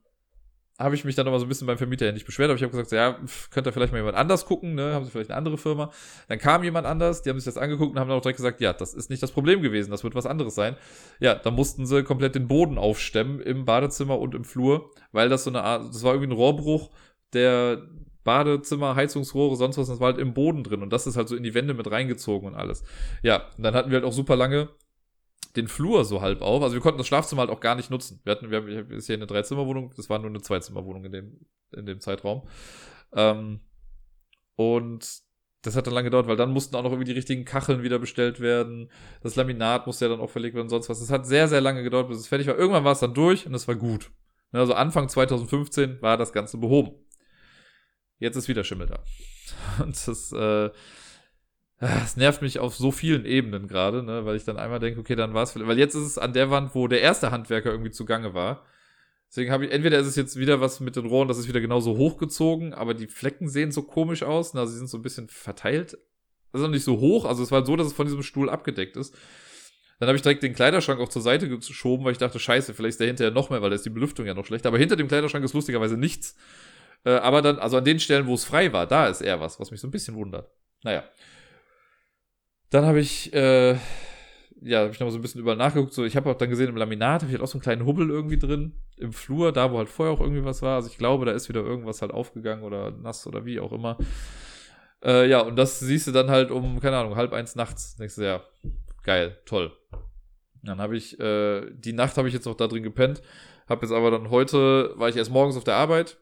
[0.80, 2.64] habe ich mich dann aber so ein bisschen beim Vermieter ja nicht beschwert, aber ich
[2.64, 3.20] habe gesagt, ja,
[3.52, 4.94] könnte vielleicht mal jemand anders gucken, ne?
[4.94, 5.92] Haben sie vielleicht eine andere Firma.
[6.30, 8.62] Dann kam jemand anders, die haben sich das angeguckt und haben dann auch direkt gesagt,
[8.62, 10.78] ja, das ist nicht das Problem gewesen, das wird was anderes sein.
[11.20, 15.44] Ja, da mussten sie komplett den Boden aufstemmen im Badezimmer und im Flur, weil das
[15.44, 16.92] so eine Art, das war irgendwie ein Rohrbruch,
[17.34, 17.82] der
[18.24, 21.36] Badezimmer, Heizungsrohre, sonst was, das war halt im Boden drin und das ist halt so
[21.36, 22.84] in die Wände mit reingezogen und alles.
[23.22, 24.70] Ja, und dann hatten wir halt auch super lange
[25.56, 26.62] den Flur so halb auf.
[26.62, 28.22] Also wir konnten das Schlafzimmer halt auch gar nicht nutzen.
[28.24, 31.40] Wir hatten, wir haben, ist hier eine Dreizimmerwohnung, das war nur eine Zweizimmerwohnung in dem,
[31.72, 32.48] in dem Zeitraum.
[33.14, 33.62] Ähm,
[34.56, 35.22] und
[35.62, 38.00] das hat dann lange gedauert, weil dann mussten auch noch irgendwie die richtigen Kacheln wieder
[38.00, 38.90] bestellt werden.
[39.22, 41.00] Das Laminat musste ja dann auch verlegt werden und sonst was.
[41.00, 42.58] Das hat sehr, sehr lange gedauert, bis es fertig war.
[42.58, 44.12] Irgendwann war es dann durch und es war gut.
[44.52, 46.92] Also Anfang 2015 war das Ganze behoben.
[48.20, 49.04] Jetzt ist wieder Schimmel da.
[49.84, 50.70] Und das, äh,
[51.80, 55.16] es nervt mich auf so vielen Ebenen gerade, ne, weil ich dann einmal denke, okay,
[55.16, 57.92] dann war es weil jetzt ist es an der Wand, wo der erste Handwerker irgendwie
[57.92, 58.66] zugange war.
[59.30, 61.62] Deswegen habe ich, entweder ist es jetzt wieder was mit den Rohren, das ist wieder
[61.62, 65.04] genauso hochgezogen, aber die Flecken sehen so komisch aus, ne, also sie sind so ein
[65.04, 65.98] bisschen verteilt.
[66.52, 69.16] Also nicht so hoch, also es war so, dass es von diesem Stuhl abgedeckt ist.
[70.00, 72.92] Dann habe ich direkt den Kleiderschrank auch zur Seite geschoben, weil ich dachte, scheiße, vielleicht
[72.92, 74.66] ist der hinterher noch mehr, weil da ist die Belüftung ja noch schlecht.
[74.66, 76.38] Aber hinter dem Kleiderschrank ist lustigerweise nichts.
[77.04, 79.60] Äh, aber dann, also an den Stellen, wo es frei war, da ist eher was,
[79.60, 80.50] was mich so ein bisschen wundert.
[80.84, 81.04] Naja.
[82.70, 83.76] Dann habe ich, äh,
[84.62, 85.94] ja, habe ich noch so ein bisschen überall nachgeguckt.
[85.94, 87.86] So, ich habe auch dann gesehen, im Laminat habe ich halt auch so einen kleinen
[87.86, 88.74] Hubbel irgendwie drin.
[88.98, 90.76] Im Flur, da wo halt vorher auch irgendwie was war.
[90.76, 93.98] Also ich glaube, da ist wieder irgendwas halt aufgegangen oder nass oder wie auch immer.
[95.04, 97.96] Äh, ja, und das siehst du dann halt um, keine Ahnung, halb eins nachts.
[97.96, 98.44] Denkst du, ja,
[99.04, 99.72] geil, toll.
[100.62, 103.22] Dann habe ich, äh, die Nacht habe ich jetzt noch da drin gepennt.
[103.68, 106.18] Hab jetzt aber dann heute, war ich erst morgens auf der Arbeit,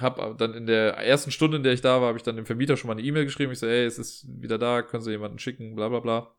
[0.00, 2.46] habe dann in der ersten Stunde, in der ich da war, habe ich dann dem
[2.46, 3.52] Vermieter schon mal eine E-Mail geschrieben.
[3.52, 6.34] Ich so, ey, es ist wieder da, können Sie jemanden schicken, bla bla bla.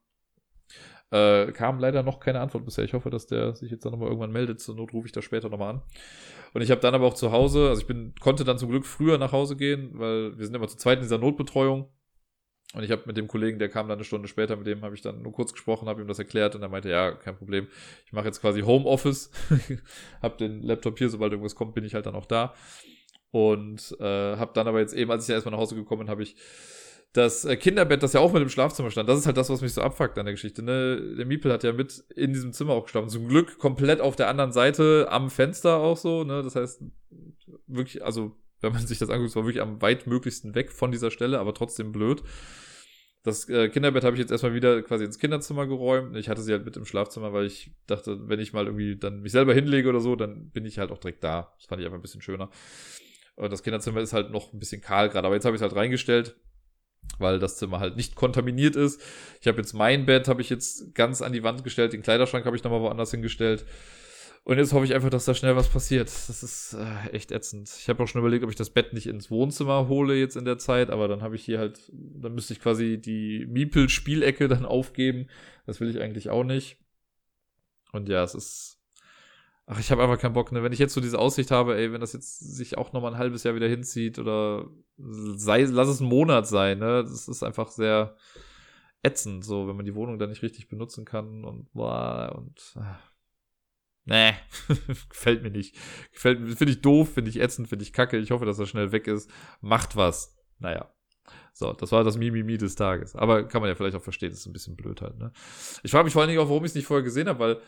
[1.12, 2.84] Äh, kam leider noch keine Antwort bisher.
[2.84, 4.60] Ich hoffe, dass der sich jetzt dann nochmal irgendwann meldet.
[4.60, 5.82] Zur Not rufe ich da später nochmal an.
[6.54, 8.86] Und ich habe dann aber auch zu Hause, also ich bin, konnte dann zum Glück
[8.86, 11.90] früher nach Hause gehen, weil wir sind immer zu zweit in dieser Notbetreuung.
[12.76, 14.94] Und ich habe mit dem Kollegen, der kam dann eine Stunde später, mit dem habe
[14.94, 17.68] ich dann nur kurz gesprochen, habe ihm das erklärt und er meinte, ja, kein Problem.
[18.06, 19.32] Ich mache jetzt quasi Homeoffice,
[20.22, 22.54] habe den Laptop hier, sobald irgendwas kommt, bin ich halt dann auch da.
[23.32, 26.10] Und äh, habe dann aber jetzt eben, als ich ja erstmal nach Hause gekommen bin,
[26.10, 26.36] habe ich
[27.14, 29.62] das äh, Kinderbett, das ja auch mit im Schlafzimmer stand, das ist halt das, was
[29.62, 30.62] mich so abfuckt an der Geschichte.
[30.62, 31.16] Ne?
[31.18, 33.10] Der Miepel hat ja mit in diesem Zimmer auch geschlafen.
[33.10, 36.24] Zum Glück komplett auf der anderen Seite am Fenster auch so.
[36.24, 36.44] Ne?
[36.44, 36.84] Das heißt,
[37.68, 41.40] wirklich, also wenn man sich das anguckt, war wirklich am weitmöglichsten weg von dieser Stelle,
[41.40, 42.22] aber trotzdem blöd.
[43.24, 46.16] Das äh, Kinderbett habe ich jetzt erstmal wieder quasi ins Kinderzimmer geräumt.
[46.16, 49.22] Ich hatte sie halt mit im Schlafzimmer, weil ich dachte, wenn ich mal irgendwie dann
[49.22, 51.54] mich selber hinlege oder so, dann bin ich halt auch direkt da.
[51.58, 52.50] Das fand ich einfach ein bisschen schöner.
[53.40, 55.64] Und das Kinderzimmer ist halt noch ein bisschen kahl gerade, aber jetzt habe ich es
[55.64, 56.36] halt reingestellt
[57.18, 59.02] weil das Zimmer halt nicht kontaminiert ist.
[59.42, 62.46] Ich habe jetzt mein Bett, habe ich jetzt ganz an die Wand gestellt, den Kleiderschrank
[62.46, 63.66] habe ich nochmal woanders hingestellt.
[64.46, 66.08] Und jetzt hoffe ich einfach, dass da schnell was passiert.
[66.08, 67.70] Das ist äh, echt ätzend.
[67.78, 70.46] Ich habe auch schon überlegt, ob ich das Bett nicht ins Wohnzimmer hole jetzt in
[70.46, 74.66] der Zeit, aber dann habe ich hier halt, dann müsste ich quasi die Miepel-Spielecke dann
[74.66, 75.28] aufgeben.
[75.66, 76.78] Das will ich eigentlich auch nicht.
[77.92, 78.79] Und ja, es ist
[79.72, 80.64] Ach, ich habe einfach keinen Bock, ne?
[80.64, 83.20] Wenn ich jetzt so diese Aussicht habe, ey, wenn das jetzt sich auch nochmal ein
[83.20, 84.68] halbes Jahr wieder hinzieht oder
[84.98, 87.04] sei, lass es ein Monat sein, ne?
[87.04, 88.16] Das ist einfach sehr
[89.04, 92.96] ätzend, so, wenn man die Wohnung dann nicht richtig benutzen kann und boah, und äh,
[94.06, 94.34] nee,
[95.10, 95.76] gefällt mir nicht.
[96.14, 98.18] Gefällt mir, finde ich doof, finde ich ätzend, finde ich kacke.
[98.18, 99.30] Ich hoffe, dass er schnell weg ist.
[99.62, 100.36] Macht was.
[100.58, 100.92] Naja.
[101.54, 103.16] So, das war das Mimimi des Tages.
[103.16, 105.32] Aber kann man ja vielleicht auch verstehen, das ist ein bisschen blöd halt, ne?
[105.84, 107.62] Ich frage mich vor allen Dingen auch, warum ich es nicht vorher gesehen habe, weil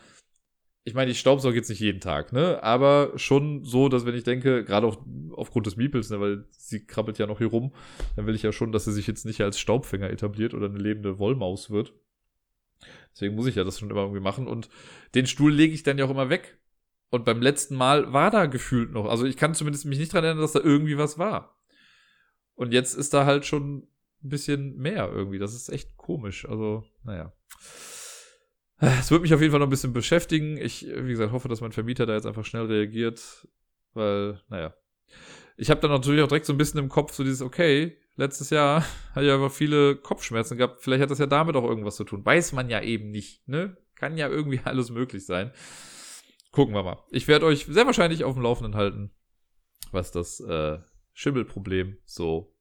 [0.84, 2.62] ich meine, ich staubsauge jetzt nicht jeden Tag, ne?
[2.62, 4.98] Aber schon so, dass wenn ich denke, gerade auch
[5.32, 7.72] aufgrund des Miepels, ne, weil sie krabbelt ja noch hier rum,
[8.16, 10.78] dann will ich ja schon, dass sie sich jetzt nicht als Staubfänger etabliert oder eine
[10.78, 11.94] lebende Wollmaus wird.
[13.12, 14.48] Deswegen muss ich ja das schon immer irgendwie machen.
[14.48, 14.68] Und
[15.14, 16.58] den Stuhl lege ich dann ja auch immer weg.
[17.10, 19.06] Und beim letzten Mal war da gefühlt noch.
[19.06, 21.60] Also ich kann zumindest mich nicht dran erinnern, dass da irgendwie was war.
[22.54, 23.86] Und jetzt ist da halt schon
[24.24, 25.38] ein bisschen mehr irgendwie.
[25.38, 26.48] Das ist echt komisch.
[26.48, 27.32] Also, naja.
[28.84, 30.56] Es wird mich auf jeden Fall noch ein bisschen beschäftigen.
[30.56, 33.46] Ich, wie gesagt, hoffe, dass mein Vermieter da jetzt einfach schnell reagiert,
[33.94, 34.74] weil, naja.
[35.56, 38.50] Ich habe dann natürlich auch direkt so ein bisschen im Kopf so dieses, okay, letztes
[38.50, 38.84] Jahr
[39.14, 40.80] hatte ich einfach viele Kopfschmerzen gehabt.
[40.82, 42.26] Vielleicht hat das ja damit auch irgendwas zu tun.
[42.26, 43.76] Weiß man ja eben nicht, ne?
[43.94, 45.52] Kann ja irgendwie alles möglich sein.
[46.50, 46.98] Gucken wir mal.
[47.12, 49.12] Ich werde euch sehr wahrscheinlich auf dem Laufenden halten,
[49.92, 50.80] was das äh,
[51.12, 52.52] Schimmelproblem so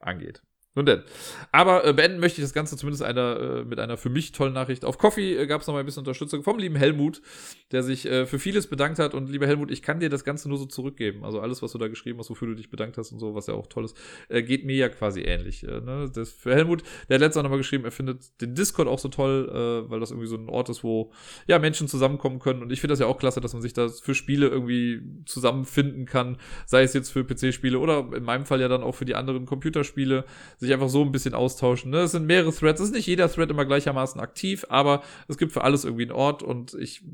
[0.00, 0.42] angeht.
[0.74, 1.02] Nun denn.
[1.50, 4.52] Aber äh, beenden möchte ich das Ganze zumindest einer, äh, mit einer für mich tollen
[4.52, 4.84] Nachricht.
[4.84, 7.20] Auf Coffee äh, gab es noch mal ein bisschen Unterstützung vom lieben Helmut,
[7.72, 9.14] der sich äh, für vieles bedankt hat.
[9.14, 11.24] Und lieber Helmut, ich kann dir das Ganze nur so zurückgeben.
[11.24, 13.46] Also alles, was du da geschrieben hast, wofür du dich bedankt hast und so, was
[13.46, 13.96] ja auch toll ist,
[14.28, 15.64] äh, geht mir ja quasi ähnlich.
[15.64, 16.10] Äh, ne?
[16.14, 19.08] das für Helmut, der hat letztes Mal nochmal geschrieben, er findet den Discord auch so
[19.08, 19.48] toll,
[19.88, 21.12] weil das irgendwie so ein Ort ist, wo
[21.46, 22.62] ja Menschen zusammenkommen können.
[22.62, 26.06] Und ich finde das ja auch klasse, dass man sich da für Spiele irgendwie zusammenfinden
[26.06, 26.38] kann.
[26.66, 29.46] Sei es jetzt für PC-Spiele oder in meinem Fall ja dann auch für die anderen
[29.46, 30.24] Computerspiele.
[30.58, 31.90] Sich einfach so ein bisschen austauschen.
[31.90, 32.00] Ne?
[32.00, 35.52] Es sind mehrere Threads, es ist nicht jeder Thread immer gleichermaßen aktiv, aber es gibt
[35.52, 37.04] für alles irgendwie einen Ort und ich,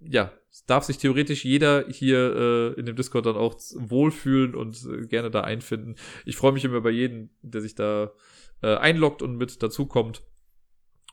[0.00, 0.32] ja,
[0.66, 5.30] darf sich theoretisch jeder hier äh, in dem Discord dann auch wohlfühlen und äh, gerne
[5.30, 5.96] da einfinden.
[6.24, 8.12] Ich freue mich immer über jeden, der sich da
[8.62, 10.22] äh, einloggt und mit dazukommt.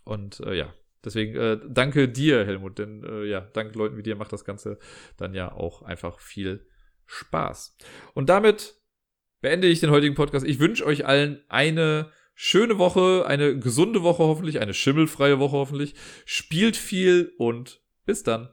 [0.03, 0.73] Und äh, ja,
[1.03, 4.79] deswegen äh, danke dir, Helmut, denn äh, ja, dank Leuten wie dir macht das Ganze
[5.17, 6.65] dann ja auch einfach viel
[7.05, 7.77] Spaß.
[8.13, 8.76] Und damit
[9.47, 10.45] beende ich den heutigen Podcast.
[10.45, 15.95] Ich wünsche euch allen eine schöne Woche, eine gesunde Woche hoffentlich, eine schimmelfreie Woche hoffentlich.
[16.25, 18.49] Spielt viel und bis dann.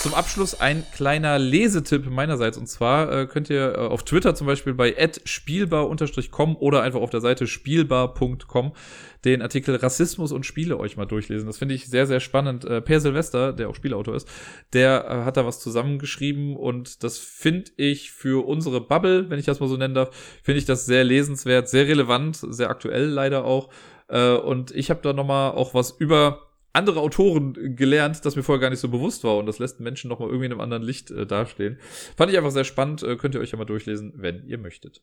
[0.00, 2.56] Zum Abschluss ein kleiner Lesetipp meinerseits.
[2.56, 4.96] Und zwar äh, könnt ihr äh, auf Twitter zum Beispiel bei
[5.26, 8.72] spielbar-com oder einfach auf der Seite spielbar.com
[9.26, 11.46] den Artikel Rassismus und Spiele euch mal durchlesen.
[11.46, 12.64] Das finde ich sehr, sehr spannend.
[12.64, 14.26] Äh, per Silvester, der auch Spielautor ist,
[14.72, 19.44] der äh, hat da was zusammengeschrieben und das finde ich für unsere Bubble, wenn ich
[19.44, 23.44] das mal so nennen darf, finde ich das sehr lesenswert, sehr relevant, sehr aktuell leider
[23.44, 23.68] auch.
[24.08, 28.60] Äh, und ich habe da nochmal auch was über andere Autoren gelernt, das mir vorher
[28.60, 31.10] gar nicht so bewusst war und das lässt Menschen nochmal irgendwie in einem anderen Licht
[31.10, 31.78] äh, dastehen.
[32.16, 35.02] Fand ich einfach sehr spannend, äh, könnt ihr euch ja mal durchlesen, wenn ihr möchtet.